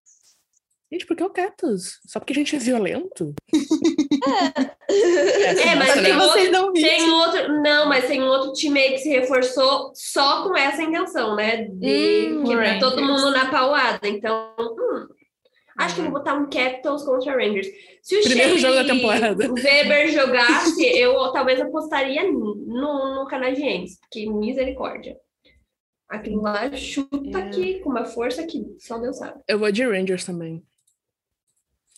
[0.91, 1.99] Gente, por que o Cactus?
[2.07, 3.35] Só porque a gente é violento?
[4.91, 6.89] É, mas Nossa, tem outro, vocês não viram.
[6.89, 7.63] tem um outro.
[7.63, 11.65] Não, mas tem um outro time aí que se reforçou só com essa intenção, né?
[11.71, 12.81] De Hum, quebrar Rangers.
[12.81, 14.09] todo mundo na pauada.
[14.09, 15.07] Então, hum,
[15.79, 17.66] acho que eu vou botar um Capitals contra Rangers.
[18.03, 19.47] Se o Primeiro Shea jogo da temporada.
[19.53, 25.16] Weber jogasse, eu talvez apostaria no, no Canadiense, porque misericórdia.
[26.09, 27.43] Aquilo lá chuta É.
[27.43, 29.41] aqui com uma força que só Deus sabe.
[29.47, 30.64] Eu vou de Rangers também.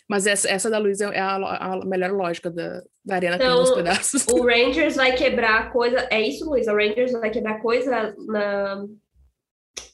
[0.09, 3.75] Mas essa, essa da Luísa é a, lo- a melhor lógica da, da arena Então,
[3.77, 4.27] pedaços.
[4.27, 6.09] O Rangers vai quebrar coisa.
[6.11, 6.67] É isso, Luiz?
[6.67, 8.85] O Rangers vai quebrar coisa na...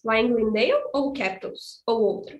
[0.02, 1.82] lá em Glendale ou o Capitals?
[1.86, 2.34] Ou outro?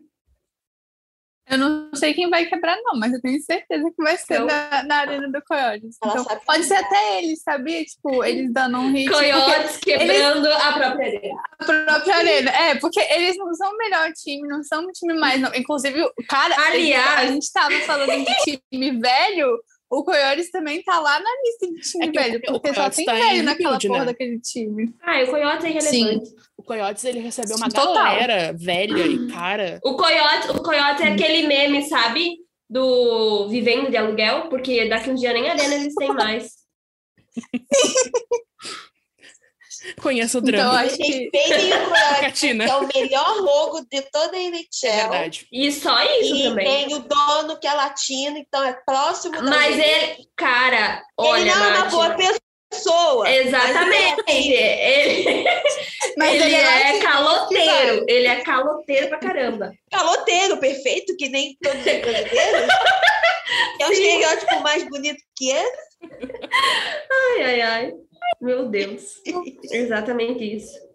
[1.49, 4.47] Eu não sei quem vai quebrar, não, mas eu tenho certeza que vai ser Então-
[4.47, 5.97] na, na Arena do Coyotes.
[6.05, 7.85] Então, pode ser até eles, sabia?
[7.85, 9.09] Tipo, eles dando um hit.
[9.09, 11.43] porque Coyotes quebrando a própria arena.
[11.61, 12.51] A própria Arena.
[12.51, 15.41] É, porque eles não são o melhor time, não são um time mais.
[15.41, 15.55] Não.
[15.55, 16.55] Inclusive, o cara.
[16.67, 19.57] Aliás- a gente tava falando de time velho.
[19.89, 22.75] O Coyotes também tá lá na lista de time É o- velho, o porque só
[22.75, 24.93] Coyotes tem tá velho naquela porra daquele time.
[25.01, 26.31] Ah, o Coyotes é irrelevante.
[26.56, 27.95] O Coyotes, ele recebeu uma Total.
[27.95, 29.81] galera velha e cara.
[29.85, 32.37] O Coyote, o Coyote é aquele meme, sabe?
[32.69, 36.51] Do vivendo de aluguel, porque daqui um dia nem arena eles têm mais.
[40.01, 40.81] Conheço o Então, drama.
[40.81, 42.65] acho que Respeitem o Croácia, Catina.
[42.65, 44.93] que é o melhor logo de toda a É NHL.
[45.11, 45.47] verdade.
[45.53, 46.65] E só isso e também.
[46.89, 49.87] tem o dono que é latino, então é próximo Mas gente.
[49.89, 52.39] ele, cara, olha, ele não é uma boa pessoa.
[53.27, 54.23] Exatamente.
[54.29, 55.45] Ele,
[56.17, 58.05] Mas ele ele é é caloteiro.
[58.09, 59.73] Ele é caloteiro pra caramba.
[59.91, 62.69] Caloteiro, perfeito, que nem todos os brasileiros.
[63.81, 65.65] é um estereótipo mais bonito que é.
[67.11, 67.93] Ai, ai, ai.
[68.41, 69.21] Meu Deus.
[69.71, 70.87] Exatamente isso.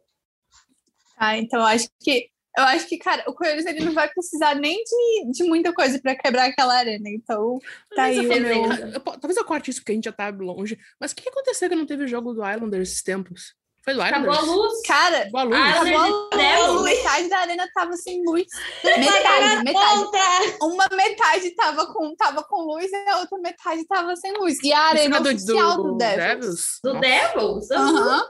[1.18, 4.84] Ah, então acho que eu acho que, cara, o Coelhos ele não vai precisar nem
[4.84, 7.10] de, de muita coisa para quebrar aquela arena.
[7.10, 7.60] Então,
[7.96, 9.00] tá Mas aí eu o falei, meu.
[9.02, 10.78] talvez eu corte isso porque a gente já tá longe.
[11.00, 13.54] Mas o que aconteceu que não teve jogo do Islanders esses tempos?
[13.84, 14.58] Foi do Acabou a Islanders?
[14.58, 14.82] luz.
[14.86, 15.60] Cara, Acabou a luz.
[15.60, 16.00] Acabou
[16.32, 18.46] a luz, metade da arena tava sem luz.
[18.84, 20.58] Vai Metade, metade.
[20.62, 24.60] Uma metade tava com, tava com luz e a outra metade tava sem luz.
[24.62, 26.18] E a arena do, oficial do, do Devils.
[26.28, 26.80] Devils?
[26.84, 27.00] Do.
[27.00, 27.72] Devils?
[27.72, 28.30] Aham.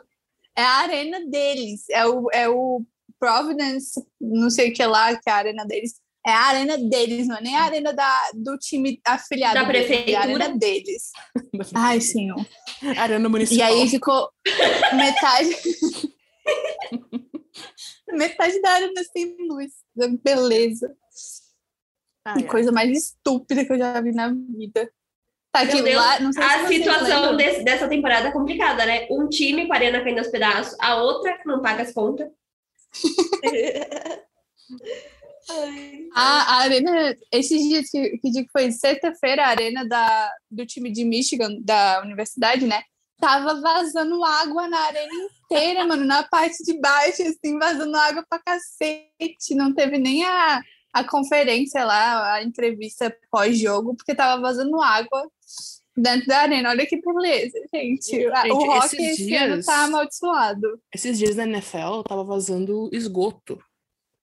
[0.55, 1.89] É a arena deles.
[1.89, 2.81] É o, é o
[3.21, 5.93] Providence, não sei o que lá, que é a arena deles.
[6.25, 9.55] É a arena deles, não é nem a arena da, do time afiliado.
[9.55, 10.19] Da deles, É a prefeitura?
[10.19, 11.11] arena deles.
[11.73, 12.45] Ai, senhor.
[12.97, 13.57] Arena municipal.
[13.57, 14.29] E aí ficou
[14.95, 15.49] metade.
[18.11, 19.71] metade da arena sem luz.
[20.23, 20.93] Beleza.
[22.25, 22.43] Ai.
[22.43, 24.91] coisa mais estúpida que eu já vi na vida.
[25.53, 29.07] Tá aqui lá, não sei se A vocês situação desse- dessa temporada é complicada, né?
[29.09, 32.29] Um time com a arena caindo aos pedaços, a outra não paga as contas.
[36.13, 40.65] A, a arena, esses dias que, que dia que foi sexta-feira, a arena da, do
[40.65, 42.81] time de Michigan, da universidade, né?
[43.19, 48.39] Tava vazando água na arena inteira, mano, na parte de baixo, assim, vazando água pra
[48.39, 49.55] cacete.
[49.55, 50.61] Não teve nem a,
[50.93, 55.29] a conferência lá, a entrevista pós-jogo, porque tava vazando água
[55.95, 56.69] dentro da arena.
[56.69, 58.05] Olha que beleza, gente.
[58.05, 60.81] Gente, o rock esses esse ano dias- tá amaldiçoado.
[60.93, 63.61] Esses dias na NFL tava vazando esgoto.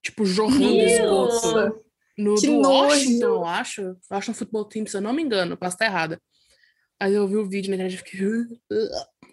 [0.02, 1.84] Tipo, jorrando esgoto.
[2.16, 2.88] No Que do nojo!
[2.90, 3.80] Washington, eu acho.
[3.82, 6.20] Eu acho no futebol team, se eu não me engano, posso estar errada.
[7.00, 8.26] Aí eu vi o vídeo na internet e fiquei.
[8.26, 9.28] "Uh,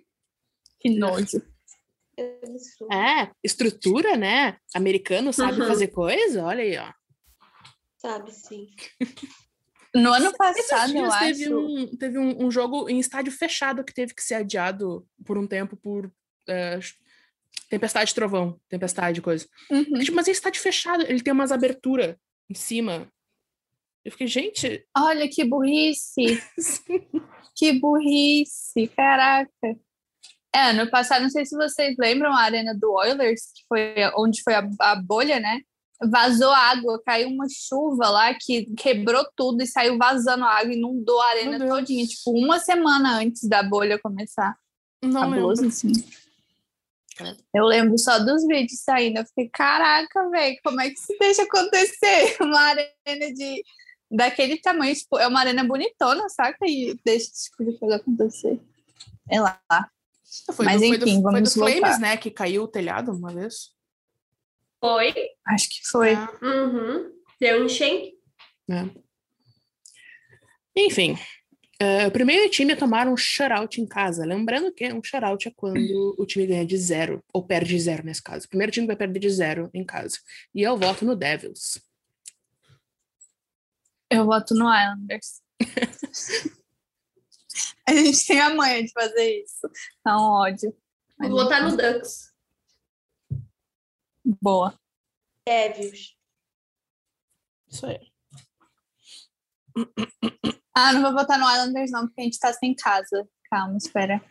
[0.80, 1.42] Que nojo.
[2.18, 3.24] é.
[3.24, 4.58] É, estrutura, né?
[4.74, 5.68] Americano sabe Uhum.
[5.68, 6.44] fazer coisa?
[6.46, 6.92] Olha aí, ó.
[7.98, 8.68] Sabe, sim.
[9.96, 11.20] No ano passado, eu acho.
[11.20, 15.38] teve, um, teve um, um jogo em estádio fechado que teve que ser adiado por
[15.38, 16.12] um tempo por
[16.48, 16.80] é,
[17.70, 19.48] tempestade de trovão, tempestade, coisa.
[19.72, 20.00] Uhum.
[20.00, 22.16] Tipo, mas é estádio fechado, ele tem umas aberturas
[22.50, 23.08] em cima.
[24.04, 26.44] Eu fiquei, gente, Olha que burrice.
[27.56, 29.78] que burrice, caraca.
[30.54, 34.42] É, ano passado, não sei se vocês lembram a arena do Oilers, que foi onde
[34.44, 35.62] foi a, a bolha, né?
[36.04, 41.30] Vazou água, caiu uma chuva lá que quebrou tudo e saiu vazando água, inundou a
[41.30, 44.58] arena todinha, tipo, uma semana antes da bolha começar.
[45.02, 45.76] não Cabuloso, lembro.
[45.78, 45.92] assim.
[47.54, 49.20] Eu lembro só dos vídeos saindo.
[49.20, 52.36] Eu fiquei, caraca, velho, como é que se deixa acontecer?
[52.44, 53.64] Uma arena de
[54.12, 56.60] daquele tamanho, tipo, é uma arena bonitona, saca?
[56.66, 58.60] E deixa esse tipo de coisa acontecer.
[59.30, 59.60] É lá.
[60.54, 62.00] Foi Mas do, foi enfim, do, foi do vamos Flames, voltar.
[62.00, 62.18] né?
[62.18, 63.72] Que caiu o telhado uma vez.
[64.86, 65.14] Foi.
[65.48, 66.14] Acho que foi.
[66.14, 67.12] Ah, Uhum.
[67.40, 68.14] Deu um enchente.
[68.68, 68.92] né?
[70.78, 71.18] Enfim,
[71.80, 74.26] é, o primeiro time a tomar um shutout em casa.
[74.26, 78.06] Lembrando que um shutout é quando o time ganha de zero, ou perde de zero
[78.06, 78.46] nesse caso.
[78.46, 80.20] O primeiro time vai perder de zero em casa.
[80.54, 81.82] E eu voto no Devils.
[84.10, 85.42] Eu voto no Islanders.
[87.88, 89.68] a gente tem a manha de fazer isso.
[90.06, 90.76] É um ódio.
[91.18, 92.35] Vou votar no Ducks.
[94.42, 94.78] Boa.
[95.48, 96.16] Devils.
[97.68, 98.00] Isso aí.
[100.76, 103.28] Ah, não vou votar no Islanders, não, porque a gente tá sem casa.
[103.50, 104.22] Calma, espera.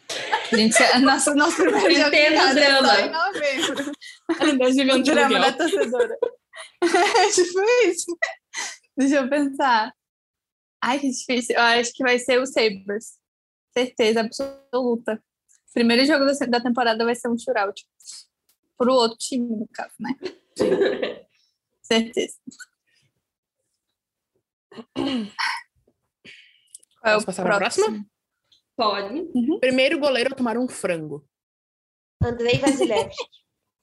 [0.53, 3.01] A gente, nosso, nosso primeiro jogo em Entendo casa é só drama.
[3.01, 3.93] em novembro.
[4.41, 6.19] Eles deviam O drama da torcedora.
[6.83, 8.19] É tipo isso.
[8.97, 9.93] Deixa eu pensar.
[10.83, 11.55] Ai, que difícil.
[11.57, 13.19] Eu acho que vai ser o Sabres.
[13.73, 15.23] Certeza absoluta.
[15.73, 17.85] Primeiro jogo da- da temporada vai ser um shootout.
[18.77, 20.15] Pro outro time, no caso, né?
[21.83, 22.37] Certeza.
[27.01, 27.87] Qual é Posso o passar pra próximo?
[27.87, 28.07] próxima?
[28.77, 29.59] Pode.
[29.61, 31.27] Primeiro goleiro a tomar um frango.
[32.23, 33.25] Andrei Vasilevski.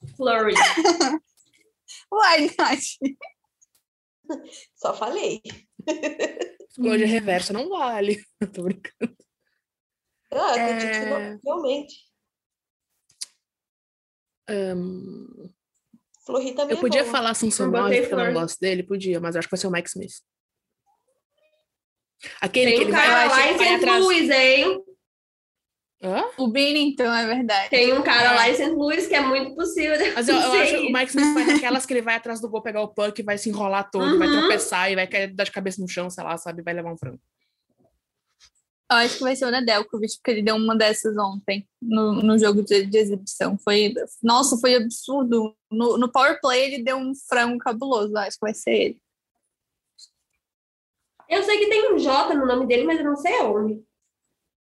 [0.18, 0.54] Flurry.
[2.12, 2.98] Uai, Nath.
[4.76, 5.42] Só falei.
[6.70, 8.22] Psicologia reversa não vale.
[8.54, 9.16] Tô brincando.
[10.34, 11.06] Ah, que É.
[11.06, 12.11] não, realmente.
[14.50, 15.50] Ahn,
[16.26, 17.12] Florri também eu podia é bom.
[17.12, 19.68] falar Eu botei porque eu não gosto dele, podia, mas eu acho que vai ser
[19.68, 20.14] o Mike Smith.
[22.40, 23.86] Aquele Tem que um ele vai, cara vai, lá em vai St.
[24.00, 24.84] Louis, hein?
[26.04, 26.26] Hã?
[26.38, 27.70] O Binnington, é verdade.
[27.70, 28.36] Tem um cara É.
[28.36, 28.70] lá em St.
[28.72, 29.98] Louis que é muito possível.
[29.98, 30.92] de Mas eu, eu acho que o.
[30.94, 33.50] Mike Smith vai naquelas que ele vai atrás do gol pegar o puck, vai se
[33.50, 34.40] enrolar todo, vai Uhum.
[34.40, 36.62] tropeçar e vai cair dar de cabeça no chão, sei lá, sabe?
[36.64, 37.20] Vai levar um frango.
[38.92, 42.38] Eu acho que vai ser o Nedeljkovic, porque ele deu uma dessas ontem, no, no
[42.38, 43.58] jogo de, de exibição.
[43.58, 45.56] Foi, nossa, foi absurdo.
[45.72, 49.02] No, no power play ele deu um frango cabuloso, eu acho que vai ser ele.
[51.30, 53.82] Eu sei que tem um J no nome dele, mas eu não sei aonde.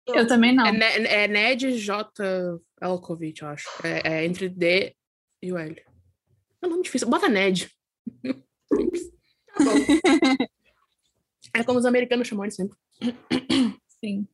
[0.06, 0.66] Eu também não.
[0.66, 2.12] É, Ne- é Ned J.
[2.82, 3.66] Elkovic, eu acho.
[3.82, 4.94] É, é entre D
[5.42, 5.82] e o L.
[6.60, 7.09] É um nome difícil.
[7.09, 7.70] Bota Ned.
[9.59, 10.46] Tá bom.
[11.52, 12.76] É como os americanos chamam ele sempre.
[14.04, 14.26] Sim.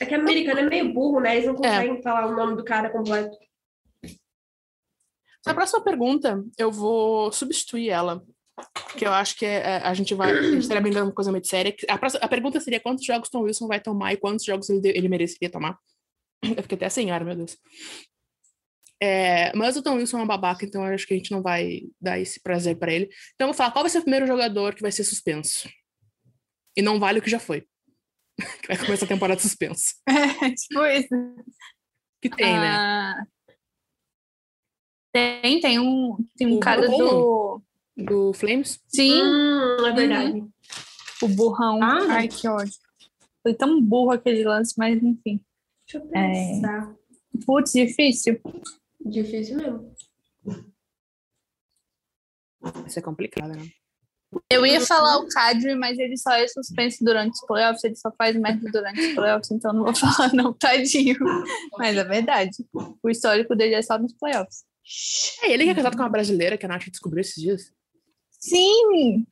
[0.00, 1.34] É que americano é meio burro, né?
[1.36, 3.36] Eles não conseguem falar o nome do cara completo.
[5.46, 8.22] Na próxima pergunta, eu vou substituir ela.
[8.98, 10.30] Que eu acho que é- é- a gente vai.
[10.30, 11.74] A gente estaria brincando com uma coisa muito séria.
[11.88, 14.86] A, próxima- a pergunta seria quantos jogos Tom Wilson vai tomar e quantos jogos ele,
[14.88, 15.78] ele mereceria tomar.
[16.58, 17.56] Eu fiquei até sem ar, meu Deus.
[19.02, 21.40] É, mas o Tom Wilson é um babaca, então eu acho que a gente não
[21.40, 23.06] vai dar esse prazer pra ele.
[23.34, 25.66] Então eu vou falar qual vai ser o primeiro jogador que vai ser suspenso.
[26.76, 27.66] E não vale o que já foi.
[28.40, 29.94] Que vai começar a temporada suspenso.
[30.56, 31.08] tipo isso.
[32.20, 32.68] Que tem, né?
[32.68, 33.26] Ah,
[35.12, 37.62] Tem, tem um, tem um O cara do.
[37.96, 38.80] Do Flames.
[38.88, 40.44] Sim, Hum, é verdade.
[41.22, 41.82] o burrão.
[41.82, 42.72] Ah, Ai, que ódio.
[43.42, 45.44] Foi tão burro aquele lance, mas enfim.
[45.86, 46.94] Deixa eu pensar.
[47.44, 48.40] Putz, difícil.
[49.04, 49.94] Difícil mesmo.
[52.86, 53.70] Isso é complicado, né?
[54.48, 58.12] Eu ia falar o Cadre, mas ele só é suspenso durante os playoffs, ele só
[58.16, 61.18] faz merda durante os playoffs, então não vou falar não, tadinho.
[61.76, 62.50] Mas é verdade.
[63.02, 64.64] O histórico dele é só nos playoffs.
[65.42, 67.72] É ele que é casado com uma brasileira que a Nath descobriu esses dias.
[68.30, 69.26] Sim,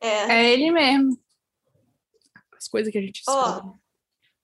[0.00, 0.32] É.
[0.32, 1.18] é ele mesmo.
[2.56, 3.78] As coisas que a gente Ó, descobre.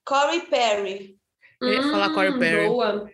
[0.07, 1.19] Corey Perry,
[1.61, 2.67] Eu ia falar Corey Perry.
[2.67, 3.11] Hum, Boa.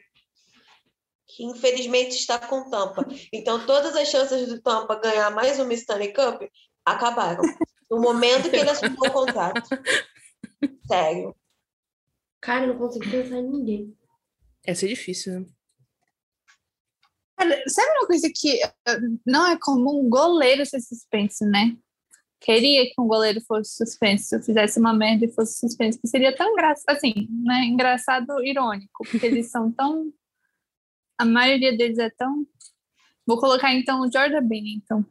[1.34, 3.06] Que infelizmente está com Tampa.
[3.32, 6.42] Então, todas as chances do Tampa ganhar mais uma Stanley Cup
[6.84, 7.42] acabaram.
[7.90, 9.68] No momento que ele assumiu o contrato.
[10.86, 11.34] Sério.
[12.40, 13.96] Cara, eu não consigo pensar em ninguém.
[14.64, 15.46] Essa é difícil, né?
[17.36, 21.76] Cara, sabe uma coisa que eh, não é comum goleiro ser suspenso, né?
[22.40, 26.52] Queria que um goleiro fosse suspenso, fizesse uma merda e fosse suspenso, que seria tão
[26.52, 27.64] engraçado, assim, né?
[27.64, 30.12] Engraçado, irônico, porque eles são tão.
[31.20, 32.46] A maioria deles é tão.
[33.26, 35.04] Vou colocar então o Jordan Bennington.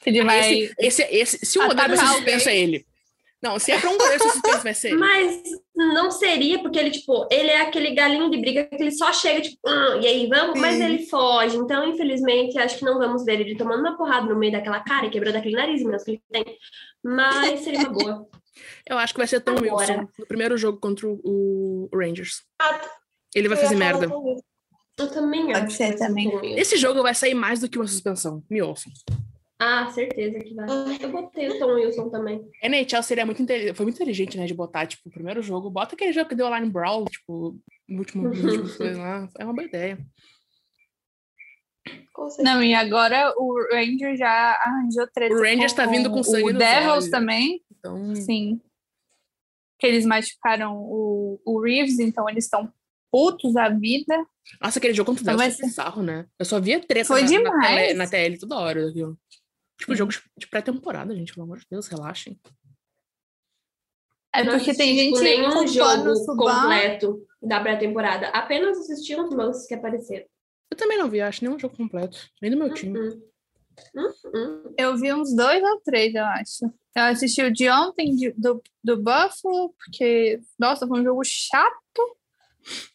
[0.00, 0.38] Que ele vai.
[0.38, 2.86] Esse, esse, esse, se o ser suspenso, é ele.
[3.42, 4.98] Não, se é pra um goleiro ser suspenso, vai ser ele.
[4.98, 5.42] Mas
[5.74, 9.40] não seria, porque ele, tipo, ele é aquele galinho de briga que ele só chega,
[9.40, 10.84] tipo, "Hum", e aí vamos, mas Sim.
[10.84, 11.56] ele foge.
[11.56, 15.06] Então, infelizmente, acho que não vamos ver ele tomando uma porrada no meio daquela cara
[15.06, 16.56] e quebrando aquele nariz mesmo que ele tem.
[17.02, 18.28] Mas seria uma boa.
[18.88, 19.74] Eu acho que vai ser Tom Agora.
[19.74, 22.44] Wilson no primeiro jogo contra o, Rangers.
[22.62, 22.80] Ah,
[23.34, 24.06] Ele vai fazer merda.
[24.06, 24.44] isso.
[24.98, 25.76] Eu também Pode acho.
[25.76, 26.58] ser que vai também.
[26.58, 28.42] Esse jogo vai sair mais do que uma suspensão.
[28.50, 28.92] Me ouçam.
[29.60, 30.66] Ah, certeza que vai.
[31.00, 32.48] Eu botei o Tom Wilson também.
[32.62, 35.94] NHL seria muito inte- foi muito inteligente, né, de botar, tipo, o primeiro jogo, bota
[35.96, 37.58] aquele jogo que deu lá no Brawl, tipo,
[37.88, 39.28] no último, no último coisa lá.
[39.38, 39.98] É uma boa ideia.
[42.12, 42.54] Com certeza.
[42.54, 45.34] Não, e agora o Rangers já arranjou treta.
[45.34, 47.10] O Rangers tá vindo com sangue O Devils olhos.
[47.10, 47.62] também.
[47.70, 48.60] Então, Sim.
[49.78, 52.72] Que eles machucaram o, o Reeves, então eles estão
[53.12, 54.24] putos da vida.
[54.60, 56.26] Nossa, aquele jogo contra o vai foi bizarro, né?
[56.38, 58.86] Eu só via treta Foi na, na, tele, na TL toda hora.
[58.86, 59.18] daquilo.
[59.78, 62.38] Tipo, jogo de- pré-temporada, gente, pelo amor de Deus, relaxem.
[64.34, 68.28] É porque tem assisti, gente tipo, nenhum jogo completo da pré-temporada.
[68.28, 70.26] Apenas assisti uns lances que apareceram.
[70.70, 72.28] Eu também não vi, acho, nenhum jogo completo.
[72.42, 72.98] Nem do meu time.
[72.98, 73.22] Hum,
[73.96, 74.74] hum, hum.
[74.76, 76.64] Eu vi uns dois ou três, eu acho.
[76.94, 82.17] Eu assisti o de ontem de- do, do Buffalo, porque, nossa, foi um jogo chato.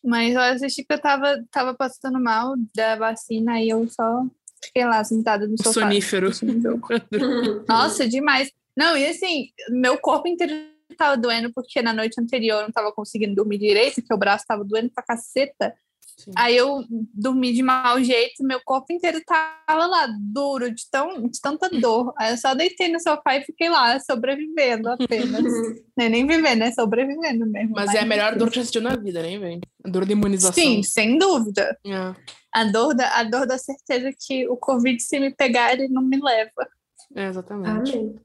[0.04, 4.26] Mas eu assisti que eu tava, tava passando mal da vacina e eu só
[4.64, 5.82] fiquei lá sentada no sofá.
[5.82, 6.28] Sonífero.
[6.28, 6.88] assistindo o jogo.
[7.14, 7.66] hum.
[7.68, 8.52] Nossa, demais.
[8.76, 10.54] Não, e assim, meu corpo inteiro
[10.98, 14.46] tava doendo porque na noite anterior eu não tava conseguindo dormir direito, porque o braço
[14.48, 15.74] tava doendo pra caceta.
[16.18, 16.32] Sim.
[16.38, 16.84] Aí eu
[17.14, 22.14] dormi de mau jeito, meu corpo inteiro tava lá, duro, de, tão, de tanta dor.
[22.18, 25.44] Aí eu só deitei no sofá e fiquei lá, sobrevivendo apenas.
[25.98, 27.74] Não é nem vivendo, é sobrevivendo mesmo.
[27.76, 29.60] Mas é a melhor dor que assistiu na vida, nem vem.
[29.84, 30.54] A dor de imunização.
[30.54, 31.78] Sim, sem dúvida.
[31.86, 32.14] É,
[32.54, 36.02] A dor, da, a dor da certeza que o Covid, se me pegar, ele não
[36.02, 36.68] me leva.
[37.16, 37.98] é, exatamente.
[37.98, 38.16] Amém.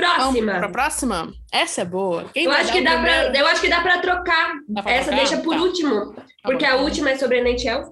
[0.00, 0.58] Vamos Próxima.
[0.58, 1.32] pra próxima?
[1.52, 2.28] Essa é boa.
[2.32, 4.54] Quem Eu acho, dá pra, eu acho que dá pra trocar.
[4.68, 5.16] Dá pra Essa trocar?
[5.26, 5.60] deixa por Tá.
[5.62, 6.14] último.
[6.14, 6.72] Tá Porque bom.
[6.72, 7.90] a última é sobre a NHL.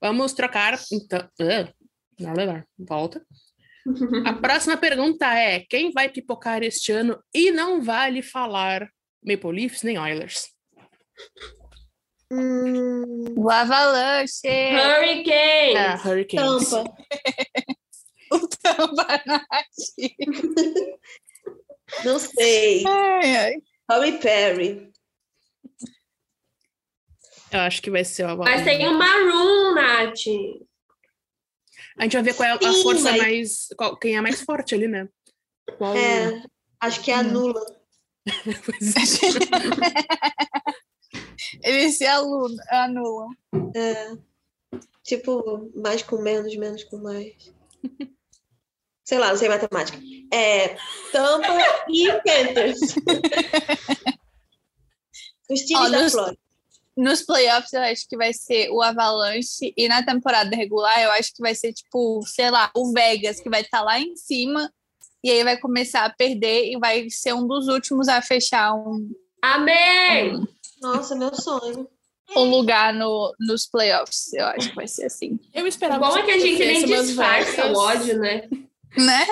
[0.00, 1.28] Vamos trocar, então.
[2.18, 2.62] Não, legal.
[2.78, 3.22] Volta.
[4.26, 8.88] A próxima pergunta é: quem vai pipocar este ano e não vale falar
[9.24, 10.48] Maple Leafs nem Oilers.
[12.32, 14.40] Hum, O Avalanche.
[14.48, 15.76] Hurricane!
[15.76, 16.70] Ah, Hurricanes.
[16.70, 16.90] Tampa.
[18.42, 20.16] O Tampa Night.
[22.04, 22.84] Não sei.
[22.86, 23.54] Ai, ai.
[23.88, 24.92] Tommy Perry.
[27.52, 30.26] Eu acho que vai ser o Mas tem o Maroon, Nath.
[31.98, 33.68] A gente vai ver qual é a Sim, força mas- mais.
[33.76, 35.08] qual- quem é mais forte ali, né?
[35.78, 35.96] Qual...
[35.96, 36.42] É,
[36.80, 37.64] acho que é anula.
[38.64, 39.28] Pois é.
[41.62, 43.28] Eles se alu- anulam.
[43.76, 44.16] É.
[45.04, 47.54] Tipo, mais com menos, menos com mais.
[49.04, 49.98] Sei lá, não sei matemática.
[50.32, 50.76] É
[51.12, 51.58] Tampa
[51.88, 52.78] e Panthers.
[55.50, 56.38] Os times Ó, da nos- Flórida.
[56.96, 59.74] Nos playoffs, eu acho que vai ser o Avalanche.
[59.76, 63.50] E na temporada regular, eu acho que vai ser, tipo, sei lá, o Vegas, que
[63.50, 64.72] vai estar lá em cima.
[65.22, 69.10] E aí vai começar a perder e vai ser um dos últimos a fechar um,
[69.42, 70.46] Amém!
[70.80, 71.88] Nossa, meu sonho.
[72.36, 74.32] um lugar no, nos playoffs.
[74.32, 75.38] Eu acho que vai ser assim.
[75.52, 78.48] Eu O esperava bom é que a gente nem umas disfarça o ódio, né?
[78.96, 79.24] Né?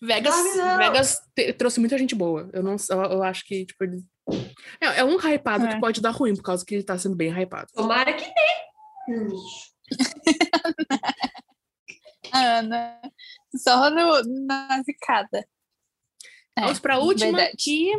[0.00, 0.34] Vegas.
[0.78, 1.18] Vegas
[1.58, 2.48] trouxe muita gente boa.
[2.52, 4.02] Eu não eu, eu acho que, tipo, ele-
[4.80, 5.74] é, é um hypado É.
[5.74, 7.66] que pode dar ruim, por causa que ele tá sendo bem hypado.
[7.74, 9.28] Tomara que dê.
[12.32, 13.00] Ana.
[13.56, 15.46] Só no, na zicada.
[16.56, 17.56] É, Vamos pra última, verdade.
[17.58, 17.90] que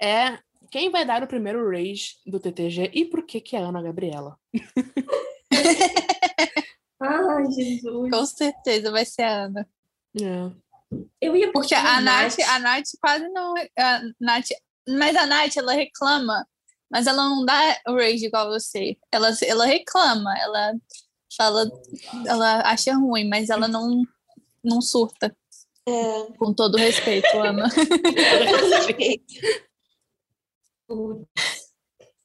[0.00, 0.38] é
[0.70, 3.82] quem vai dar o primeiro rage do TTG e por que que é a Ana
[3.82, 4.36] Gabriela?
[7.02, 8.10] Ai, Jesus.
[8.10, 9.68] Com certeza vai ser a Ana.
[10.20, 10.50] É.
[11.20, 13.54] Eu ia Porque a Nath, a Nath quase não.
[13.78, 14.48] A Nath,
[14.88, 16.46] mas a Nath, ela reclama,
[16.90, 18.96] mas ela não dá rage igual você.
[19.10, 20.74] Ela, ela reclama, ela
[21.36, 21.70] fala,
[22.26, 24.02] ela acha ruim, mas ela não,
[24.62, 25.34] não surta.
[25.88, 26.32] É.
[26.36, 27.68] Com todo respeito, Ana.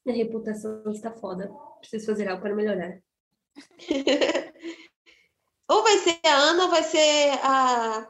[0.05, 1.49] Minha reputação está foda.
[1.79, 2.99] Preciso fazer algo para melhorar.
[5.69, 8.07] ou vai ser a Ana, ou vai ser a,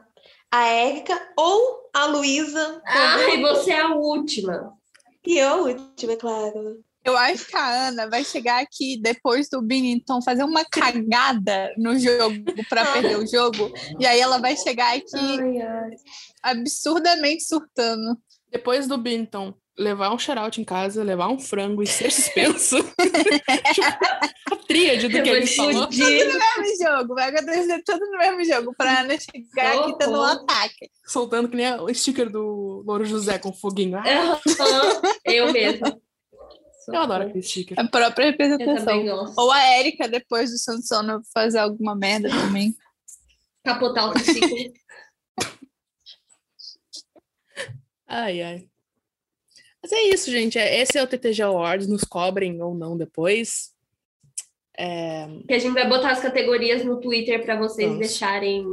[0.50, 2.82] a Érica, ou a Luísa.
[2.86, 4.72] Ai, você é a última.
[5.26, 6.84] E eu, a última, é claro.
[7.04, 11.98] Eu acho que a Ana vai chegar aqui depois do Benetton fazer uma cagada no
[11.98, 12.36] jogo
[12.68, 13.72] para perder o jogo.
[13.98, 15.90] E aí ela vai chegar aqui Ai, ai.
[16.42, 18.18] absurdamente surtando.
[18.50, 22.76] Depois do Binton levar um shout em casa, levar um frango e ser suspenso.
[22.78, 22.94] Tipo,
[24.52, 25.70] a tríade do Eu que ele falou.
[25.70, 26.26] explodir.
[26.26, 30.22] no mesmo jogo, vai acontecer tudo no mesmo jogo, pra Ana chegar aqui tendo um
[30.22, 30.90] ataque.
[31.06, 33.98] Soltando que nem o sticker do Louro José com foguinho.
[33.98, 34.40] Ah,
[35.24, 35.96] Eu mesma.
[36.88, 37.78] eu adoro aquele sticker.
[37.78, 39.32] A própria representação.
[39.36, 42.74] Ou a Érica, depois do Sansono fazer alguma merda também.
[43.64, 44.56] Capotar o triciclo.
[48.06, 48.67] Ai, ai.
[49.82, 50.58] Mas é isso, gente.
[50.58, 51.86] É- Esse é o TTG Awards.
[51.88, 53.70] Nos cobrem ou não depois.
[54.76, 57.98] É, Que a gente vai botar as categorias no Twitter para vocês Nossa.
[58.00, 58.64] deixarem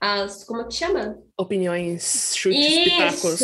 [0.00, 0.44] as.
[0.44, 1.18] Como é que chama?
[1.36, 3.42] opiniões, chutes, pitacos,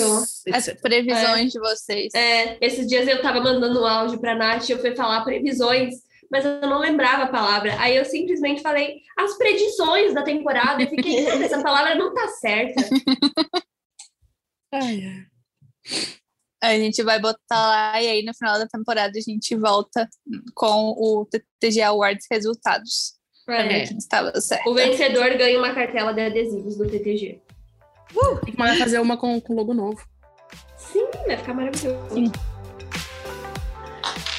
[0.53, 2.15] As previsões de vocês.
[2.15, 5.95] É, esses dias eu tava mandando um áudio pra Nath e eu fui falar previsões,
[6.31, 7.75] mas eu não lembrava a palavra.
[7.81, 12.29] Aí eu simplesmente falei as predições da temporada e fiquei, "Cara, essa palavra não tá
[12.29, 12.75] certa.
[14.73, 16.20] Ai, ai.
[16.63, 20.09] A gente vai botar lá e aí no final da temporada a gente volta
[20.55, 23.19] com o TTG Awards resultados.
[23.49, 23.85] É.
[23.87, 24.69] quem estava certo.
[24.69, 27.41] O vencedor ganha uma cartela de adesivos do TTG.
[28.45, 30.05] Tem que fazer uma com, com logo novo.
[30.77, 32.15] Sim, vai ficar maravilhoso.
[32.15, 32.31] Sim.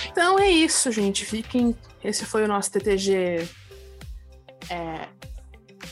[0.10, 1.26] Então é isso, gente.
[1.26, 1.76] Fiquem.
[2.04, 3.48] Esse foi o nosso TTG
[4.70, 5.08] é,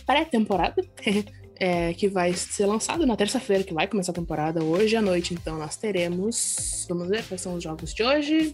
[0.05, 0.81] pré-temporada.
[1.59, 5.33] é, que vai ser lançado na terça-feira, que vai começar a temporada hoje à noite.
[5.33, 6.85] Então nós teremos.
[6.87, 8.53] Vamos ver quais são os jogos de hoje.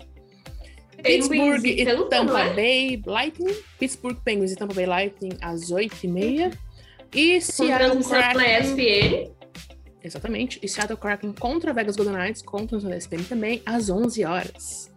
[1.03, 2.53] Penguins Pittsburgh e Tampa, não Tampa é?
[2.53, 3.55] Bay Lightning.
[3.77, 6.57] Pittsburgh Penguins e Tampa Bay Lightning às 8h30.
[7.13, 8.59] E Seattle na Kraken.
[8.59, 9.31] ESPN.
[10.03, 10.59] Exatamente.
[10.61, 14.91] E Seattle Kraken contra Vegas Golden Knights, transmissão da ESPN também, às 11 horas.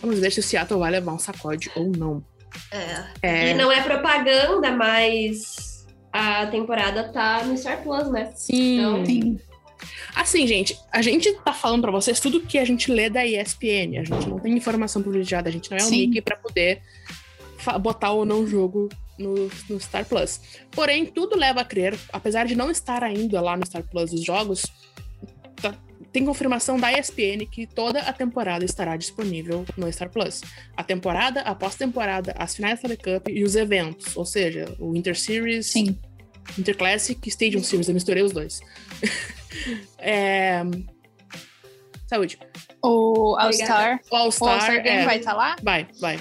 [0.00, 2.24] Vamos ver se o Seattle vai levar um sacode ou não.
[2.70, 3.04] É.
[3.22, 5.65] É, E não é propaganda, mas
[6.16, 8.32] a temporada tá no Star Plus, né?
[8.34, 8.78] sim.
[8.78, 9.38] Então- Sim.
[10.14, 13.98] Assim, gente, a gente tá falando pra vocês tudo que a gente lê da ESPN.
[14.00, 16.06] A gente não tem informação privilegiada, a gente não é o Sim.
[16.06, 16.80] Mickey pra poder
[17.82, 18.88] botar ou não jogo
[19.18, 20.40] no, no Star Plus.
[20.70, 24.24] Porém, tudo leva a crer, apesar de não estar ainda lá no Star Plus os
[24.24, 24.64] jogos,
[25.60, 25.74] tá-
[26.12, 30.40] tem confirmação da ESPN que toda a temporada estará disponível no Star Plus.
[30.74, 35.18] A temporada, a pós-temporada, as finais da Cup e os eventos, ou seja, o Inter
[35.18, 35.98] Series, Sim.
[36.58, 38.60] Interclassic e Stadium Series, eu misturei os dois.
[39.98, 40.62] É,
[42.06, 42.38] Saúde.
[42.84, 44.00] O All-Star.
[44.10, 45.56] O All-Star, Game é, vai estar lá?
[45.62, 46.20] vai, vai.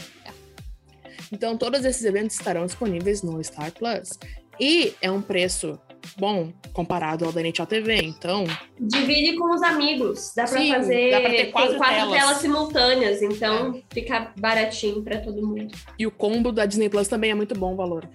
[1.31, 4.17] Então, todos esses eventos estarão disponíveis no Star Plus.
[4.59, 5.79] E é um preço
[6.17, 7.97] bom comparado ao da NHL TV.
[7.97, 8.45] Então,
[8.79, 10.31] Divide com os amigos.
[10.35, 12.13] Dá pra Sim, fazer dá pra ter quatro telas.
[12.13, 12.37] telas.
[12.37, 12.39] É.
[12.39, 15.75] simultâneas, então fica baratinho pra todo mundo.
[15.99, 18.09] e o combo da Disney Plus também é muito bom o valor.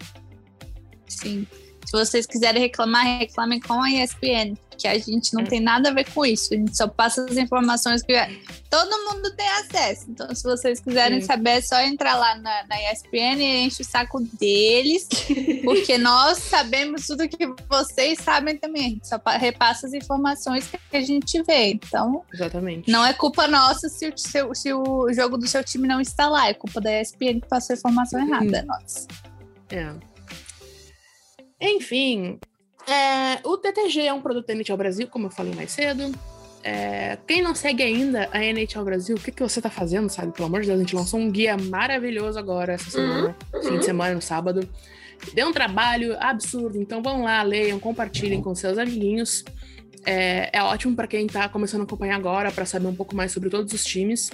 [1.07, 1.47] Sim.
[1.91, 5.93] Se vocês quiserem reclamar, reclamem com a ESPN, que a gente não tem nada a
[5.93, 6.55] ver com isso.
[6.55, 8.15] A gente só passa as informações que
[8.71, 10.07] todo mundo tem acesso.
[10.09, 11.27] Então, se vocês quiserem Sim.
[11.27, 15.09] saber, é só entrar lá na, na ESPN e enche o saco deles,
[15.65, 18.87] porque nós sabemos tudo que vocês sabem também.
[18.87, 21.73] A gente só pa- repassa as informações que a gente vê.
[21.73, 22.89] Então, Exatamente.
[22.89, 26.29] não é culpa nossa se o, seu- se o jogo do seu time não está
[26.29, 26.49] lá.
[26.49, 28.59] É culpa da ESPN que passou a informação errada.
[28.59, 29.09] É nossa.
[29.71, 30.10] É.
[31.61, 32.39] Enfim,
[32.89, 36.13] é, o TTG é um produto da NHL Brasil, como eu falei mais cedo.
[36.63, 40.33] É, quem não segue ainda a NHL Brasil, o que, que você tá fazendo, sabe?
[40.33, 43.85] Pelo amor de Deus, a gente lançou um guia maravilhoso agora, essa semana, fim de
[43.85, 44.69] semana, no sábado.
[45.35, 49.45] Deu um trabalho absurdo, então vão lá, leiam, compartilhem com seus amiguinhos.
[50.07, 53.33] É, é ótimo para quem tá começando a acompanhar agora, para saber um pouco mais
[53.33, 54.31] sobre todos os times.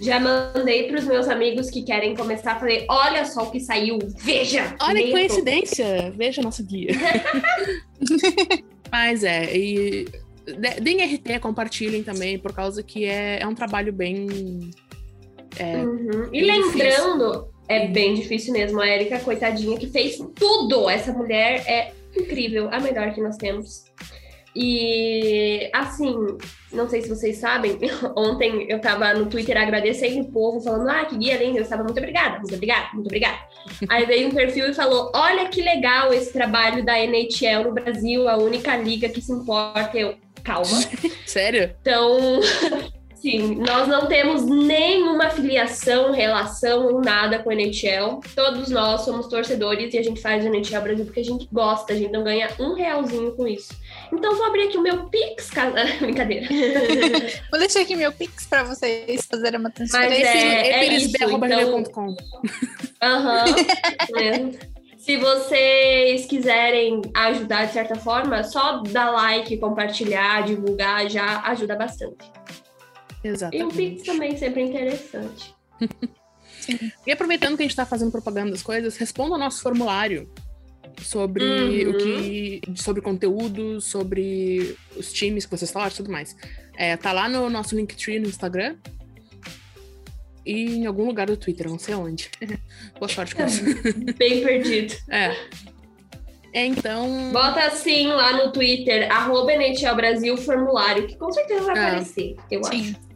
[0.00, 2.58] Já mandei pros meus amigos que querem começar.
[2.58, 3.98] Falei, olha só o que saiu.
[4.18, 4.74] Veja!
[4.80, 6.12] Olha que coincidência!
[6.16, 6.90] Veja nosso guia.
[8.90, 10.04] Mas é, e
[10.46, 14.70] de- deem RT, compartilhem também, por causa que é, é um trabalho bem.
[15.58, 16.28] É, Uhum.
[16.32, 18.80] E lembrando, é bem difícil mesmo.
[18.80, 20.90] A Erika, coitadinha, que fez tudo.
[20.90, 23.84] Essa mulher é incrível, a melhor que nós temos.
[24.56, 26.14] E assim,
[26.72, 27.78] não sei se vocês sabem,
[28.16, 31.82] ontem eu tava no Twitter agradecendo o povo, falando, ah, que guia lindo, eu estava
[31.82, 33.38] muito obrigada, muito obrigada, muito obrigada.
[33.88, 38.28] Aí veio um perfil e falou: Olha que legal esse trabalho da NHL no Brasil,
[38.28, 39.96] a única liga que se importa.
[39.98, 40.64] Eu, calma.
[41.26, 41.74] sério?
[41.80, 42.40] Então,
[43.24, 48.20] sim, nós não temos nenhuma filiação, relação ou nada com a NHL.
[48.36, 51.94] Todos nós somos torcedores e a gente faz a NHL Brasil porque a gente gosta,
[51.94, 53.72] a gente não ganha um realzinho com isso.
[54.12, 56.46] Então, vou abrir aqui o meu Pix, ca- brincadeira.
[57.50, 60.28] Vou deixar aqui meu Pix pra vocês fazerem uma Mas transferência.
[60.28, 62.14] é, é isso, então-.
[63.02, 63.44] Aham.
[64.98, 72.16] Se vocês quiserem ajudar de certa forma, só dar like, compartilhar, divulgar, já ajuda bastante.
[73.24, 73.74] E o Exatamente.
[73.74, 75.54] Pix também sempre é interessante.
[77.06, 80.30] E aproveitando que a gente tá fazendo propaganda das coisas, responda ao nosso formulário
[81.02, 81.90] sobre Uhum.
[81.90, 82.62] o que.
[82.76, 86.34] sobre conteúdo, sobre os times que vocês falaram e tudo mais.
[86.78, 88.76] É, tá lá no nosso Linktree no Instagram.
[90.46, 92.30] E em algum lugar do Twitter, não sei onde.
[92.98, 93.62] Boa sorte com isso.
[94.16, 94.94] Bem perdido.
[95.10, 95.36] É.
[96.52, 97.30] É, então.
[97.32, 99.52] Bota assim lá no Twitter, arroba
[99.96, 101.86] Brasil formulário, que com certeza vai É.
[101.88, 102.80] aparecer, eu Sim.
[102.80, 103.13] acho.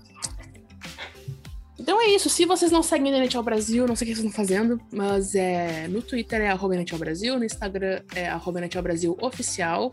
[1.89, 2.29] Então é isso.
[2.29, 5.35] Se vocês não seguem a NHL Brasil, não sei o que vocês estão fazendo, mas
[5.35, 9.91] é, no Twitter é arroba NHL Brasil, no Instagram é arroba NHL Brasil Oficial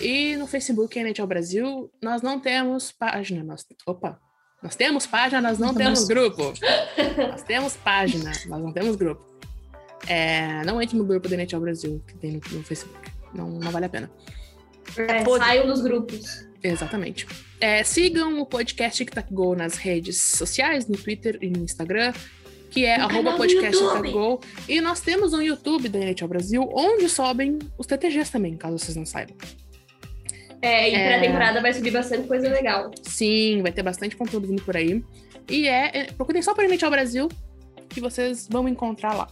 [0.00, 1.88] e no Facebook é NHL Brasil.
[2.02, 3.44] Nós não temos página.
[3.44, 4.18] Nós, opa!
[4.60, 6.52] Nós temos página, nós não temos grupo.
[7.30, 9.24] Nós temos página, nós não temos grupo.
[10.08, 13.08] É, não entre no grupo da NHL Brasil, que tem no, no Facebook.
[13.32, 14.10] Não, não vale a pena.
[14.96, 15.46] É, podre.
[15.46, 16.49] saiam dos grupos.
[16.62, 17.26] Exatamente.
[17.60, 22.12] É, sigam o podcast Tic Tac Go nas redes sociais, no Twitter e no Instagram,
[22.70, 23.92] que é arroba podcast Tic.
[23.92, 24.40] Tac Go.
[24.68, 28.96] E nós temos um YouTube da NHL Brasil, onde sobem os TTGs também, caso vocês
[28.96, 29.36] não saibam.
[30.62, 31.06] É, e É.
[31.08, 32.90] pré-temporada vai subir bastante coisa legal.
[33.02, 35.02] Sim, vai ter bastante conteúdo vindo por aí.
[35.48, 37.28] E é, é procurem só por NHL Brasil,
[37.88, 39.28] que vocês vão encontrar lá.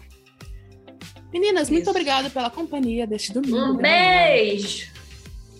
[1.31, 1.91] Meninas, muito Isso.
[1.91, 3.59] obrigada pela companhia deste domingo.
[3.59, 4.91] Um beijo!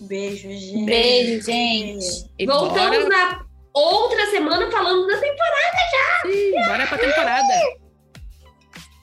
[0.01, 0.85] Beijo, gente.
[0.85, 2.29] Beijo, gente.
[2.37, 5.77] E Voltamos bora, na outra semana falando da temporada.
[6.23, 7.53] sim, bora pra temporada.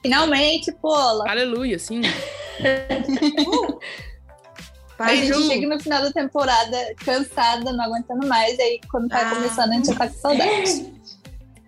[0.01, 1.29] Finalmente, Pola.
[1.29, 2.01] Aleluia, sim.
[4.99, 5.47] A Paz gente Beijo.
[5.47, 9.35] chega no final da temporada cansada, não aguentando mais, aí quando tá Ah.
[9.35, 10.93] começando a gente já tá com saudade.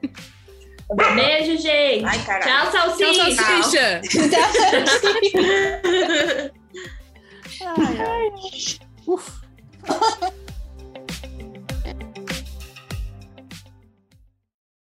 [1.13, 2.03] Beijo, gente!
[2.05, 2.71] Ai, caralho.
[2.71, 3.35] Tchau, Tchau, salsicha!
[3.35, 4.01] salsicha!
[7.61, 8.88] Ai, ai.
[9.07, 9.41] Oof.